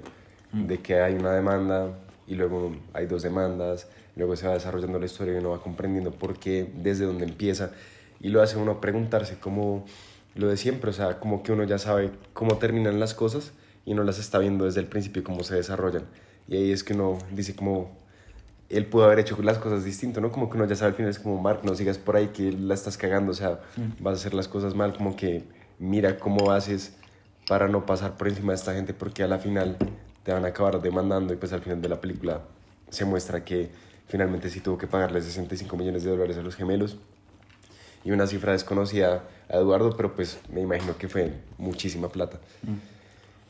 De 0.52 0.80
que 0.80 1.00
hay 1.00 1.14
una 1.14 1.32
demanda 1.32 1.96
y 2.26 2.34
luego 2.34 2.72
hay 2.92 3.06
dos 3.06 3.22
demandas. 3.22 3.86
Luego 4.16 4.34
se 4.34 4.48
va 4.48 4.54
desarrollando 4.54 4.98
la 4.98 5.06
historia 5.06 5.34
y 5.34 5.36
uno 5.36 5.50
va 5.50 5.62
comprendiendo 5.62 6.10
por 6.10 6.38
qué, 6.38 6.68
desde 6.82 7.04
dónde 7.04 7.24
empieza. 7.24 7.70
Y 8.20 8.30
lo 8.30 8.42
hace 8.42 8.56
uno 8.56 8.80
preguntarse 8.80 9.38
como 9.38 9.84
lo 10.34 10.48
de 10.48 10.56
siempre. 10.56 10.90
O 10.90 10.92
sea, 10.92 11.20
como 11.20 11.44
que 11.44 11.52
uno 11.52 11.62
ya 11.62 11.78
sabe 11.78 12.10
cómo 12.32 12.58
terminan 12.58 12.98
las 12.98 13.14
cosas 13.14 13.52
y 13.86 13.94
no 13.94 14.02
las 14.02 14.18
está 14.18 14.38
viendo 14.40 14.64
desde 14.64 14.80
el 14.80 14.86
principio 14.86 15.22
cómo 15.22 15.44
se 15.44 15.54
desarrollan. 15.54 16.02
Y 16.48 16.56
ahí 16.56 16.72
es 16.72 16.82
que 16.82 16.94
uno 16.94 17.16
dice 17.30 17.54
como, 17.54 17.96
él 18.70 18.86
pudo 18.86 19.04
haber 19.04 19.18
hecho 19.18 19.36
las 19.42 19.58
cosas 19.58 19.84
distinto, 19.84 20.20
¿no? 20.20 20.30
Como 20.30 20.48
que 20.48 20.56
uno 20.56 20.66
ya 20.66 20.76
sabe 20.76 20.90
al 20.90 20.94
final, 20.94 21.10
es 21.10 21.18
como, 21.18 21.40
Mark, 21.40 21.60
no 21.64 21.74
sigas 21.74 21.98
por 21.98 22.16
ahí 22.16 22.28
que 22.28 22.52
la 22.52 22.74
estás 22.74 22.96
cagando, 22.96 23.32
o 23.32 23.34
sea, 23.34 23.60
vas 23.98 24.14
a 24.14 24.16
hacer 24.16 24.32
las 24.32 24.46
cosas 24.46 24.74
mal, 24.74 24.94
como 24.96 25.16
que 25.16 25.44
mira 25.80 26.18
cómo 26.18 26.52
haces 26.52 26.94
para 27.48 27.66
no 27.66 27.84
pasar 27.84 28.16
por 28.16 28.28
encima 28.28 28.52
de 28.52 28.56
esta 28.56 28.72
gente, 28.72 28.94
porque 28.94 29.24
a 29.24 29.26
la 29.26 29.38
final 29.38 29.76
te 30.22 30.32
van 30.32 30.44
a 30.44 30.48
acabar 30.48 30.80
demandando 30.80 31.34
y 31.34 31.36
pues 31.36 31.52
al 31.52 31.62
final 31.62 31.82
de 31.82 31.88
la 31.88 32.00
película 32.00 32.42
se 32.90 33.04
muestra 33.04 33.44
que 33.44 33.70
finalmente 34.06 34.50
sí 34.50 34.60
tuvo 34.60 34.78
que 34.78 34.86
pagarle 34.86 35.20
65 35.20 35.76
millones 35.76 36.04
de 36.04 36.10
dólares 36.10 36.36
a 36.36 36.42
los 36.42 36.54
gemelos 36.54 36.96
y 38.04 38.12
una 38.12 38.26
cifra 38.26 38.52
desconocida 38.52 39.24
a 39.48 39.56
Eduardo, 39.56 39.96
pero 39.96 40.14
pues 40.14 40.38
me 40.52 40.60
imagino 40.60 40.96
que 40.96 41.08
fue 41.08 41.32
muchísima 41.58 42.08
plata. 42.08 42.38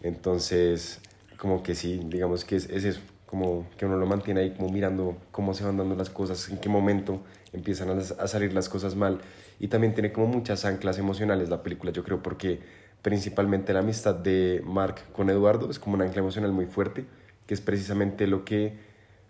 Entonces, 0.03 1.01
como 1.37 1.63
que 1.63 1.75
sí, 1.75 2.01
digamos 2.07 2.45
que 2.45 2.57
es, 2.57 2.71
es 2.71 2.85
eso, 2.85 3.01
como 3.31 3.67
que 3.79 3.87
uno 3.87 3.97
lo 3.97 4.07
mantiene 4.07 4.41
ahí 4.41 4.51
como 4.51 4.71
mirando 4.71 5.17
cómo 5.31 5.55
se 5.55 5.65
van 5.65 5.77
dando 5.77 5.95
las 5.95 6.11
cosas, 6.11 6.49
en 6.49 6.59
qué 6.59 6.69
momento 6.69 7.21
empiezan 7.53 7.91
a, 7.91 8.03
salir 8.03 8.53
las 8.53 8.69
cosas 8.69 8.97
mal. 8.97 9.21
Y 9.61 9.69
también 9.69 9.95
tiene 9.95 10.13
como 10.13 10.27
muchas 10.27 10.65
anclas 10.65 10.99
emocionales 10.99 11.49
la 11.49 11.63
película, 11.63 11.93
yo 11.93 12.03
creo, 12.03 12.23
porque 12.23 12.61
principalmente 13.03 13.73
la 13.73 13.81
amistad 13.81 14.15
de 14.15 14.63
Mark 14.65 14.97
con 15.13 15.31
Eduardo 15.31 15.71
es 15.71 15.79
como 15.79 15.95
un 15.95 16.03
ancla 16.03 16.21
emocional 16.21 16.53
muy 16.53 16.67
fuerte, 16.67 17.05
que 17.47 17.55
es 17.55 17.61
precisamente 17.61 18.27
lo 18.27 18.45
que, 18.45 18.79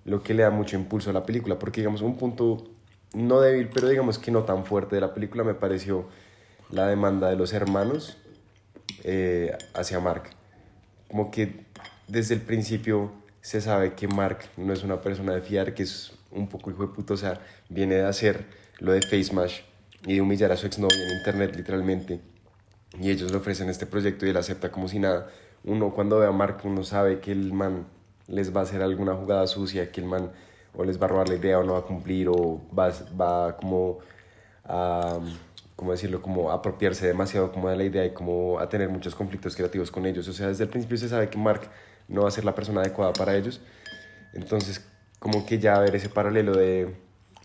lo 0.05 0.23
que 0.23 0.35
le 0.35 0.45
da 0.45 0.51
mucho 0.51 0.77
impulso 0.77 1.11
a 1.11 1.13
la 1.13 1.27
película, 1.27 1.59
porque 1.59 1.81
digamos 1.81 2.01
un 2.01 2.17
punto 2.17 2.65
no 3.13 3.41
débil, 3.41 3.69
pero 3.73 3.89
digamos 3.89 4.19
que 4.19 4.31
no 4.31 4.45
tan 4.45 4.65
fuerte 4.65 4.95
de 4.95 5.01
la 5.01 5.13
película 5.13 5.45
me 5.45 5.55
pareció 5.55 6.07
la 6.71 6.87
demanda 6.87 7.29
de 7.29 7.37
los 7.37 7.53
hermanos 7.53 8.17
eh, 9.05 9.57
hacia 9.75 10.01
Mark 10.01 10.31
como 11.11 11.31
que 11.31 11.65
desde 12.07 12.35
el 12.35 12.41
principio 12.41 13.11
se 13.41 13.61
sabe 13.61 13.95
que 13.95 14.09
Mark 14.09 14.39
no 14.57 14.73
es 14.73 14.83
una 14.83 15.01
persona 15.01 15.35
de 15.35 15.41
fiar, 15.41 15.75
que 15.75 15.83
es 15.85 16.13
un 16.31 16.49
poco 16.49 16.71
hijo 16.71 16.87
de 16.87 16.93
puto, 16.93 17.15
o 17.15 17.17
sea, 17.17 17.41
viene 17.69 17.97
de 17.97 18.05
hacer 18.05 18.47
lo 18.79 18.93
de 18.93 19.03
Face 19.03 19.33
Mash 19.33 19.61
y 20.07 20.15
de 20.15 20.21
humillar 20.21 20.53
a 20.53 20.57
su 20.57 20.67
exnovia 20.67 20.97
en 20.97 21.19
internet 21.19 21.57
literalmente. 21.57 22.21
Y 22.99 23.11
ellos 23.11 23.31
le 23.31 23.37
ofrecen 23.37 23.69
este 23.69 23.87
proyecto 23.87 24.27
y 24.27 24.31
él 24.31 24.37
acepta 24.37 24.71
como 24.71 24.89
si 24.89 24.99
nada. 24.99 25.29
Uno 25.65 25.91
cuando 25.93 26.19
ve 26.19 26.27
a 26.27 26.33
Mark, 26.33 26.59
uno 26.65 26.83
sabe 26.83 27.21
que 27.21 27.33
el 27.33 27.53
man 27.53 27.87
les 28.27 28.55
va 28.55 28.61
a 28.61 28.63
hacer 28.65 28.83
alguna 28.83 29.15
jugada 29.15 29.47
sucia, 29.47 29.91
que 29.93 30.01
el 30.01 30.07
man 30.07 30.31
o 30.75 30.85
les 30.85 31.01
va 31.01 31.07
a 31.07 31.09
robar 31.09 31.29
la 31.29 31.35
idea 31.37 31.59
o 31.59 31.65
no 31.65 31.75
va 31.75 31.81
a 31.81 31.83
cumplir 31.83 32.29
o 32.29 32.61
va, 32.77 32.93
va 33.21 33.57
como 33.57 33.99
a, 34.65 35.19
¿cómo 35.77 35.93
decirlo? 35.93 36.23
Como 36.23 36.51
apropiarse 36.51 37.07
demasiado 37.07 37.53
como 37.53 37.69
de 37.69 37.77
la 37.77 37.85
idea 37.85 38.05
y 38.07 38.13
como 38.13 38.59
a 38.59 38.69
tener 38.69 38.89
muchos 38.89 39.15
conflictos 39.15 39.57
creativos 39.57 39.91
con 39.91 40.07
ellos. 40.07 40.27
O 40.29 40.33
sea, 40.33 40.49
desde 40.49 40.65
el 40.65 40.71
principio 40.71 40.97
se 40.97 41.09
sabe 41.09 41.29
que 41.29 41.39
Mark 41.39 41.63
no 42.11 42.23
va 42.23 42.29
a 42.29 42.31
ser 42.33 42.45
la 42.45 42.55
persona 42.55 42.81
adecuada 42.83 43.13
para 43.13 43.37
ellos. 43.37 43.61
Entonces, 44.35 44.85
como 45.19 45.47
que 45.47 45.59
ya 45.59 45.79
ver 45.79 45.95
ese 45.97 46.09
paralelo 46.09 46.57
de, 46.57 46.95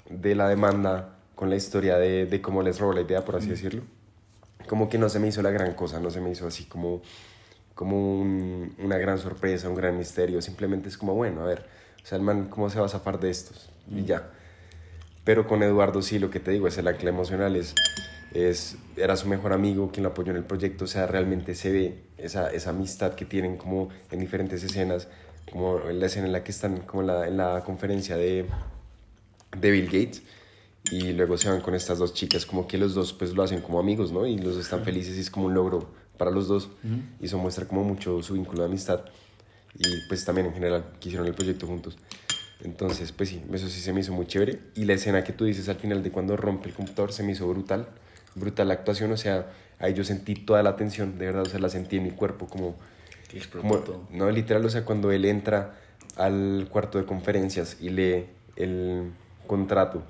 de 0.10 0.36
la 0.36 0.47
demanda 0.49 1.15
con 1.36 1.49
la 1.49 1.56
historia 1.56 1.97
de, 1.97 2.25
de 2.25 2.41
cómo 2.41 2.62
les 2.63 2.80
robó 2.80 2.93
la 2.93 3.01
idea, 3.01 3.23
por 3.25 3.36
así 3.36 3.49
decirlo, 3.49 3.84
como 4.67 4.89
que 4.89 4.97
no 4.97 5.10
se 5.10 5.19
me 5.19 5.28
hizo 5.28 5.41
la 5.41 5.51
gran 5.51 5.73
cosa, 5.73 5.99
no 5.99 6.10
se 6.10 6.21
me 6.21 6.32
hizo 6.32 6.47
así 6.47 6.65
como, 6.65 7.01
como 7.73 8.19
un- 8.21 8.73
una 8.80 8.97
gran 8.97 9.17
sorpresa, 9.19 9.69
un 9.69 9.75
gran 9.75 9.97
misterio. 9.97 10.41
Simplemente 10.41 10.89
es 10.89 10.97
como, 10.97 11.13
bueno, 11.13 11.41
a 11.41 11.45
ver, 11.45 11.65
o 12.04 12.06
sea, 12.06 12.17
el 12.17 12.23
man, 12.23 12.47
¿cómo 12.49 12.69
se 12.69 12.80
va 12.80 12.86
a 12.86 12.89
zafar 12.89 13.19
de 13.19 13.30
estos? 13.30 13.69
Y 13.91 14.06
ya. 14.06 14.30
Pero 15.23 15.47
con 15.47 15.62
Eduardo 15.63 16.01
sí, 16.01 16.19
lo 16.19 16.30
que 16.30 16.39
te 16.39 16.51
digo, 16.51 16.67
es 16.67 16.78
el 16.78 16.88
ancla 16.88 17.10
emocional, 17.10 17.56
es, 17.56 17.73
es, 18.36 18.78
era 18.98 19.15
su 19.15 19.28
mejor 19.28 19.54
amigo 19.54 19.91
quien 19.91 20.04
lo 20.04 20.10
apoyó 20.10 20.32
en 20.32 20.38
el 20.38 20.43
proyecto, 20.43 20.86
o 20.86 20.88
sea, 20.88 21.08
realmente 21.08 21.56
se 21.56 21.71
ve 21.71 22.04
esa, 22.17 22.52
esa 22.52 22.69
amistad 22.71 23.15
que 23.15 23.26
tienen 23.26 23.58
como 23.58 23.89
en 24.12 24.19
diferentes 24.19 24.63
escenas, 24.63 25.08
como 25.52 25.89
en 25.89 26.00
la 26.00 26.08
escena 26.08 26.28
en 26.28 26.34
la 26.34 26.43
que 26.43 26.52
están 26.52 26.78
como 26.82 27.02
en 27.02 27.08
la, 27.08 27.28
en 27.28 27.38
la 27.38 27.63
conferencia 27.63 28.17
de, 28.17 28.45
de 29.58 29.71
Bill 29.71 29.86
Gates 29.86 30.21
y 30.91 31.13
luego 31.13 31.38
se 31.38 31.50
van 31.50 31.62
con 31.62 31.74
estas 31.74 31.98
dos 31.98 32.13
chicas, 32.13 32.45
como 32.45 32.67
que 32.67 32.78
los 32.78 32.93
dos 32.93 33.13
pues 33.13 33.34
lo 33.34 33.41
hacen 33.41 33.62
como 33.62 33.80
amigos, 33.80 34.12
¿no? 34.12 34.28
Y 34.28 34.38
los 34.38 34.58
están 34.58 34.84
felices 34.84 35.17
y 35.17 35.21
es 35.21 35.30
como 35.30 35.48
un 35.48 35.54
logro 35.54 35.89
para 36.17 36.32
los 36.32 36.48
dos 36.48 36.69
y 37.19 37.26
eso 37.26 37.38
muestra 37.38 37.65
como 37.65 37.84
mucho 37.84 38.21
su 38.21 38.34
vínculo 38.34 38.62
de 38.62 38.67
amistad 38.67 39.02
y 39.78 40.08
pues 40.08 40.24
también 40.24 40.48
en 40.48 40.54
general 40.54 40.86
que 41.00 41.10
hicieron 41.10 41.28
el 41.28 41.34
proyecto 41.34 41.67
juntos. 41.67 41.98
Entonces, 42.63 43.12
pues 43.12 43.30
sí, 43.30 43.41
eso 43.52 43.67
sí 43.67 43.80
se 43.82 43.93
me 43.93 44.00
hizo 44.00 44.13
muy 44.13 44.26
chévere. 44.26 44.60
Y 44.76 44.86
la 44.86 44.93
escena 44.93 45.24
que 45.24 45.34
tú 45.34 45.45
dices 45.45 45.67
al 45.69 45.76
final 45.76 46.02
de 46.02 46.12
cuando 46.12 46.38
rompe 46.38 46.69
el 46.69 46.74
computador 46.74 47.12
se 47.12 47.24
me 47.24 47.34
hizo 47.34 47.48
brutal. 47.48 47.88
Brutal 48.36 48.67
la 48.67 48.74
actuación, 48.76 49.12
o 49.12 49.17
sea, 49.17 49.48
ahí 49.80 49.93
yo 49.93 50.04
sentí 50.04 50.36
toda 50.36 50.62
la 50.63 50.76
tensión, 50.76 51.17
de 51.17 51.26
verdad, 51.28 51.43
o 51.43 51.50
sea, 51.50 51.60
la 51.60 51.69
sentí 51.69 51.98
en 51.98 52.04
mi 52.04 52.12
cuerpo 52.12 52.48
como... 52.48 52.76
Como 53.60 53.82
no, 54.12 54.30
literal, 54.32 54.63
o 54.65 54.69
sea, 54.69 54.86
cuando 54.86 55.12
él 55.12 55.26
entra 55.26 55.76
al 56.15 56.67
cuarto 56.69 56.98
de 57.00 57.06
conferencias 57.06 57.76
y 57.82 57.89
lee 57.89 58.26
el 58.56 59.12
contrato 59.45 60.04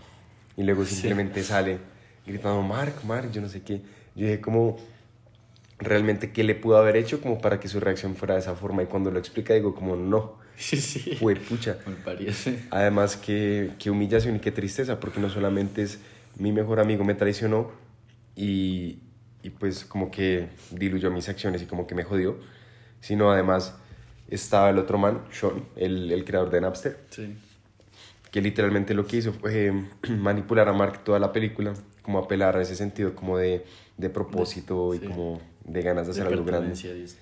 y 0.58 0.64
luego 0.64 0.86
Sí. 0.86 0.96
simplemente 0.96 1.42
sale 1.44 1.80
gritando, 2.28 2.62
Mark, 2.62 2.94
Mark, 3.04 3.32
yo 3.32 3.42
no 3.42 3.50
sé 3.50 3.62
qué. 3.64 3.82
Yo 4.16 4.26
dije 4.28 4.42
como, 4.42 4.78
realmente, 5.80 6.32
¿qué 6.32 6.44
le 6.44 6.56
pudo 6.56 6.78
haber 6.78 6.96
hecho 6.98 7.22
como 7.22 7.40
para 7.40 7.60
que 7.60 7.68
su 7.68 7.80
reacción 7.80 8.16
fuera 8.16 8.36
de 8.36 8.42
esa 8.42 8.54
forma? 8.56 8.84
Y 8.84 8.86
cuando 8.86 9.10
lo 9.12 9.20
explica 9.20 9.54
digo 9.54 9.74
como, 9.76 9.96
no, 9.96 10.36
Sí, 10.56 10.78
sí. 10.78 11.16
fue 11.20 11.36
pucha. 11.36 11.78
Me 11.88 11.96
parece. 11.96 12.60
Además, 12.72 13.18
qué, 13.18 13.72
qué 13.80 13.90
humillación 13.90 14.36
y 14.36 14.40
qué 14.40 14.52
tristeza, 14.52 15.00
porque 15.00 15.20
no 15.20 15.30
solamente 15.30 15.82
es 15.82 16.00
mi 16.38 16.52
mejor 16.52 16.80
amigo 16.80 17.04
me 17.04 17.16
traicionó 17.16 17.72
y, 18.36 19.00
y 19.44 19.50
pues 19.52 19.86
como 19.86 20.12
que 20.12 20.50
diluyó 20.72 21.12
mis 21.12 21.30
acciones 21.30 21.62
y 21.62 21.66
como 21.66 21.88
que 21.88 21.96
me 21.96 22.04
jodió, 22.04 22.38
sino 23.00 23.32
además 23.32 23.76
estaba 24.28 24.70
el 24.70 24.78
otro 24.80 24.98
man, 24.98 25.22
Sean, 25.32 25.64
el, 25.76 26.12
el 26.12 26.26
creador 26.26 26.50
de 26.50 26.62
Napster, 26.62 27.00
Sí. 27.10 27.36
que 28.32 28.42
literalmente 28.42 28.94
lo 28.94 29.06
que 29.06 29.18
hizo 29.18 29.34
fue 29.34 29.72
manipular 30.10 30.68
a 30.68 30.74
Mark 30.74 31.04
toda 31.04 31.20
la 31.20 31.32
película, 31.32 31.74
como 32.02 32.20
apelar 32.20 32.58
a 32.58 32.62
ese 32.62 32.76
sentido 32.76 33.16
como 33.16 33.38
de, 33.38 33.66
de 33.98 34.10
propósito 34.10 34.92
De- 34.92 34.98
y 34.98 35.00
sí. 35.02 35.08
como 35.08 35.42
de 35.64 35.82
ganas 35.82 36.08
de 36.08 36.14
De 36.14 36.20
hacer 36.22 36.32
algo 36.34 36.46
grande. 36.46 36.70
dice. 36.72 37.18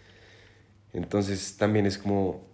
Entonces 0.93 1.58
también 1.58 1.86
es 1.86 1.97
como, 1.97 2.45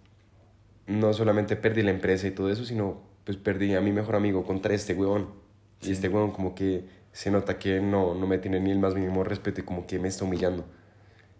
no 0.86 1.12
solamente 1.12 1.56
perdí 1.56 1.82
la 1.82 1.90
empresa 1.90 2.26
y 2.26 2.30
todo 2.30 2.50
eso, 2.50 2.64
sino 2.64 3.02
pues 3.24 3.36
perdí 3.36 3.74
a 3.74 3.80
mi 3.80 3.92
mejor 3.92 4.16
amigo 4.16 4.44
contra 4.44 4.74
este 4.74 4.94
huevón. 4.94 5.28
Y 5.82 5.86
Sí. 5.86 5.92
este 5.92 6.08
huevón 6.08 6.30
como 6.32 6.54
que 6.54 6.84
se 7.12 7.30
nota 7.30 7.58
que 7.58 7.80
no, 7.80 8.14
no 8.14 8.26
me 8.26 8.38
tiene 8.38 8.60
ni 8.60 8.70
el 8.70 8.78
más 8.78 8.94
mínimo 8.94 9.24
respeto 9.24 9.60
y 9.60 9.64
como 9.64 9.86
que 9.86 9.98
me 9.98 10.08
está 10.08 10.24
humillando. 10.24 10.64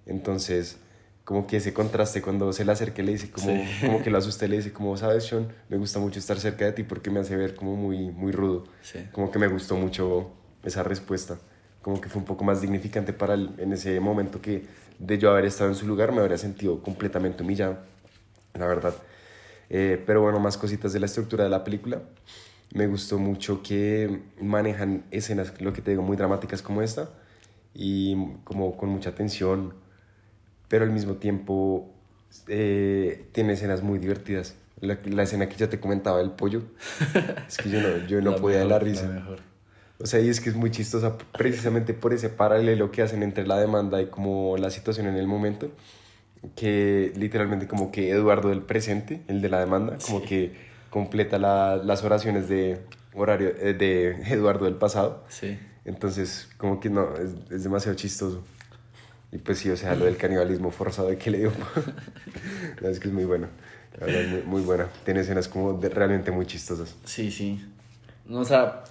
Entonces, 0.07 0.79
como 1.25 1.47
que 1.47 1.59
ese 1.59 1.73
contraste 1.73 2.23
cuando 2.23 2.53
se 2.53 2.65
le 2.65 2.73
acerca 2.73 3.03
y 3.03 3.05
le 3.07 3.13
dice 3.13 3.31
como, 3.31 3.47
Sí. 3.47 3.63
como 3.87 4.03
que 4.03 4.11
lo 4.11 4.19
asusté, 4.19 4.49
le 4.49 4.57
dice 4.57 4.73
como, 4.73 4.97
sabes, 4.97 5.25
Sean, 5.25 5.49
me 5.69 5.77
gusta 5.77 5.99
mucho 5.99 6.19
estar 6.19 6.39
cerca 6.41 6.65
de 6.65 6.73
ti 6.73 6.83
porque 6.83 7.11
me 7.11 7.21
hace 7.21 7.37
ver 7.37 7.55
como 7.55 7.77
muy, 7.77 8.11
muy 8.11 8.33
rudo. 8.33 8.65
Sí. 8.83 8.99
Como 9.13 9.31
que 9.31 9.39
me 9.39 9.47
gustó 9.47 9.77
mucho 9.77 10.31
esa 10.65 10.83
respuesta. 10.83 11.39
Como 11.83 12.01
que 12.01 12.09
fue 12.09 12.21
un 12.21 12.27
poco 12.27 12.45
más 12.45 12.61
dignificante 12.61 13.13
para 13.13 13.35
él 13.35 13.51
en 13.59 13.73
ese 13.73 14.01
momento 14.01 14.41
que 14.43 14.67
de 14.99 15.19
yo 15.19 15.31
haber 15.31 15.47
estado 15.47 15.71
en 15.71 15.77
su 15.77 15.87
lugar 15.87 16.13
me 16.13 16.21
habría 16.21 16.37
sentido 16.37 16.83
completamente 16.83 17.43
humillado, 17.43 17.79
la 18.55 18.67
verdad. 18.67 18.95
Eh, 19.71 20.03
pero 20.05 20.21
bueno, 20.23 20.41
más 20.41 20.59
cositas 20.59 20.93
de 20.93 21.01
la 21.01 21.07
estructura 21.07 21.45
de 21.45 21.51
la 21.51 21.63
película. 21.65 22.03
Me 22.73 22.87
gustó 22.87 23.19
mucho 23.19 23.63
que 23.63 24.21
manejan 24.41 25.05
escenas, 25.11 25.61
lo 25.61 25.73
que 25.73 25.83
te 25.83 25.91
digo, 25.91 26.03
muy 26.03 26.17
dramáticas 26.17 26.63
como 26.63 26.83
esta 26.83 27.11
y 27.75 28.17
como 28.45 28.77
con 28.77 28.91
mucha 28.91 29.15
tensión, 29.15 29.75
pero 30.69 30.85
al 30.85 30.91
mismo 30.91 31.15
tiempo 31.15 31.93
eh, 32.47 33.27
tiene 33.33 33.55
escenas 33.55 33.83
muy 33.83 33.99
divertidas. 33.99 34.55
La, 34.81 34.99
la 35.05 35.25
escena 35.25 35.49
que 35.49 35.57
ya 35.57 35.69
te 35.69 35.79
comentaba 35.81 36.19
del 36.19 36.31
pollo, 36.31 36.63
es 37.47 37.57
que 37.59 37.69
yo 37.71 37.81
no, 37.83 38.07
yo 38.07 38.21
no 38.23 38.31
La 38.37 38.37
podía 38.39 38.59
de 38.61 38.65
la 38.67 38.75
mejor, 38.79 38.85
risa. 38.89 39.09
mejor. 39.09 39.39
O 39.99 40.07
sea, 40.07 40.21
y 40.21 40.29
es 40.31 40.41
que 40.41 40.49
es 40.49 40.57
muy 40.57 40.71
chistosa 40.71 41.19
precisamente 41.37 41.93
por 41.93 42.15
ese 42.15 42.31
paralelo 42.31 42.91
que 42.91 43.03
hacen 43.03 43.23
entre 43.23 43.47
la 43.47 43.59
demanda 43.61 44.01
y 44.01 44.07
como 44.07 44.57
la 44.57 44.71
situación 44.71 45.07
en 45.09 45.17
el 45.17 45.27
momento, 45.27 45.71
que 46.57 47.13
literalmente 47.17 47.67
como 47.67 47.93
que 47.93 48.11
Eduardo 48.11 48.49
del 48.49 48.63
presente, 48.63 49.21
el 49.29 49.43
de 49.43 49.49
la 49.51 49.61
demanda, 49.61 49.99
como 50.07 50.21
Sí. 50.21 50.27
que 50.27 50.70
completa 50.91 51.39
la- 51.39 51.77
las 51.77 52.05
oraciones 52.05 52.49
de 52.49 52.81
horario 53.15 53.49
eh, 53.59 53.75
de 53.75 54.11
Eduardo 54.33 54.65
del 54.67 54.75
pasado. 54.75 55.25
Sí. 55.29 55.59
Entonces, 55.85 56.49
como 56.59 56.79
que 56.81 56.91
no, 56.91 57.15
es, 57.17 57.31
es 57.51 57.65
demasiado 57.65 57.97
chistoso. 57.97 58.43
Y 59.33 59.39
pues 59.39 59.59
sí, 59.59 59.71
o 59.71 59.77
sea, 59.77 59.95
lo 59.95 60.05
del 60.05 60.17
canibalismo 60.17 60.71
forzado 60.71 61.09
de 61.09 61.17
que 61.17 61.31
le 61.31 61.39
dio. 61.39 61.53
no, 62.83 62.89
es 62.89 62.99
que 63.01 63.09
es 63.09 63.15
muy 63.15 63.25
bueno. 63.25 63.49
La 63.99 64.07
verdad, 64.07 64.29
muy, 64.31 64.43
muy 64.43 64.63
buena. 64.63 64.89
Tiene 65.05 65.21
escenas 65.21 65.49
como 65.49 65.75
de- 65.75 65.89
realmente 65.89 66.31
muy 66.31 66.47
chistosas. 66.47 66.97
Sí, 67.05 67.31
sí. 67.31 67.65
No, 68.27 68.41
o 68.41 68.45
sea, 68.45 68.85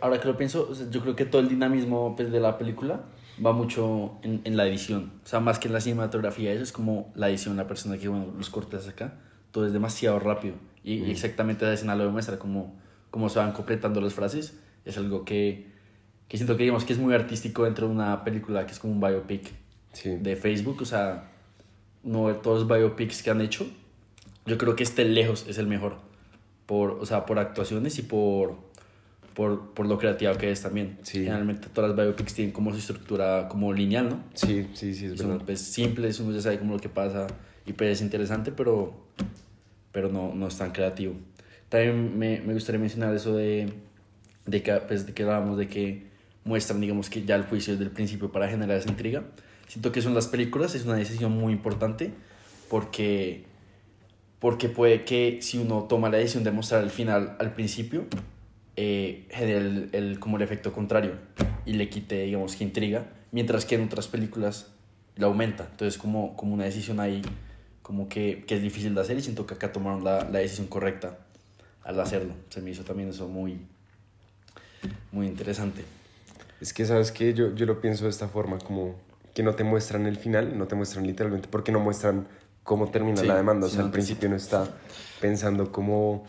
ahora 0.00 0.20
que 0.20 0.28
lo 0.28 0.36
pienso, 0.36 0.68
o 0.70 0.74
sea, 0.74 0.86
yo 0.90 1.00
creo 1.00 1.16
que 1.16 1.24
todo 1.24 1.40
el 1.40 1.48
dinamismo 1.48 2.14
pues, 2.16 2.30
de 2.30 2.40
la 2.40 2.58
película 2.58 3.02
va 3.44 3.52
mucho 3.52 4.18
en, 4.22 4.42
en 4.44 4.56
la 4.56 4.66
edición. 4.66 5.12
O 5.24 5.26
sea, 5.28 5.40
más 5.40 5.58
que 5.58 5.68
en 5.68 5.74
la 5.74 5.80
cinematografía, 5.80 6.52
eso 6.52 6.62
es 6.62 6.72
como 6.72 7.10
la 7.14 7.28
edición, 7.30 7.56
la 7.56 7.66
persona 7.66 7.96
que, 7.96 8.08
bueno, 8.08 8.26
los 8.36 8.50
cortes 8.50 8.86
acá, 8.88 9.14
todo 9.50 9.66
es 9.66 9.72
demasiado 9.72 10.18
rápido. 10.18 10.54
Y, 10.84 10.94
y 11.04 11.10
exactamente 11.10 11.64
esa 11.64 11.74
escena 11.74 11.94
lo 11.96 12.04
demuestra, 12.04 12.38
como, 12.38 12.74
como 13.10 13.28
se 13.28 13.38
van 13.38 13.52
completando 13.52 14.00
las 14.00 14.14
frases. 14.14 14.58
Es 14.84 14.96
algo 14.98 15.24
que, 15.24 15.66
que 16.28 16.36
siento 16.36 16.56
que, 16.56 16.64
digamos, 16.64 16.84
que 16.84 16.92
es 16.92 16.98
muy 16.98 17.14
artístico 17.14 17.64
dentro 17.64 17.86
de 17.86 17.92
una 17.94 18.24
película 18.24 18.66
que 18.66 18.72
es 18.72 18.78
como 18.78 18.92
un 18.92 19.00
biopic 19.00 19.50
Sí. 19.92 20.08
de 20.16 20.36
Facebook, 20.36 20.78
o 20.80 20.84
sea, 20.86 21.30
no 22.02 22.34
todos 22.36 22.66
los 22.66 22.68
biopics 22.78 23.22
que 23.22 23.30
han 23.30 23.42
hecho, 23.42 23.66
yo 24.46 24.56
creo 24.56 24.74
que 24.74 24.82
este 24.82 25.04
lejos 25.04 25.44
es 25.48 25.58
el 25.58 25.66
mejor, 25.66 25.96
por, 26.64 26.92
o 26.92 27.04
sea, 27.04 27.26
por 27.26 27.38
actuaciones 27.38 27.98
y 27.98 28.02
por, 28.02 28.56
por, 29.34 29.74
por 29.74 29.86
lo 29.86 29.98
creativa 29.98 30.34
que 30.38 30.50
es 30.50 30.62
también. 30.62 30.98
Sí. 31.02 31.18
Generalmente 31.18 31.68
todas 31.68 31.90
las 31.94 32.06
biopics 32.06 32.32
tienen 32.34 32.52
como 32.52 32.72
su 32.72 32.78
estructura 32.78 33.48
como 33.48 33.72
lineal, 33.72 34.08
¿no? 34.08 34.20
Sí, 34.34 34.66
sí, 34.72 34.94
sí, 34.94 35.04
es 35.04 35.12
Y 35.12 35.18
son 35.18 35.28
verdad. 35.28 35.44
pues, 35.44 35.60
simples, 35.60 36.18
uno 36.20 36.32
ya 36.32 36.40
sabe 36.40 36.58
como 36.58 36.72
lo 36.72 36.80
que 36.80 36.88
pasa 36.88 37.26
y 37.66 37.74
pues 37.74 37.90
es 37.90 38.00
interesante, 38.00 38.50
pero, 38.50 38.94
pero 39.92 40.08
no, 40.10 40.34
no 40.34 40.48
es 40.48 40.56
tan 40.58 40.72
creativo. 40.72 41.14
También 41.68 42.18
me, 42.18 42.40
me 42.40 42.52
gustaría 42.54 42.80
mencionar 42.80 43.14
eso 43.14 43.36
de, 43.36 43.72
de, 44.46 44.62
que, 44.62 44.72
pues, 44.88 45.06
de 45.06 45.12
que 45.14 45.22
hablábamos 45.22 45.56
de 45.58 45.68
que 45.68 46.06
muestran, 46.44 46.80
digamos, 46.80 47.08
que 47.08 47.24
ya 47.24 47.36
el 47.36 47.44
juicio 47.44 47.74
desde 47.74 47.84
el 47.84 47.90
principio 47.92 48.32
para 48.32 48.48
generar 48.48 48.76
esa 48.76 48.88
intriga. 48.90 49.22
Siento 49.68 49.92
que 49.92 50.02
son 50.02 50.14
las 50.14 50.26
películas, 50.28 50.74
es 50.74 50.84
una 50.84 50.96
decisión 50.96 51.32
muy 51.32 51.52
importante 51.52 52.10
porque, 52.68 53.44
porque 54.38 54.68
puede 54.68 55.04
que 55.04 55.38
si 55.40 55.58
uno 55.58 55.84
toma 55.84 56.10
la 56.10 56.18
decisión 56.18 56.44
de 56.44 56.50
mostrar 56.50 56.82
el 56.82 56.90
final 56.90 57.36
al 57.38 57.54
principio, 57.54 58.04
eh, 58.76 59.26
el, 59.30 59.88
el- 59.92 60.18
como 60.18 60.36
el 60.36 60.42
efecto 60.42 60.72
contrario 60.72 61.12
y 61.64 61.74
le 61.74 61.88
quite, 61.88 62.24
digamos, 62.24 62.56
que 62.56 62.64
intriga, 62.64 63.06
mientras 63.30 63.64
que 63.64 63.76
en 63.76 63.84
otras 63.84 64.08
películas 64.08 64.72
la 65.16 65.26
aumenta. 65.26 65.68
Entonces, 65.70 65.98
como, 65.98 66.36
como 66.36 66.54
una 66.54 66.64
decisión 66.64 66.98
ahí, 67.00 67.22
como 67.82 68.08
que, 68.08 68.44
que 68.46 68.56
es 68.56 68.62
difícil 68.62 68.94
de 68.94 69.00
hacer 69.00 69.18
y 69.18 69.22
siento 69.22 69.46
que 69.46 69.54
acá 69.54 69.72
tomaron 69.72 70.04
la, 70.04 70.24
la 70.24 70.38
decisión 70.38 70.66
correcta 70.68 71.18
al 71.82 71.98
hacerlo. 72.00 72.34
Se 72.48 72.60
me 72.60 72.70
hizo 72.70 72.84
también 72.84 73.08
eso 73.08 73.28
muy, 73.28 73.60
muy 75.10 75.26
interesante. 75.26 75.84
Es 76.60 76.72
que, 76.72 76.84
¿sabes 76.86 77.10
qué? 77.10 77.34
Yo, 77.34 77.54
yo 77.54 77.66
lo 77.66 77.80
pienso 77.80 78.04
de 78.04 78.10
esta 78.10 78.28
forma, 78.28 78.58
como 78.58 78.94
que 79.34 79.42
no 79.42 79.54
te 79.54 79.64
muestran 79.64 80.06
el 80.06 80.16
final, 80.16 80.56
no 80.56 80.66
te 80.66 80.74
muestran 80.74 81.06
literalmente, 81.06 81.48
porque 81.50 81.72
no 81.72 81.80
muestran 81.80 82.26
cómo 82.62 82.90
termina 82.90 83.20
Sí, 83.20 83.26
la 83.26 83.36
demanda. 83.36 83.66
O 83.66 83.70
sea, 83.70 83.82
al 83.82 83.90
principio 83.90 84.28
no 84.28 84.36
está 84.36 84.68
pensando 85.20 85.72
cómo, 85.72 86.24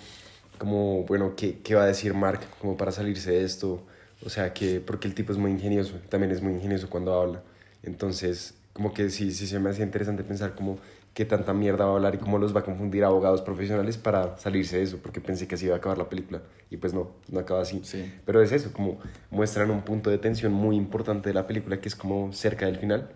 cómo 0.57 1.03
bueno, 1.03 1.35
qué, 1.35 1.59
qué 1.59 1.75
va 1.75 1.83
a 1.83 1.87
decir 1.87 2.13
Mark 2.13 2.41
como 2.59 2.77
para 2.77 2.91
salirse 2.91 3.31
de 3.31 3.43
esto. 3.43 3.83
O 4.25 4.29
sea, 4.29 4.53
que 4.53 4.79
porque 4.79 5.07
el 5.07 5.13
tipo 5.13 5.31
es 5.31 5.37
muy 5.37 5.51
ingenioso, 5.51 5.95
también 6.09 6.31
es 6.31 6.41
muy 6.41 6.53
ingenioso 6.53 6.89
cuando 6.89 7.13
habla. 7.13 7.43
Entonces, 7.83 8.55
como 8.71 8.93
que 8.93 9.09
sí, 9.09 9.31
sí 9.31 9.45
se 9.45 9.59
me 9.59 9.69
hacía 9.69 9.83
interesante 9.85 10.23
pensar 10.23 10.55
como 10.55 10.79
qué 11.13 11.25
tanta 11.25 11.53
mierda 11.53 11.85
va 11.85 11.91
a 11.91 11.95
hablar 11.95 12.15
y 12.15 12.17
cómo 12.17 12.39
los 12.39 12.55
va 12.55 12.61
a 12.61 12.63
confundir 12.63 13.03
a 13.03 13.07
abogados 13.07 13.41
profesionales 13.41 13.97
para 13.97 14.37
salirse 14.37 14.77
de 14.77 14.83
eso, 14.83 14.97
porque 15.01 15.21
pensé 15.21 15.47
que 15.47 15.55
así 15.55 15.65
iba 15.65 15.75
a 15.75 15.77
acabar 15.77 15.97
la 15.97 16.09
película. 16.09 16.41
Y 16.71 16.77
pues 16.77 16.93
no, 16.93 17.11
no 17.29 17.39
acaba 17.39 17.61
así. 17.61 17.81
Sí. 17.83 18.11
Pero 18.25 18.41
es 18.41 18.51
eso, 18.51 18.73
como 18.73 18.99
muestran 19.29 19.69
un 19.69 19.83
punto 19.83 20.09
de 20.09 20.17
tensión 20.17 20.51
muy 20.51 20.75
importante 20.75 21.29
de 21.29 21.35
la 21.35 21.45
película 21.45 21.79
que 21.79 21.87
es 21.87 21.95
como 21.95 22.33
cerca 22.33 22.65
del 22.65 22.77
final, 22.77 23.11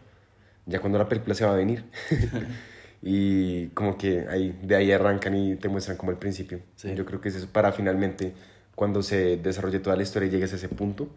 ya 0.67 0.79
cuando 0.79 0.99
la 0.99 1.09
película 1.09 1.33
se 1.33 1.45
va 1.45 1.53
a 1.53 1.55
venir. 1.55 1.85
y 3.01 3.67
como 3.69 3.97
que 3.97 4.27
ahí, 4.29 4.57
de 4.61 4.75
ahí 4.75 4.91
arrancan 4.91 5.35
y 5.35 5.55
te 5.55 5.67
muestran 5.67 5.97
como 5.97 6.11
el 6.11 6.17
principio. 6.17 6.59
Sí. 6.75 6.93
Yo 6.93 7.03
creo 7.05 7.19
que 7.19 7.29
es 7.29 7.35
eso 7.35 7.47
para 7.51 7.71
finalmente, 7.71 8.33
cuando 8.75 9.01
se 9.01 9.37
desarrolle 9.37 9.79
toda 9.79 9.95
la 9.95 10.03
historia 10.03 10.27
y 10.27 10.31
llegues 10.31 10.53
a 10.53 10.57
ese 10.57 10.69
punto, 10.69 11.09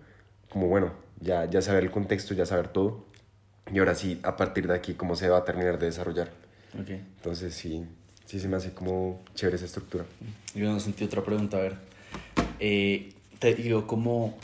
como 0.48 0.68
bueno, 0.68 0.92
ya, 1.20 1.44
ya 1.44 1.60
saber 1.60 1.84
el 1.84 1.90
contexto, 1.90 2.32
ya 2.32 2.46
saber 2.46 2.68
todo. 2.68 3.04
Y 3.70 3.78
ahora 3.78 3.94
sí, 3.94 4.18
a 4.22 4.36
partir 4.36 4.66
de 4.66 4.74
aquí, 4.74 4.94
cómo 4.94 5.14
se 5.14 5.28
va 5.28 5.38
a 5.38 5.44
terminar 5.44 5.78
de 5.78 5.86
desarrollar. 5.86 6.30
Ok. 6.78 6.90
Entonces 6.90 7.54
sí, 7.54 7.84
sí 8.26 8.40
se 8.40 8.48
me 8.48 8.56
hace 8.56 8.72
como 8.72 9.22
chévere 9.34 9.56
esa 9.56 9.66
estructura. 9.66 10.04
Yo 10.54 10.72
no 10.72 10.80
sentí 10.80 11.04
otra 11.04 11.24
pregunta, 11.24 11.56
a 11.56 11.60
ver. 11.60 11.76
Eh, 12.58 13.12
te 13.38 13.54
dio 13.54 13.86
como 13.86 14.36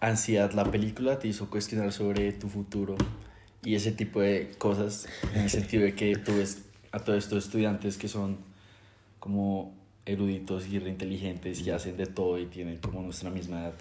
ansiedad 0.00 0.52
la 0.52 0.70
película, 0.70 1.18
te 1.18 1.28
hizo 1.28 1.48
cuestionar 1.48 1.92
sobre 1.92 2.32
tu 2.32 2.48
futuro 2.48 2.96
y 3.64 3.74
ese 3.74 3.92
tipo 3.92 4.20
de 4.20 4.52
cosas, 4.58 5.06
en 5.34 5.42
el 5.42 5.50
sentido 5.50 5.82
de 5.84 5.94
que 5.94 6.14
tú 6.16 6.36
ves 6.36 6.62
a 6.92 7.00
todos 7.00 7.18
estos 7.18 7.44
estudiantes 7.44 7.96
que 7.96 8.08
son 8.08 8.36
como 9.18 9.74
eruditos 10.04 10.68
y 10.68 10.78
reinteligentes 10.78 11.60
y 11.66 11.70
hacen 11.70 11.96
de 11.96 12.06
todo 12.06 12.38
y 12.38 12.46
tienen 12.46 12.78
como 12.78 13.02
nuestra 13.02 13.30
misma 13.30 13.62
edad. 13.62 13.74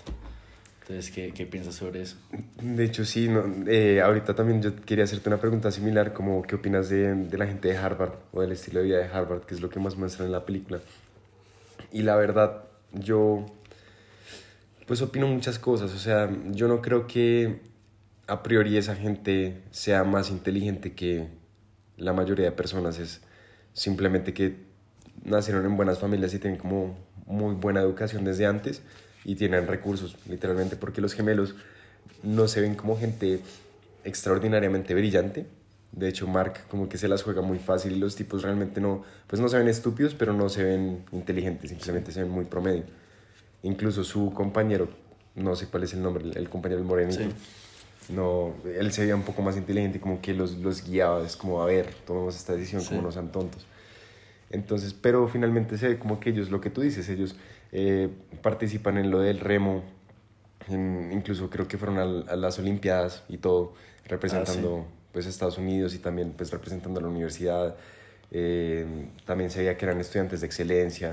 Entonces, 0.88 1.12
¿qué, 1.12 1.32
qué 1.32 1.48
piensas 1.48 1.74
sobre 1.74 2.04
eso? 2.04 2.15
De 2.62 2.84
hecho, 2.86 3.06
sí, 3.06 3.28
no, 3.28 3.43
eh, 3.65 4.02
ahorita 4.02 4.36
también 4.36 4.62
yo 4.62 4.76
quería 4.76 5.06
hacerte 5.06 5.30
una 5.30 5.39
pregunta 5.39 5.71
similar, 5.71 6.13
como 6.13 6.43
qué 6.43 6.54
opinas 6.54 6.89
de, 6.89 7.15
de, 7.15 7.38
la 7.39 7.48
gente 7.48 7.69
de 7.69 7.78
Harvard 7.78 8.13
o 8.32 8.41
del 8.41 8.52
estilo 8.52 8.82
de 8.82 8.86
vida 8.86 8.98
de 9.00 9.06
Harvard, 9.06 9.45
que 9.45 9.56
es 9.56 9.62
lo 9.62 9.69
que 9.71 9.80
más 9.80 9.95
muestran 9.95 10.28
en 10.28 10.32
la 10.32 10.45
película. 10.45 10.80
Y 11.91 12.04
la 12.04 12.15
verdad, 12.15 12.65
yo 12.91 13.48
pues 14.86 15.02
opino 15.02 15.26
muchas 15.26 15.58
cosas, 15.58 15.91
o 15.91 15.98
sea, 15.98 16.30
yo 16.52 16.67
no 16.67 16.84
creo 16.84 17.08
que 17.08 17.62
a 18.28 18.43
priori 18.43 18.78
esa 18.78 18.95
gente 18.95 19.63
sea 19.71 20.04
más 20.04 20.30
inteligente 20.30 20.93
que 20.93 21.30
la 21.98 22.13
mayoría 22.13 22.45
de 22.45 22.52
personas, 22.52 23.00
es 23.00 23.21
simplemente 23.74 24.36
que 24.36 24.58
nacieron 25.24 25.65
en 25.65 25.78
buenas 25.78 25.98
familias 25.98 26.32
y 26.36 26.38
tienen 26.38 26.60
como 26.60 26.95
muy 27.26 27.56
buena 27.56 27.82
educación 27.82 28.24
desde 28.24 28.45
antes 28.45 28.84
y 29.25 29.35
tienen 29.35 29.67
recursos, 29.67 30.15
literalmente, 30.29 30.75
porque 30.75 31.01
los 31.01 31.13
gemelos 31.13 31.55
no 32.23 32.47
se 32.47 32.61
ven 32.61 32.75
como 32.75 32.97
gente 32.97 33.39
extraordinariamente 34.03 34.93
brillante. 34.93 35.47
De 35.91 36.07
hecho, 36.07 36.27
Mark 36.27 36.65
como 36.69 36.88
que 36.88 36.97
se 36.97 37.07
las 37.07 37.23
juega 37.23 37.41
muy 37.41 37.57
fácil 37.57 37.93
y 37.93 37.95
los 37.95 38.15
tipos 38.15 38.43
realmente 38.43 38.79
no, 38.79 39.03
pues 39.27 39.41
no 39.41 39.47
se 39.49 39.57
ven 39.57 39.67
estúpidos, 39.67 40.13
pero 40.13 40.31
no 40.33 40.47
se 40.49 40.63
ven 40.63 41.03
inteligentes, 41.11 41.71
simplemente 41.71 42.11
se 42.11 42.21
ven 42.21 42.31
muy 42.31 42.45
promedio. 42.45 42.83
Incluso 43.63 44.03
su 44.03 44.31
compañero, 44.33 44.89
no 45.35 45.55
sé 45.55 45.67
cuál 45.67 45.83
es 45.83 45.93
el 45.93 46.03
nombre, 46.03 46.25
el 46.35 46.49
compañero 46.49 46.83
morenito, 46.83 47.23
no, 48.09 48.53
él 48.65 48.91
se 48.91 49.01
veía 49.01 49.15
un 49.15 49.23
poco 49.23 49.41
más 49.41 49.57
inteligente, 49.57 49.99
como 49.99 50.21
que 50.21 50.33
los, 50.33 50.57
los 50.57 50.88
guiaba, 50.88 51.25
es 51.25 51.35
como, 51.35 51.63
a 51.63 51.65
ver, 51.65 51.88
tomemos 52.05 52.35
esta 52.35 52.53
decisión, 52.53 52.83
como 52.85 53.01
no 53.01 53.11
sean 53.11 53.31
tontos. 53.31 53.65
Entonces, 54.51 54.93
pero 54.93 55.27
finalmente 55.27 55.77
se 55.77 55.88
ve 55.88 55.99
como 55.99 56.19
que 56.19 56.29
ellos, 56.29 56.51
lo 56.51 56.61
que 56.61 56.69
tú 56.69 56.81
dices, 56.81 57.09
ellos 57.09 57.35
eh, 57.77 58.07
participan 58.41 58.97
en 58.97 59.11
lo 59.11 59.19
del 59.19 59.41
remo, 59.41 59.83
incluso 60.69 61.49
creo 61.49 61.67
que 61.67 61.77
fueron 61.77 61.99
a, 61.99 62.35
las 62.38 62.57
Olimpiadas 62.57 63.25
y 63.27 63.38
todo, 63.38 63.73
representando 64.05 64.85
ah, 64.88 65.07
pues 65.11 65.25
Estados 65.25 65.57
Unidos 65.57 65.93
y 65.93 65.99
también 65.99 66.31
pues 66.38 66.51
representando 66.51 67.01
a 67.01 67.03
la 67.03 67.09
universidad. 67.09 67.75
Eh, 68.31 69.09
también 69.25 69.51
se 69.51 69.59
veía 69.59 69.75
que 69.75 69.83
eran 69.83 69.99
estudiantes 69.99 70.39
de 70.39 70.47
excelencia. 70.47 71.11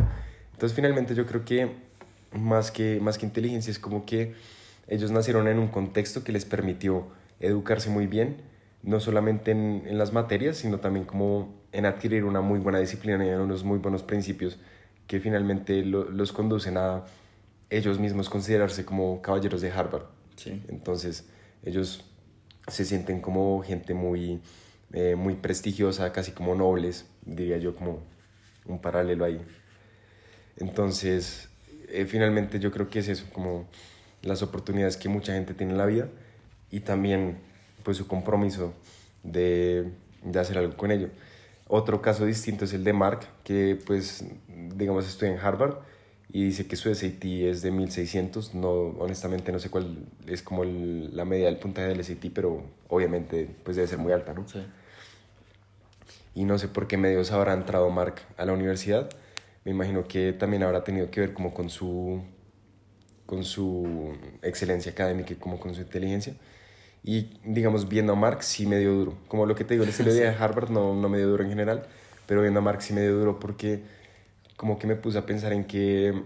Entonces 0.52 0.76
finalmente 0.76 1.16
yo 1.16 1.26
creo 1.26 1.44
que 1.44 1.68
más 2.30 2.70
que, 2.70 3.00
más 3.00 3.18
que 3.18 3.26
inteligencia 3.26 3.72
es 3.72 3.80
como 3.80 4.06
que 4.06 4.34
ellos 4.86 5.10
nacieron 5.10 5.48
en 5.48 5.58
un 5.58 5.66
contexto 5.66 6.22
que 6.22 6.30
les 6.30 6.44
permitió 6.44 7.08
educarse 7.40 7.90
muy 7.90 8.06
bien, 8.06 8.36
no 8.84 9.00
solamente 9.00 9.50
en, 9.50 9.82
en 9.84 9.98
las 9.98 10.12
materias, 10.12 10.58
sino 10.58 10.78
también 10.78 11.06
como 11.06 11.52
en 11.72 11.86
adquirir 11.86 12.22
una 12.22 12.40
muy 12.40 12.60
buena 12.60 12.78
disciplina 12.78 13.26
y 13.26 13.30
unos 13.30 13.64
muy 13.64 13.78
buenos 13.78 14.04
principios 14.04 14.60
que 15.12 15.20
finalmente 15.20 15.84
los 15.84 16.32
conducen 16.32 16.78
a 16.78 17.04
ellos 17.68 17.98
mismos 17.98 18.30
considerarse 18.30 18.86
como 18.86 19.20
caballeros 19.20 19.60
de 19.60 19.70
Harvard. 19.70 20.04
Sí. 20.36 20.62
Entonces, 20.68 21.26
ellos 21.62 22.02
se 22.66 22.86
sienten 22.86 23.20
como 23.20 23.62
gente 23.62 23.92
muy, 23.92 24.40
eh, 24.94 25.14
muy 25.14 25.34
prestigiosa, 25.34 26.10
casi 26.14 26.32
como 26.32 26.54
nobles, 26.54 27.04
diría 27.26 27.58
yo, 27.58 27.76
como 27.76 28.00
un 28.64 28.80
paralelo 28.80 29.26
ahí. 29.26 29.38
Entonces, 30.56 31.50
eh, 31.90 32.06
finalmente 32.06 32.58
yo 32.58 32.70
creo 32.72 32.88
que 32.88 33.00
es 33.00 33.08
eso, 33.08 33.26
como 33.34 33.68
las 34.22 34.42
oportunidades 34.42 34.96
que 34.96 35.10
mucha 35.10 35.34
gente 35.34 35.52
tiene 35.52 35.72
en 35.72 35.78
la 35.78 35.84
vida 35.84 36.08
y 36.70 36.80
también 36.80 37.36
pues 37.82 37.98
su 37.98 38.06
compromiso 38.06 38.72
de, 39.22 39.92
de 40.24 40.40
hacer 40.40 40.56
algo 40.56 40.74
con 40.74 40.90
ello. 40.90 41.10
Otro 41.74 42.02
caso 42.02 42.26
distinto 42.26 42.66
es 42.66 42.74
el 42.74 42.84
de 42.84 42.92
Mark, 42.92 43.20
que 43.44 43.78
pues, 43.86 44.22
digamos, 44.76 45.08
estudia 45.08 45.32
en 45.32 45.38
Harvard 45.38 45.78
y 46.28 46.44
dice 46.44 46.66
que 46.66 46.76
su 46.76 46.94
SAT 46.94 47.24
es 47.24 47.62
de 47.62 47.70
1600. 47.70 48.54
No, 48.54 48.68
honestamente 48.98 49.52
no 49.52 49.58
sé 49.58 49.70
cuál 49.70 50.06
es 50.26 50.42
como 50.42 50.64
la 50.64 51.24
media 51.24 51.46
del 51.46 51.56
puntaje 51.56 51.88
del 51.88 52.04
SAT, 52.04 52.26
pero 52.34 52.62
obviamente 52.88 53.48
pues 53.64 53.76
debe 53.76 53.88
ser 53.88 53.96
muy 53.96 54.12
alta, 54.12 54.34
¿no? 54.34 54.46
Sí. 54.46 54.62
Y 56.34 56.44
no 56.44 56.58
sé 56.58 56.68
por 56.68 56.88
qué 56.88 56.98
medios 56.98 57.32
habrá 57.32 57.54
entrado 57.54 57.88
Mark 57.88 58.16
a 58.36 58.44
la 58.44 58.52
universidad. 58.52 59.08
Me 59.64 59.70
imagino 59.70 60.04
que 60.06 60.34
también 60.34 60.64
habrá 60.64 60.84
tenido 60.84 61.10
que 61.10 61.20
ver 61.20 61.32
como 61.32 61.54
con 61.54 61.70
su, 61.70 62.22
con 63.24 63.44
su 63.44 64.14
excelencia 64.42 64.92
académica 64.92 65.32
y 65.32 65.36
como 65.36 65.58
con 65.58 65.74
su 65.74 65.80
inteligencia. 65.80 66.34
Y, 67.04 67.40
digamos, 67.44 67.88
viendo 67.88 68.12
a 68.12 68.16
Marx 68.16 68.46
sí 68.46 68.66
me 68.66 68.78
dio 68.78 68.92
duro. 68.92 69.18
Como 69.28 69.46
lo 69.46 69.54
que 69.54 69.64
te 69.64 69.74
digo, 69.74 69.84
el 69.84 69.90
estilo 69.90 70.12
de 70.12 70.28
Harvard 70.28 70.70
no, 70.70 70.94
no 70.94 71.08
me 71.08 71.18
dio 71.18 71.28
duro 71.28 71.42
en 71.42 71.50
general, 71.50 71.86
pero 72.26 72.42
viendo 72.42 72.60
a 72.60 72.62
Marx 72.62 72.84
sí 72.84 72.92
me 72.92 73.02
dio 73.02 73.18
duro 73.18 73.38
porque 73.38 73.82
como 74.56 74.78
que 74.78 74.86
me 74.86 74.94
puse 74.94 75.18
a 75.18 75.26
pensar 75.26 75.52
en 75.52 75.64
que 75.64 76.22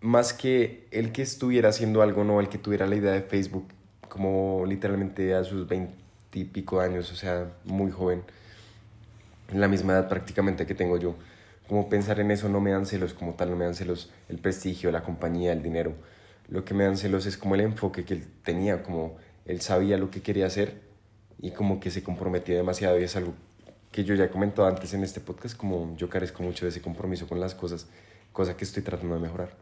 más 0.00 0.32
que 0.34 0.86
el 0.90 1.12
que 1.12 1.22
estuviera 1.22 1.70
haciendo 1.70 2.02
algo, 2.02 2.24
no 2.24 2.38
el 2.38 2.48
que 2.48 2.58
tuviera 2.58 2.86
la 2.86 2.94
idea 2.94 3.12
de 3.12 3.22
Facebook, 3.22 3.66
como 4.08 4.64
literalmente 4.66 5.34
a 5.34 5.42
sus 5.44 5.66
veintipico 5.66 6.78
años, 6.78 7.10
o 7.10 7.16
sea, 7.16 7.52
muy 7.64 7.90
joven, 7.90 8.22
en 9.50 9.60
la 9.60 9.66
misma 9.66 9.94
edad 9.94 10.08
prácticamente 10.08 10.66
que 10.66 10.74
tengo 10.74 10.98
yo. 10.98 11.14
Como 11.66 11.88
pensar 11.88 12.20
en 12.20 12.30
eso 12.30 12.48
no 12.50 12.60
me 12.60 12.70
dan 12.70 12.84
celos 12.84 13.14
como 13.14 13.32
tal, 13.32 13.50
no 13.50 13.56
me 13.56 13.64
dan 13.64 13.74
celos 13.74 14.10
el 14.28 14.38
prestigio, 14.38 14.92
la 14.92 15.02
compañía, 15.02 15.52
el 15.52 15.62
dinero. 15.62 15.94
Lo 16.48 16.64
que 16.64 16.74
me 16.74 16.84
dan 16.84 16.96
celos 16.96 17.26
es 17.26 17.36
como 17.36 17.54
el 17.54 17.62
enfoque 17.62 18.04
que 18.04 18.14
él 18.14 18.24
tenía, 18.42 18.82
como 18.82 19.16
él 19.46 19.60
sabía 19.60 19.96
lo 19.98 20.10
que 20.10 20.22
quería 20.22 20.46
hacer 20.46 20.82
y 21.40 21.50
como 21.50 21.80
que 21.80 21.90
se 21.90 22.02
comprometía 22.02 22.56
demasiado 22.56 22.98
y 23.00 23.04
es 23.04 23.16
algo 23.16 23.34
que 23.90 24.04
yo 24.04 24.14
ya 24.14 24.24
he 24.24 24.30
comentado 24.30 24.66
antes 24.66 24.92
en 24.92 25.04
este 25.04 25.20
podcast, 25.20 25.56
como 25.56 25.96
yo 25.96 26.08
carezco 26.08 26.42
mucho 26.42 26.64
de 26.64 26.70
ese 26.70 26.82
compromiso 26.82 27.28
con 27.28 27.38
las 27.38 27.54
cosas, 27.54 27.86
cosa 28.32 28.56
que 28.56 28.64
estoy 28.64 28.82
tratando 28.82 29.14
de 29.14 29.20
mejorar. 29.20 29.54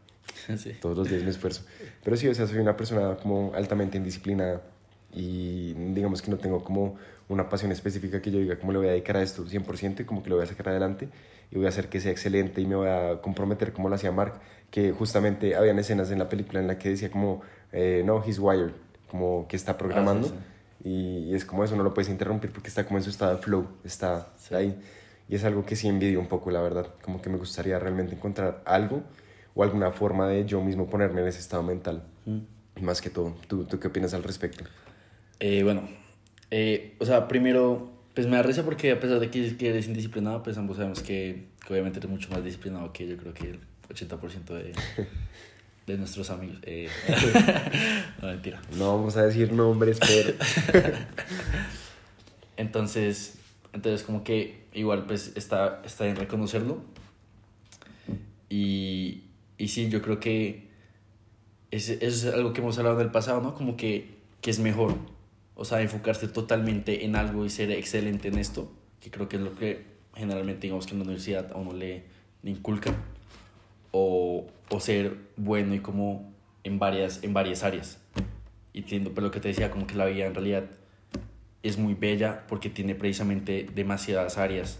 Todos 0.81 0.97
los 0.97 1.09
días 1.09 1.23
me 1.23 1.29
esfuerzo. 1.29 1.63
Pero 2.03 2.17
sí, 2.17 2.27
o 2.27 2.33
sea, 2.33 2.47
soy 2.47 2.57
una 2.57 2.75
persona 2.75 3.15
como 3.17 3.53
altamente 3.53 3.97
indisciplinada 3.97 4.61
y 5.13 5.73
digamos 5.73 6.21
que 6.21 6.31
no 6.31 6.37
tengo 6.37 6.63
como 6.63 6.97
una 7.29 7.47
pasión 7.47 7.71
específica 7.71 8.21
que 8.21 8.31
yo 8.31 8.39
diga 8.39 8.57
cómo 8.57 8.71
le 8.71 8.79
voy 8.79 8.87
a 8.87 8.91
dedicar 8.91 9.17
a 9.17 9.21
esto 9.21 9.45
100% 9.45 10.01
y 10.01 10.03
como 10.05 10.23
que 10.23 10.29
lo 10.29 10.37
voy 10.37 10.45
a 10.45 10.47
sacar 10.47 10.69
adelante 10.69 11.09
y 11.51 11.55
voy 11.57 11.65
a 11.65 11.69
hacer 11.69 11.87
que 11.87 11.99
sea 11.99 12.11
excelente 12.11 12.61
y 12.61 12.65
me 12.65 12.75
voy 12.75 12.87
a 12.87 13.21
comprometer 13.21 13.73
como 13.73 13.89
lo 13.89 13.95
hacía 13.95 14.11
Mark, 14.11 14.41
que 14.73 14.91
justamente 14.91 15.55
habían 15.55 15.77
escenas 15.77 16.09
en 16.09 16.17
la 16.17 16.27
película 16.27 16.59
en 16.59 16.65
la 16.65 16.79
que 16.79 16.89
decía 16.89 17.11
como, 17.11 17.43
eh, 17.71 18.01
no, 18.03 18.23
he's 18.25 18.39
wired, 18.39 18.71
como 19.07 19.47
que 19.47 19.55
está 19.55 19.77
programando. 19.77 20.29
Ah, 20.29 20.83
y, 20.83 21.35
es 21.35 21.45
como 21.45 21.63
eso, 21.63 21.75
no 21.75 21.83
lo 21.83 21.93
puedes 21.93 22.09
interrumpir 22.09 22.51
porque 22.51 22.69
está 22.69 22.83
como 22.83 22.97
en 22.97 23.03
su 23.03 23.11
estado 23.11 23.35
de 23.35 23.41
flow, 23.43 23.67
está 23.83 24.29
ahí. 24.49 24.75
Y 25.29 25.35
es 25.35 25.43
algo 25.43 25.63
que 25.63 25.75
sí 25.75 25.87
envidio 25.87 26.19
un 26.19 26.25
poco, 26.25 26.49
la 26.49 26.59
verdad. 26.59 26.87
Como 27.03 27.21
que 27.21 27.29
me 27.29 27.37
gustaría 27.37 27.77
realmente 27.77 28.15
encontrar 28.15 28.63
algo 28.65 29.03
o 29.53 29.61
alguna 29.61 29.91
forma 29.91 30.27
de 30.27 30.43
yo 30.43 30.59
mismo 30.59 30.87
ponerme 30.87 31.21
en 31.21 31.27
ese 31.27 31.39
estado 31.39 31.61
mental. 31.61 32.01
Mm. 32.25 32.83
Más 32.83 32.99
que 32.99 33.11
todo. 33.11 33.35
¿Tú, 33.47 33.65
¿Tú 33.65 33.79
qué 33.79 33.89
opinas 33.89 34.15
al 34.15 34.23
respecto? 34.23 34.63
Eh, 35.39 35.61
bueno, 35.61 35.87
eh, 36.49 36.95
o 36.97 37.05
sea, 37.05 37.27
primero, 37.27 37.91
pues 38.15 38.25
me 38.25 38.37
da 38.37 38.41
risa 38.41 38.65
porque 38.65 38.91
a 38.91 38.99
pesar 38.99 39.19
de 39.19 39.29
que, 39.29 39.69
eres 39.69 39.87
indisciplinado, 39.87 40.41
pues 40.41 40.57
ambos 40.57 40.77
sabemos 40.77 41.03
que, 41.03 41.49
que, 41.63 41.73
obviamente 41.73 41.99
eres 41.99 42.09
mucho 42.09 42.31
más 42.31 42.43
disciplinado 42.43 42.91
que 42.91 43.07
yo 43.07 43.17
creo 43.17 43.35
que 43.35 43.51
el 43.51 43.59
80% 43.89 44.45
de, 44.45 44.73
de 45.87 45.97
nuestros 45.97 46.29
amigos. 46.29 46.57
Eh, 46.63 46.89
no, 48.21 48.27
mentira. 48.27 48.61
No 48.77 48.95
vamos 48.97 49.17
a 49.17 49.23
decir 49.23 49.51
nombres, 49.51 49.99
pero... 49.99 50.33
entonces, 52.57 53.35
entonces 53.73 54.03
como 54.03 54.23
que 54.23 54.65
igual 54.73 55.05
pues 55.05 55.33
está, 55.35 55.81
está 55.85 56.07
en 56.07 56.15
reconocerlo. 56.15 56.81
Y, 58.49 59.23
y 59.57 59.67
sí, 59.69 59.89
yo 59.89 60.01
creo 60.01 60.19
que 60.19 60.69
es, 61.71 61.89
es 61.89 62.25
algo 62.25 62.53
que 62.53 62.61
hemos 62.61 62.77
hablado 62.77 62.99
en 62.99 63.07
el 63.07 63.11
pasado, 63.11 63.41
¿no? 63.41 63.55
Como 63.55 63.75
que, 63.75 64.19
que 64.41 64.51
es 64.51 64.59
mejor, 64.59 64.95
o 65.55 65.65
sea, 65.65 65.81
enfocarse 65.81 66.27
totalmente 66.27 67.03
en 67.03 67.15
algo 67.15 67.45
y 67.45 67.49
ser 67.49 67.71
excelente 67.71 68.27
en 68.27 68.37
esto, 68.37 68.71
que 68.99 69.09
creo 69.09 69.27
que 69.27 69.37
es 69.37 69.41
lo 69.41 69.55
que 69.55 69.93
generalmente 70.13 70.67
digamos 70.67 70.85
que 70.85 70.91
en 70.91 70.99
la 70.99 71.05
universidad 71.05 71.51
a 71.51 71.55
uno 71.55 71.73
le, 71.73 72.03
le 72.43 72.51
inculcan 72.51 72.95
o, 73.93 74.47
o 74.69 74.79
ser 74.81 75.15
bueno 75.37 75.73
y 75.75 75.79
como 75.79 76.33
en 76.65 76.79
varias, 76.79 77.23
en 77.23 77.33
varias 77.33 77.63
áreas. 77.63 78.01
Y 78.73 78.79
entiendo, 78.79 79.11
pero 79.13 79.27
lo 79.27 79.31
que 79.31 79.39
te 79.39 79.49
decía, 79.49 79.71
como 79.71 79.87
que 79.87 79.95
la 79.95 80.05
vida 80.05 80.25
en 80.25 80.33
realidad 80.33 80.65
es 81.61 81.77
muy 81.77 81.93
bella 81.93 82.43
porque 82.47 82.69
tiene 82.69 82.95
precisamente 82.95 83.69
demasiadas 83.73 84.37
áreas 84.37 84.79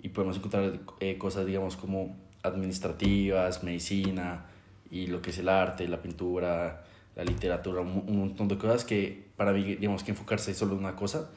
y 0.00 0.10
podemos 0.10 0.36
encontrar 0.36 0.80
eh, 1.00 1.16
cosas, 1.18 1.46
digamos, 1.46 1.76
como 1.76 2.16
administrativas, 2.42 3.62
medicina 3.62 4.46
y 4.90 5.06
lo 5.06 5.22
que 5.22 5.30
es 5.30 5.38
el 5.38 5.48
arte, 5.48 5.88
la 5.88 6.02
pintura, 6.02 6.84
la 7.16 7.24
literatura, 7.24 7.80
un, 7.80 8.18
montón 8.18 8.48
de 8.48 8.58
cosas 8.58 8.84
que 8.84 9.26
para 9.36 9.52
mí, 9.52 9.76
digamos, 9.76 10.02
que 10.04 10.12
enfocarse 10.12 10.54
solo 10.54 10.74
en 10.74 10.80
una 10.80 10.96
cosa, 10.96 11.30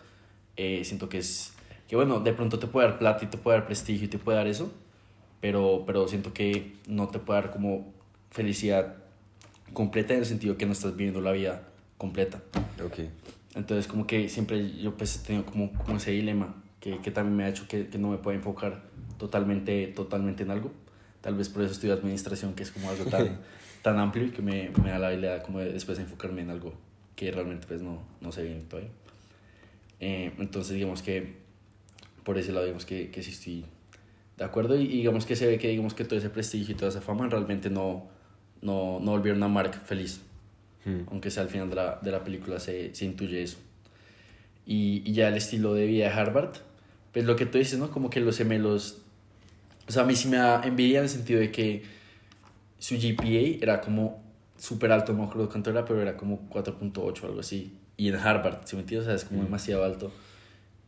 eh, 0.58 0.84
siento 0.84 1.10
que 1.10 1.20
es, 1.20 1.54
que 1.88 1.96
bueno, 1.96 2.20
de 2.20 2.34
pronto 2.34 2.60
te 2.60 2.68
puede 2.68 2.88
dar 2.88 3.00
plata 3.00 3.26
y 3.26 3.28
te 3.28 3.38
puede 3.38 3.58
dar 3.58 3.66
prestigio 3.66 4.06
y 4.06 4.10
te 4.10 4.18
puede 4.18 4.38
dar 4.38 4.48
eso, 4.48 4.72
pero, 5.42 5.84
pero 5.86 6.08
siento 6.08 6.34
que 6.34 6.74
no 6.88 7.10
te 7.10 7.20
puede 7.20 7.42
dar 7.42 7.52
como 7.52 7.92
felicidad 8.30 8.96
completa 9.74 10.14
en 10.14 10.20
el 10.20 10.26
sentido 10.26 10.58
que 10.58 10.66
no 10.66 10.72
estás 10.72 10.96
viviendo 10.96 11.22
la 11.22 11.32
vida 11.32 11.68
completa. 11.98 12.42
Ok. 12.84 13.00
Entonces, 13.56 13.88
como 13.88 14.08
que 14.08 14.30
siempre 14.30 14.72
yo 14.78 14.96
pues 14.96 15.18
he 15.18 15.28
tenido 15.28 15.46
como, 15.46 15.74
como 15.74 15.98
ese 15.98 16.12
dilema 16.12 16.56
que, 16.80 17.00
que 17.00 17.12
también 17.12 17.36
me 17.36 17.44
ha 17.44 17.50
hecho 17.50 17.68
que, 17.68 17.88
que 17.88 17.98
no 17.98 18.10
me 18.10 18.18
pueda 18.18 18.38
enfocar 18.38 18.84
totalmente, 19.18 19.88
totalmente 19.88 20.44
en 20.44 20.52
algo. 20.52 20.72
Tal 21.22 21.36
vez 21.36 21.50
por 21.50 21.64
eso 21.64 21.74
estudio 21.74 21.94
administración, 21.94 22.54
que 22.54 22.64
es 22.64 22.72
como 22.72 22.90
algo 22.90 23.06
tan, 23.06 23.40
tan 23.82 24.00
amplio 24.00 24.26
y 24.26 24.30
que 24.32 24.42
me, 24.42 24.72
me 24.84 24.90
da 24.90 25.00
la 25.00 25.08
habilidad 25.08 25.44
como 25.44 25.60
de 25.60 25.72
después 25.74 26.00
enfocarme 26.00 26.42
en 26.42 26.50
algo 26.50 26.74
que 27.16 27.32
realmente 27.32 27.68
pues 27.68 27.82
no, 27.82 28.02
no 28.22 28.32
sé 28.32 28.44
bien 28.44 28.64
todavía. 28.68 28.90
Eh, 30.00 30.32
entonces, 30.40 30.74
digamos 30.74 31.02
que 31.04 31.36
por 32.24 32.38
ese 32.38 32.52
lado, 32.52 32.66
digamos 32.66 32.86
que, 32.86 33.12
que 33.12 33.22
sí 33.22 33.32
estoy 33.32 33.66
de 34.42 34.48
acuerdo 34.48 34.76
y, 34.80 34.84
y 34.86 34.88
digamos 34.98 35.26
que 35.26 35.36
se 35.36 35.46
ve 35.48 35.58
que 35.60 35.68
digamos 35.68 35.94
que 35.94 36.04
todo 36.04 36.18
ese 36.18 36.30
prestigio 36.30 36.74
y 36.74 36.78
toda 36.78 36.90
esa 36.90 37.02
fama 37.02 37.28
realmente 37.28 37.70
no, 37.70 38.08
no, 38.62 39.00
no 39.00 39.12
volvieron 39.12 39.42
a 39.44 39.48
Mark 39.48 39.74
feliz 39.86 40.22
Hmm. 40.84 41.02
aunque 41.12 41.30
sea 41.30 41.44
al 41.44 41.50
final 41.50 41.70
de 41.70 41.76
la, 41.76 42.00
de 42.02 42.10
la 42.12 42.24
película 42.24 42.60
se, 42.60 42.96
se 42.96 43.06
intuye 43.06 43.44
eso. 43.44 43.58
Y, 44.66 45.04
y 45.06 45.14
ya 45.14 45.28
el 45.28 45.36
estilo 45.36 45.76
de 45.76 45.86
vida 45.86 46.06
de 46.06 46.12
Harvard, 46.14 46.54
pues 47.14 47.24
lo 47.24 47.36
que 47.36 47.46
tú 47.46 47.60
dices, 47.60 47.78
¿no? 47.78 47.92
Como 47.92 48.10
que 48.10 48.20
los 48.20 48.36
gemelos, 48.38 48.98
o 49.88 49.92
sea, 49.92 50.02
a 50.02 50.06
mí 50.08 50.16
sí 50.16 50.28
me 50.28 50.38
da 50.38 50.62
envidia 50.64 50.98
en 50.98 51.04
el 51.04 51.10
sentido 51.10 51.40
de 51.40 51.52
que 51.52 51.84
su 52.80 52.96
GPA 52.96 53.62
era 53.64 53.80
como 53.82 54.24
súper 54.58 54.92
alto, 54.92 55.14
no 55.14 55.20
me 55.20 55.26
acuerdo 55.26 55.50
cuánto 55.50 55.70
era, 55.70 55.86
pero 55.86 56.02
era 56.02 56.18
como 56.18 56.50
4.8 56.50 57.24
o 57.24 57.28
algo 57.28 57.42
así. 57.42 57.78
Y 57.96 58.08
en 58.10 58.16
Harvard, 58.16 58.62
¿sí 58.66 58.76
me 58.76 58.82
entiendes? 58.82 59.06
O 59.08 59.10
sea, 59.12 59.16
es 59.18 59.26
como 59.26 59.42
Mm. 59.42 59.46
demasiado 59.46 59.84
alto. 59.84 60.12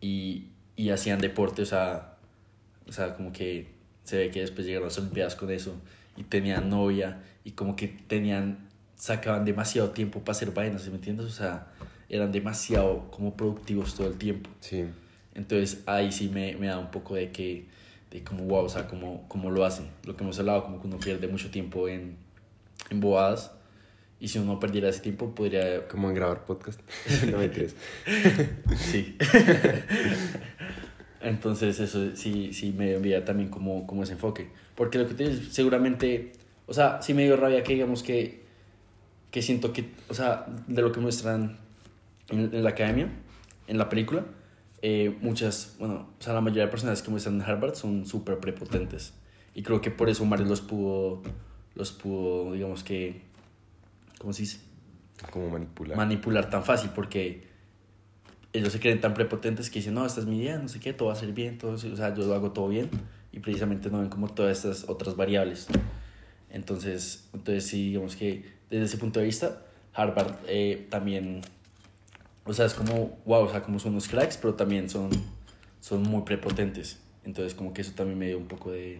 Y, 0.01 0.47
y 0.75 0.89
hacían 0.89 1.19
deporte, 1.21 1.61
o 1.61 1.65
sea, 1.67 2.12
o 2.87 2.91
sea, 2.91 3.15
como 3.15 3.31
que 3.31 3.67
se 4.03 4.17
ve 4.17 4.31
que 4.31 4.41
después 4.41 4.65
llegaron 4.65 4.87
las 4.87 4.97
Olimpiadas 4.97 5.35
con 5.35 5.49
eso 5.51 5.75
y 6.17 6.23
tenían 6.23 6.69
novia 6.69 7.21
y 7.43 7.51
como 7.51 7.75
que 7.75 7.87
tenían, 7.87 8.67
sacaban 8.95 9.45
demasiado 9.45 9.91
tiempo 9.91 10.19
para 10.19 10.31
hacer 10.31 10.51
vainas, 10.51 10.83
¿sí 10.83 10.89
me 10.89 10.95
entiendes? 10.95 11.25
O 11.25 11.31
sea, 11.31 11.67
eran 12.09 12.31
demasiado 12.31 13.09
como 13.11 13.35
productivos 13.35 13.95
todo 13.95 14.07
el 14.07 14.17
tiempo. 14.17 14.49
Sí. 14.59 14.85
Entonces 15.33 15.83
ahí 15.85 16.11
sí 16.11 16.29
me, 16.29 16.55
me 16.55 16.67
da 16.67 16.77
un 16.77 16.91
poco 16.91 17.15
de 17.15 17.31
que, 17.31 17.65
de 18.11 18.23
como 18.23 18.43
wow, 18.45 18.65
o 18.65 18.69
sea, 18.69 18.87
como, 18.87 19.27
como 19.27 19.49
lo 19.49 19.65
hacen. 19.65 19.87
Lo 20.03 20.15
que 20.15 20.23
hemos 20.23 20.37
hablado, 20.39 20.63
como 20.63 20.79
que 20.79 20.87
uno 20.87 20.99
pierde 20.99 21.27
mucho 21.27 21.49
tiempo 21.49 21.87
en, 21.87 22.17
en 22.89 22.99
bobadas 22.99 23.51
y 24.19 24.27
si 24.29 24.39
uno 24.39 24.59
perdiera 24.59 24.89
ese 24.89 25.01
tiempo 25.01 25.35
podría... 25.35 25.87
Como 25.87 26.09
en 26.09 26.15
grabar 26.15 26.45
podcast. 26.45 26.79
no 27.31 27.39
me 27.39 27.45
entiendes. 27.45 27.75
Sí. 28.77 29.17
Entonces 31.23 31.79
eso 31.79 32.15
sí, 32.15 32.53
sí 32.53 32.73
me 32.77 32.93
envía 32.93 33.23
también 33.23 33.49
como, 33.49 33.87
como 33.87 34.03
ese 34.03 34.13
enfoque. 34.13 34.49
Porque 34.75 34.97
lo 34.97 35.07
que 35.07 35.13
tienes 35.13 35.47
seguramente, 35.49 36.33
o 36.67 36.73
sea, 36.73 37.01
sí 37.01 37.13
me 37.13 37.23
dio 37.23 37.37
rabia 37.37 37.63
que 37.63 37.73
digamos 37.73 38.03
que, 38.03 38.43
que 39.31 39.41
siento 39.41 39.73
que, 39.73 39.89
o 40.09 40.13
sea, 40.13 40.45
de 40.67 40.81
lo 40.81 40.91
que 40.91 40.99
muestran 40.99 41.57
en, 42.29 42.53
en 42.53 42.63
la 42.63 42.71
academia, 42.71 43.09
en 43.67 43.77
la 43.77 43.89
película, 43.89 44.25
eh, 44.85 45.17
muchas, 45.21 45.77
bueno, 45.79 46.09
o 46.19 46.21
sea, 46.21 46.33
la 46.33 46.41
mayoría 46.41 46.65
de 46.65 46.69
personas 46.69 47.01
que 47.01 47.09
muestran 47.09 47.35
en 47.35 47.41
Harvard 47.41 47.75
son 47.75 48.05
súper 48.05 48.39
prepotentes. 48.39 49.13
Y 49.55 49.63
creo 49.63 49.79
que 49.79 49.91
por 49.91 50.09
eso 50.09 50.25
Mario 50.25 50.45
los 50.45 50.59
pudo, 50.59 51.23
los 51.73 51.93
pudo, 51.93 52.51
digamos 52.51 52.83
que, 52.83 53.21
¿cómo 54.19 54.33
se 54.33 54.41
dice? 54.41 54.59
Como 55.31 55.49
manipular. 55.49 55.95
manipular 55.95 56.49
tan 56.49 56.65
fácil 56.65 56.89
porque 56.93 57.47
ellos 58.53 58.71
se 58.71 58.79
creen 58.79 59.01
tan 59.01 59.13
prepotentes 59.13 59.69
que 59.69 59.79
dicen, 59.79 59.95
no, 59.95 60.05
esta 60.05 60.19
es 60.21 60.27
mi 60.27 60.39
idea, 60.39 60.57
no 60.59 60.67
sé 60.67 60.79
qué, 60.79 60.93
todo 60.93 61.07
va 61.07 61.13
a 61.13 61.17
ser 61.17 61.33
bien, 61.33 61.57
todo, 61.57 61.73
o 61.73 61.77
sea, 61.77 62.13
yo 62.13 62.23
lo 62.25 62.35
hago 62.35 62.51
todo 62.51 62.67
bien 62.69 62.89
y 63.31 63.39
precisamente 63.39 63.89
no 63.89 63.99
ven 63.99 64.09
como 64.09 64.27
todas 64.29 64.57
estas 64.57 64.87
otras 64.87 65.15
variables. 65.15 65.67
Entonces, 66.51 67.27
entonces 67.33 67.65
sí, 67.65 67.87
digamos 67.89 68.15
que 68.15 68.45
desde 68.69 68.85
ese 68.85 68.97
punto 68.97 69.19
de 69.19 69.25
vista, 69.25 69.63
Harvard 69.93 70.35
eh, 70.47 70.85
también, 70.89 71.41
o 72.45 72.53
sea, 72.53 72.67
es 72.67 72.75
como, 72.75 73.17
wow, 73.25 73.45
o 73.45 73.49
sea, 73.49 73.63
como 73.63 73.79
son 73.79 73.93
unos 73.93 74.07
cracks, 74.07 74.37
pero 74.37 74.53
también 74.53 74.87
son, 74.87 75.09
son 75.81 76.03
muy 76.03 76.21
prepotentes. 76.21 76.99
Entonces, 77.23 77.55
como 77.55 77.73
que 77.73 77.81
eso 77.81 77.93
también 77.95 78.19
me 78.19 78.27
dio 78.27 78.37
un 78.37 78.47
poco 78.47 78.71
de, 78.71 78.99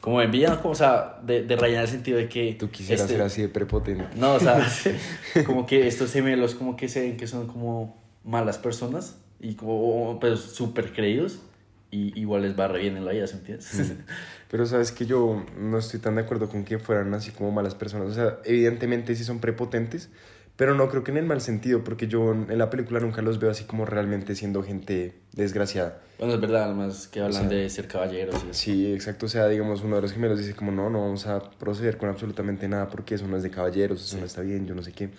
como 0.00 0.22
envidia, 0.22 0.50
¿no? 0.50 0.62
como, 0.62 0.70
o 0.70 0.76
sea, 0.76 1.18
de, 1.24 1.42
de 1.42 1.56
rayar 1.56 1.82
el 1.82 1.88
sentido 1.90 2.18
de 2.18 2.28
que... 2.28 2.54
Tú 2.54 2.70
quisieras 2.70 3.02
este- 3.02 3.14
ser 3.14 3.22
así 3.22 3.42
de 3.42 3.48
prepotente. 3.48 4.04
no, 4.16 4.34
o 4.34 4.38
sea, 4.40 4.64
como 5.46 5.66
que 5.66 5.88
estos 5.88 6.12
gemelos 6.12 6.54
como 6.54 6.76
que 6.76 6.88
se 6.88 7.00
ven 7.00 7.16
que 7.16 7.26
son 7.26 7.48
como 7.48 8.05
malas 8.26 8.58
personas 8.58 9.16
y 9.40 9.54
como 9.54 10.18
pero 10.20 10.36
súper 10.36 10.92
creídos 10.92 11.40
y 11.90 12.18
igual 12.20 12.42
les 12.42 12.58
va 12.58 12.68
re 12.68 12.80
bien 12.80 12.96
en 12.96 13.04
la 13.06 13.12
vida, 13.12 13.26
¿se 13.26 13.36
entiendes? 13.36 13.94
Pero 14.50 14.66
sabes 14.66 14.92
que 14.92 15.06
yo 15.06 15.44
no 15.58 15.78
estoy 15.78 15.98
tan 16.00 16.16
de 16.16 16.22
acuerdo 16.22 16.48
con 16.48 16.64
que 16.64 16.78
fueran 16.78 17.14
así 17.14 17.30
como 17.30 17.50
malas 17.52 17.74
personas. 17.74 18.08
O 18.08 18.14
sea, 18.14 18.38
evidentemente 18.44 19.14
sí 19.16 19.24
son 19.24 19.40
prepotentes, 19.40 20.08
pero 20.56 20.74
no 20.74 20.88
creo 20.88 21.02
que 21.04 21.10
en 21.10 21.16
el 21.16 21.26
mal 21.26 21.40
sentido, 21.40 21.82
porque 21.84 22.06
yo 22.06 22.32
en 22.32 22.56
la 22.58 22.70
película 22.70 23.00
nunca 23.00 23.22
los 23.22 23.38
veo 23.40 23.50
así 23.50 23.64
como 23.64 23.84
realmente 23.86 24.34
siendo 24.36 24.62
gente 24.62 25.14
desgraciada. 25.32 26.00
bueno, 26.18 26.34
es 26.34 26.40
verdad, 26.40 26.64
además 26.64 27.08
que 27.08 27.20
hablan 27.20 27.46
O 27.46 27.48
sea, 27.48 27.58
de 27.58 27.68
ser 27.70 27.88
caballeros 27.88 28.36
y. 28.50 28.54
Sí, 28.54 28.92
exacto. 28.94 29.26
O 29.26 29.28
sea, 29.28 29.48
digamos, 29.48 29.82
uno 29.82 29.96
de 29.96 30.02
los 30.02 30.12
gemelos 30.12 30.38
dice 30.38 30.54
como, 30.54 30.70
no, 30.72 30.88
no 30.90 31.00
vamos 31.02 31.26
a 31.26 31.50
proceder 31.50 31.96
con 31.98 32.08
absolutamente 32.08 32.68
nada 32.68 32.88
porque 32.88 33.16
eso 33.16 33.26
no 33.26 33.36
es 33.36 33.42
de 33.42 33.50
caballeros, 33.50 34.00
eso 34.00 34.14
Sí. 34.14 34.20
no 34.20 34.26
está 34.26 34.42
bien, 34.42 34.66
yo 34.66 34.74
no 34.74 34.82
sé 34.82 34.92
qué. 34.92 35.10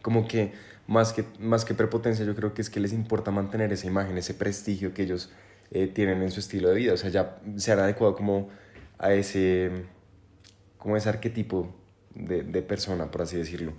Como 0.00 0.26
que 0.26 0.52
más, 0.86 1.12
que 1.12 1.24
más 1.38 1.64
que 1.64 1.74
prepotencia, 1.74 2.24
yo 2.24 2.34
creo 2.34 2.54
que 2.54 2.62
es 2.62 2.70
que 2.70 2.80
les 2.80 2.92
importa 2.92 3.30
mantener 3.30 3.72
esa 3.72 3.86
imagen, 3.86 4.18
ese 4.18 4.34
prestigio 4.34 4.94
que 4.94 5.02
ellos 5.02 5.32
eh, 5.70 5.86
tienen 5.86 6.22
en 6.22 6.30
su 6.30 6.40
estilo 6.40 6.68
de 6.68 6.74
vida. 6.74 6.92
O 6.92 6.96
sea, 6.96 7.10
ya 7.10 7.38
se 7.56 7.72
han 7.72 7.78
adecuado 7.78 8.14
como 8.14 8.48
a 8.98 9.12
ese, 9.12 9.70
como 10.78 10.96
ese 10.96 11.08
arquetipo 11.08 11.74
de, 12.14 12.42
de 12.42 12.62
persona, 12.62 13.10
por 13.10 13.22
así 13.22 13.36
decirlo, 13.36 13.72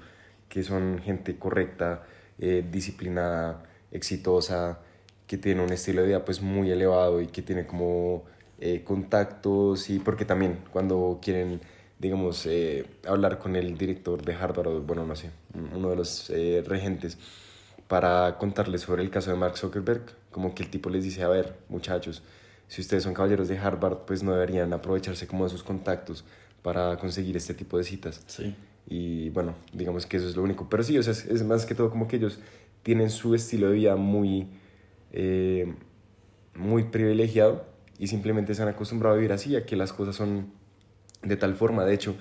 que 0.49 0.63
son 0.63 0.99
gente 1.03 1.37
correcta, 1.37 2.03
eh, 2.39 2.65
disciplinada, 2.69 3.63
exitosa, 3.91 4.79
que 5.27 5.37
tiene 5.37 5.63
un 5.63 5.71
estilo 5.71 6.01
de 6.01 6.07
vida 6.07 6.25
pues 6.25 6.41
muy 6.41 6.71
elevado 6.71 7.21
y 7.21 7.27
que 7.27 7.41
tiene 7.41 7.65
como 7.65 8.23
eh, 8.59 8.83
contactos 8.83 9.89
y 9.89 9.99
porque 9.99 10.25
también 10.25 10.59
cuando 10.71 11.19
quieren 11.21 11.61
digamos 12.03 12.45
eh, 12.45 12.85
hablar 13.07 13.39
con 13.39 13.55
el 13.55 13.77
director 13.77 14.23
de 14.23 14.35
Harvard 14.35 14.67
o 14.67 14.81
bueno 14.81 15.05
no 15.05 15.15
sé 15.15 15.31
uno 15.73 15.89
de 15.89 15.95
los 15.95 16.29
eh, 16.29 16.63
regentes 16.67 17.17
para 17.87 18.37
contarles 18.37 18.81
sobre 18.81 19.01
el 19.01 19.09
caso 19.09 19.31
de 19.31 19.37
Mark 19.37 19.57
Zuckerberg 19.57 20.03
como 20.31 20.53
que 20.53 20.63
el 20.63 20.69
tipo 20.69 20.89
les 20.89 21.03
dice 21.03 21.23
a 21.23 21.29
ver 21.29 21.55
muchachos 21.69 22.21
si 22.67 22.81
ustedes 22.81 23.03
son 23.03 23.13
caballeros 23.13 23.47
de 23.47 23.57
Harvard 23.57 23.99
pues 24.05 24.21
no 24.21 24.33
deberían 24.33 24.73
aprovecharse 24.73 25.27
como 25.27 25.45
de 25.45 25.49
sus 25.49 25.63
contactos 25.63 26.25
para 26.61 26.97
conseguir 26.97 27.35
este 27.37 27.53
tipo 27.53 27.77
de 27.77 27.83
citas 27.83 28.21
Sí, 28.27 28.55
y 28.87 29.29
bueno, 29.29 29.55
digamos 29.71 30.05
que 30.05 30.17
eso 30.17 30.27
es 30.27 30.35
lo 30.35 30.43
único. 30.43 30.67
Pero 30.69 30.83
sí, 30.83 30.97
o 30.97 31.03
sea, 31.03 31.13
es, 31.13 31.25
es 31.25 31.43
más 31.43 31.65
que 31.65 31.75
todo 31.75 31.89
como 31.89 32.07
que 32.07 32.17
ellos 32.17 32.39
tienen 32.83 33.09
su 33.09 33.33
estilo 33.33 33.69
de 33.69 33.73
vida 33.75 33.95
muy, 33.95 34.47
eh, 35.11 35.73
muy 36.55 36.83
privilegiado 36.85 37.65
y 37.97 38.07
simplemente 38.07 38.53
se 38.55 38.61
han 38.61 38.67
acostumbrado 38.67 39.15
a 39.15 39.17
vivir 39.17 39.31
así, 39.31 39.55
a 39.55 39.65
que 39.65 39.75
las 39.75 39.93
cosas 39.93 40.15
son 40.15 40.51
de 41.23 41.35
tal 41.35 41.55
forma. 41.55 41.85
De 41.85 41.93
hecho, 41.93 42.15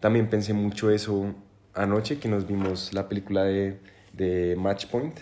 también 0.00 0.28
pensé 0.28 0.52
mucho 0.52 0.90
eso 0.90 1.34
anoche 1.74 2.18
que 2.18 2.28
nos 2.28 2.46
vimos 2.46 2.92
la 2.92 3.08
película 3.08 3.44
de, 3.44 3.78
de 4.12 4.56
Match 4.56 4.86
Point, 4.86 5.20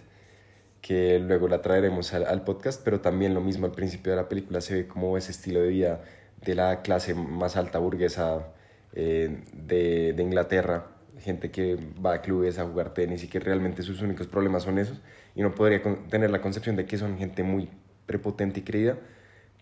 que 0.81 1.18
luego 1.18 1.49
la 1.49 1.62
traeremos 1.62 2.14
al, 2.14 2.44
podcast, 2.44 2.83
pero 2.85 3.01
también 3.01 3.35
lo 3.35 3.40
mismo 3.40 3.66
al 3.66 3.72
principio 3.72 4.12
de 4.12 4.16
la 4.16 4.29
película 4.29 4.61
se 4.61 4.75
ve 4.75 4.87
como 4.87 5.16
ese 5.16 5.33
estilo 5.33 5.61
de 5.61 5.68
vida 5.68 6.03
de 6.44 6.55
la 6.55 6.83
clase 6.83 7.14
más 7.14 7.57
alta 7.57 7.79
burguesa 7.79 8.53
eh, 8.92 9.42
de, 9.53 10.12
de 10.12 10.22
Inglaterra, 10.22 10.87
gente 11.18 11.51
que 11.51 11.77
va 12.05 12.14
a 12.14 12.22
clubes 12.22 12.59
a 12.59 12.64
jugar 12.64 12.94
tenis 12.94 13.25
y 13.25 13.29
que 13.29 13.40
realmente 13.40 13.83
sus 13.83 14.01
únicos 14.03 14.27
problemas 14.27 14.62
son 14.62 14.79
esos, 14.79 15.01
y 15.35 15.42
no 15.42 15.55
podría 15.55 15.83
tener 16.09 16.31
la 16.31 16.40
concepción 16.40 16.77
de 16.77 16.87
que 16.87 16.97
son 16.99 17.18
gente 17.18 17.43
muy 17.43 17.68
prepotente 18.07 18.61
y 18.61 18.62
creída, 18.62 18.99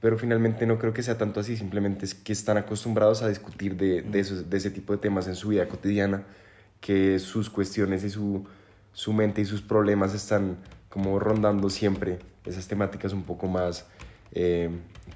pero 0.05 0.19
finalmente 0.19 0.67
no 0.67 0.79
creo 0.79 0.93
que 0.93 1.03
sea 1.03 1.17
tanto 1.17 1.41
así, 1.41 1.57
simplemente 1.57 2.05
es 2.05 2.15
que 2.15 2.35
están 2.35 2.59
acostumbrados 2.59 3.23
a 3.23 3.29
discutir 3.31 3.75
de, 3.75 4.03
de, 4.03 4.21
esos- 4.21 4.51
de 4.51 4.57
ese 4.59 4.71
tipo 4.71 4.93
de 4.93 4.99
temas 4.99 5.27
en 5.29 5.35
su 5.35 5.49
vida 5.49 5.67
cotidiana, 5.67 6.25
que 6.83 7.19
sus 7.19 7.49
cuestiones 7.49 8.05
y 8.05 8.11
su, 8.11 8.45
su 8.93 9.15
mente 9.15 9.41
y 9.41 9.47
sus 9.47 9.63
problemas 9.63 10.13
están 10.15 10.59
como 10.91 11.19
rondando 11.19 11.71
siempre 11.71 12.19
esas 12.45 12.69
temáticas 12.69 13.15
un 13.15 13.23
poco 13.23 13.47
más 13.49 13.87
eh, 14.33 14.69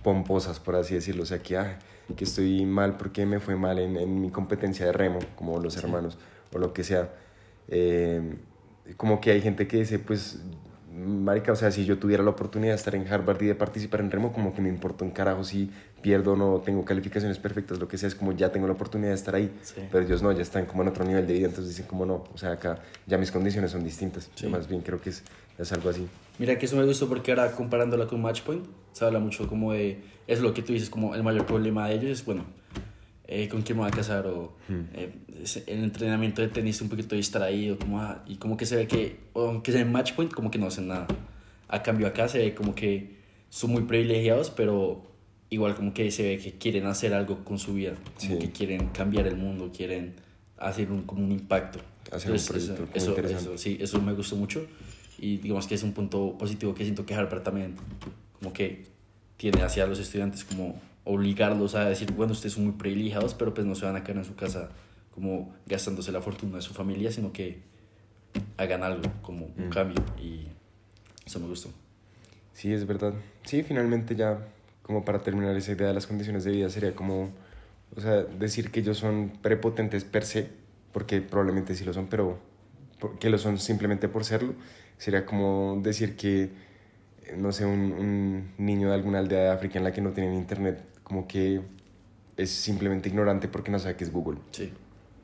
pomposas, 0.03 0.59
por 0.59 0.75
así 0.77 0.95
decirlo. 0.95 1.25
O 1.25 1.27
sea, 1.27 1.41
que, 1.41 1.59
ah, 1.59 1.79
que 2.17 2.25
estoy 2.25 2.65
mal 2.65 2.97
porque 2.97 3.27
me 3.27 3.41
fue 3.41 3.57
mal 3.57 3.79
en, 3.79 3.95
en 3.99 4.23
mi 4.23 4.31
competencia 4.31 4.87
de 4.87 4.93
remo, 4.93 5.19
como 5.37 5.61
los 5.61 5.75
Sí. 5.75 5.81
hermanos, 5.81 6.17
o 6.55 6.59
lo 6.59 6.73
que 6.73 6.83
sea. 6.83 7.11
Eh, 7.69 8.23
como 8.97 9.21
que 9.21 9.33
hay 9.33 9.43
gente 9.43 9.69
que 9.69 9.77
dice, 9.81 9.99
pues, 9.99 10.41
marica, 10.99 11.53
o 11.53 11.57
sea, 11.57 11.71
si 11.71 11.85
yo 11.85 11.99
tuviera 11.99 12.23
la 12.23 12.31
oportunidad 12.31 12.73
de 12.73 12.77
estar 12.77 12.95
en 12.95 13.07
Harvard 13.07 13.41
y 13.43 13.47
de 13.47 13.55
participar 13.55 14.01
en 14.01 14.11
remo, 14.11 14.33
como 14.33 14.55
que 14.55 14.61
me 14.61 14.69
importa 14.69 15.05
un 15.05 15.11
carajo 15.11 15.45
si 15.45 15.71
pierdo 16.03 16.33
o 16.33 16.37
no 16.37 16.63
tengo 16.65 16.85
calificaciones 16.85 17.39
perfectas, 17.39 17.79
lo 17.79 17.89
que 17.89 17.99
sea, 17.99 18.09
es 18.09 18.15
como 18.15 18.33
ya 18.33 18.51
tengo 18.51 18.67
la 18.67 18.75
oportunidad 18.75 19.11
de 19.11 19.15
estar 19.15 19.35
ahí. 19.35 19.53
sí. 19.63 19.83
Pero 19.91 20.05
ellos 20.05 20.23
no, 20.23 20.33
ya 20.33 20.43
están 20.43 20.67
como 20.67 20.83
en 20.83 20.89
otro 20.89 21.05
nivel 21.05 21.27
de 21.27 21.33
vida, 21.35 21.47
entonces 21.47 21.69
dicen 21.69 21.87
como 21.87 22.07
no, 22.07 22.25
o 22.33 22.39
sea, 22.39 22.53
acá 22.53 22.81
ya 23.07 23.19
mis 23.19 23.31
condiciones 23.31 23.71
son 23.71 23.85
distintas. 23.85 24.31
Sí. 24.35 24.47
Más 24.47 24.69
bien 24.69 24.83
creo 24.83 25.01
que 25.01 25.11
es, 25.11 25.23
es 25.59 25.73
algo 25.73 25.91
así. 25.91 26.07
Mira 26.39 26.59
que 26.59 26.67
eso 26.67 26.77
me 26.77 26.85
gustó 26.85 27.09
porque 27.09 27.33
ahora 27.33 27.51
comparándola 27.53 28.07
con 28.07 28.21
Matchpoint, 28.23 28.65
se 28.93 29.05
habla 29.05 29.19
mucho 29.19 29.49
como 29.49 29.73
de, 29.73 30.01
es 30.27 30.41
lo 30.41 30.55
que 30.55 30.63
tú 30.63 30.73
dices, 30.73 30.91
como 30.91 31.15
el 31.15 31.23
mayor 31.23 31.47
problema 31.47 31.89
de 31.89 31.95
ellos 31.95 32.11
es, 32.11 32.25
bueno, 32.25 32.45
eh, 33.29 33.47
con 33.49 33.63
quién 33.63 33.77
me 33.79 33.85
voy 33.85 33.93
a 33.93 33.95
casar 33.97 34.27
o 34.27 34.57
Hmm. 34.69 34.81
eh, 34.95 35.13
el 35.67 35.85
entrenamiento 35.85 36.43
de 36.43 36.49
tenis 36.49 36.81
un 36.81 36.89
poquito 36.89 37.15
distraído 37.15 37.79
como, 37.79 38.01
ah, 38.01 38.25
y 38.27 38.37
como 38.37 38.57
que 38.57 38.67
se 38.67 38.75
ve 38.77 38.87
que, 38.87 39.17
aunque 39.35 39.71
sea 39.71 39.83
en 39.83 39.93
match 39.93 40.15
point, 40.15 40.33
como 40.33 40.51
que 40.51 40.59
no 40.59 40.67
hacen 40.67 40.89
nada. 40.89 41.07
A 41.69 41.83
cambio 41.83 42.07
acá 42.07 42.27
se 42.29 42.39
ve 42.39 42.55
como 42.55 42.75
que 42.75 43.17
son 43.51 43.71
muy 43.71 43.83
privilegiados, 43.83 44.51
pero 44.51 45.03
igual 45.51 45.75
como 45.75 45.95
que 45.95 46.11
se 46.11 46.23
ve 46.23 46.39
que 46.39 46.53
quieren 46.53 46.87
hacer 46.87 47.15
algo 47.15 47.45
con 47.45 47.59
su 47.59 47.75
vida, 47.75 47.95
como 48.19 48.33
Sí. 48.33 48.39
que 48.39 48.51
quieren 48.51 48.89
cambiar 48.89 49.27
el 49.27 49.37
mundo, 49.37 49.71
quieren 49.75 50.15
hacer 50.59 50.91
un, 50.91 51.03
como 51.03 51.23
un 51.25 51.33
impacto. 51.33 51.79
Hacer 52.11 52.31
un 52.33 52.37
Entonces, 52.39 52.67
proyecto 52.71 52.97
eso, 52.99 53.17
eso, 53.19 53.29
eso, 53.39 53.59
sí, 53.59 53.77
eso 53.81 54.01
me 54.01 54.15
gustó 54.15 54.35
mucho 54.37 54.67
y 55.19 55.37
digamos 55.37 55.67
que 55.67 55.75
es 55.75 55.83
un 55.83 55.93
punto 55.93 56.37
positivo 56.39 56.75
que 56.75 56.85
siento 56.85 57.05
que 57.05 57.15
Harvard 57.15 57.43
también 57.43 57.75
como 58.39 58.53
que 58.53 58.85
tiene 59.37 59.63
hacia 59.63 59.87
los 59.87 59.99
estudiantes 59.99 60.45
como 60.45 60.81
obligarlos 61.11 61.75
a 61.75 61.87
decir, 61.87 62.13
bueno, 62.13 62.33
ustedes 62.33 62.53
son 62.53 62.65
muy 62.65 62.75
privilegiados, 62.75 63.33
pero 63.33 63.55
pues 63.55 63.67
no 63.67 63.75
se 63.75 63.87
van 63.87 63.97
a 63.97 64.05
quedar 64.05 64.19
en 64.19 64.25
su 64.25 64.35
casa 64.37 64.69
como 65.15 65.55
gastándose 65.67 66.13
la 66.13 66.21
fortuna 66.21 66.57
de 66.57 66.63
su 66.63 66.75
familia, 66.75 67.11
sino 67.11 67.33
que 67.33 67.61
hagan 68.59 68.83
algo, 68.83 69.11
como 69.23 69.47
un 69.57 69.69
Mm. 69.69 69.71
cambio 69.71 70.05
y 70.21 70.47
eso 71.27 71.41
me 71.41 71.47
gustó. 71.49 71.71
Sí, 72.53 72.73
es 72.73 72.87
verdad. 72.87 73.15
Sí, 73.45 73.63
finalmente 73.63 74.15
ya, 74.17 74.39
como 74.83 75.05
para 75.05 75.21
terminar 75.21 75.57
esa 75.57 75.73
idea 75.73 75.89
de 75.89 75.95
las 75.95 76.07
condiciones 76.07 76.45
de 76.45 76.51
vida, 76.51 76.69
sería 76.69 76.95
como, 76.95 77.31
o 77.97 78.01
sea, 78.01 78.25
decir 78.25 78.71
que 78.71 78.81
ellos 78.81 78.99
son 78.99 79.33
prepotentes 79.41 80.05
per 80.05 80.25
se, 80.25 80.51
porque 80.93 81.21
probablemente 81.23 81.75
sí 81.75 81.85
lo 81.85 81.95
son, 81.95 82.07
pero 82.09 82.39
que 83.19 83.31
lo 83.31 83.39
son 83.39 83.59
simplemente 83.59 84.09
por 84.09 84.25
serlo, 84.25 84.55
sería 84.99 85.25
como 85.25 85.81
decir 85.83 86.17
que, 86.17 86.51
no 87.37 87.51
sé, 87.53 87.65
un, 87.65 87.93
un 87.93 88.53
niño 88.59 88.89
de 88.89 88.95
alguna 88.95 89.21
aldea 89.21 89.41
de 89.45 89.51
África 89.51 89.79
en 89.79 89.85
la 89.85 89.93
que 89.93 90.01
no 90.01 90.11
tienen 90.11 90.35
internet, 90.35 90.83
como 91.09 91.27
que 91.27 91.63
es 92.37 92.51
simplemente 92.51 93.09
ignorante 93.09 93.49
porque 93.49 93.71
no 93.71 93.79
sabe 93.79 93.97
qué 93.97 94.05
es 94.05 94.13
Google. 94.13 94.39
Sí. 94.53 94.73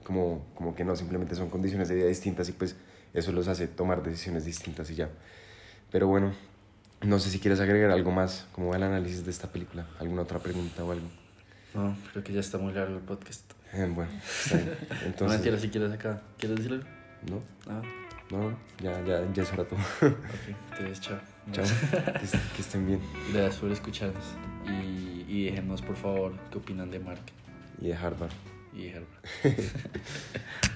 Como, 0.02 0.44
como 0.54 0.74
que 0.74 0.84
no, 0.84 0.96
simplemente 0.96 1.34
son 1.34 1.48
condiciones 1.48 1.88
de 1.88 1.94
vida 1.94 2.06
distintas 2.06 2.48
y 2.48 2.52
pues 2.52 2.76
eso 3.12 3.30
los 3.32 3.46
hace 3.48 3.68
tomar 3.68 4.02
decisiones 4.02 4.44
distintas 4.44 4.90
y 4.90 4.96
ya. 4.96 5.08
Pero 5.92 6.08
bueno, 6.08 6.32
no 7.02 7.18
sé 7.20 7.30
si 7.30 7.38
quieres 7.38 7.60
agregar 7.60 7.90
algo 7.90 8.10
más 8.10 8.46
como 8.52 8.74
al 8.74 8.82
análisis 8.82 9.24
de 9.24 9.30
esta 9.30 9.52
película, 9.52 9.86
alguna 10.00 10.22
otra 10.22 10.40
pregunta 10.40 10.82
o 10.84 10.90
algo. 10.92 11.06
No, 11.74 11.96
creo 12.12 12.24
que 12.24 12.32
ya 12.32 12.40
está 12.40 12.58
muy 12.58 12.72
largo 12.72 12.96
el 12.96 13.02
podcast. 13.02 13.50
Eh, 13.72 13.90
bueno, 13.94 14.10
está 14.44 14.56
bien. 14.56 14.70
No 14.90 15.06
entonces... 15.06 15.38
mentira, 15.38 15.58
si 15.58 15.68
quieres 15.68 15.92
acá. 15.92 16.22
¿Quieres 16.38 16.56
decir 16.58 16.72
algo? 16.72 16.86
No, 17.30 17.42
Ah, 17.72 17.82
no, 18.30 18.50
no, 18.50 18.58
ya, 18.82 19.02
ya, 19.04 19.32
ya 19.32 19.42
es 19.42 19.52
hora 19.52 19.64
todo. 19.64 19.78
ok. 20.02 20.14
Entonces, 20.72 21.00
chao. 21.00 21.18
Chao, 21.52 21.64
que, 22.04 22.38
que 22.56 22.62
estén 22.62 22.86
bien. 22.86 23.00
Gracias 23.32 23.56
por 23.56 23.70
escucharnos. 23.72 24.24
Y, 24.66 25.24
y 25.28 25.44
déjenos, 25.46 25.82
por 25.82 25.96
favor, 25.96 26.32
qué 26.50 26.58
opinan 26.58 26.90
de 26.90 26.98
Mark 26.98 27.20
Y 27.80 27.88
de 27.88 27.94
Harvard. 27.94 28.32
y 28.74 28.84
de 28.84 28.90
Herbert. 28.90 29.26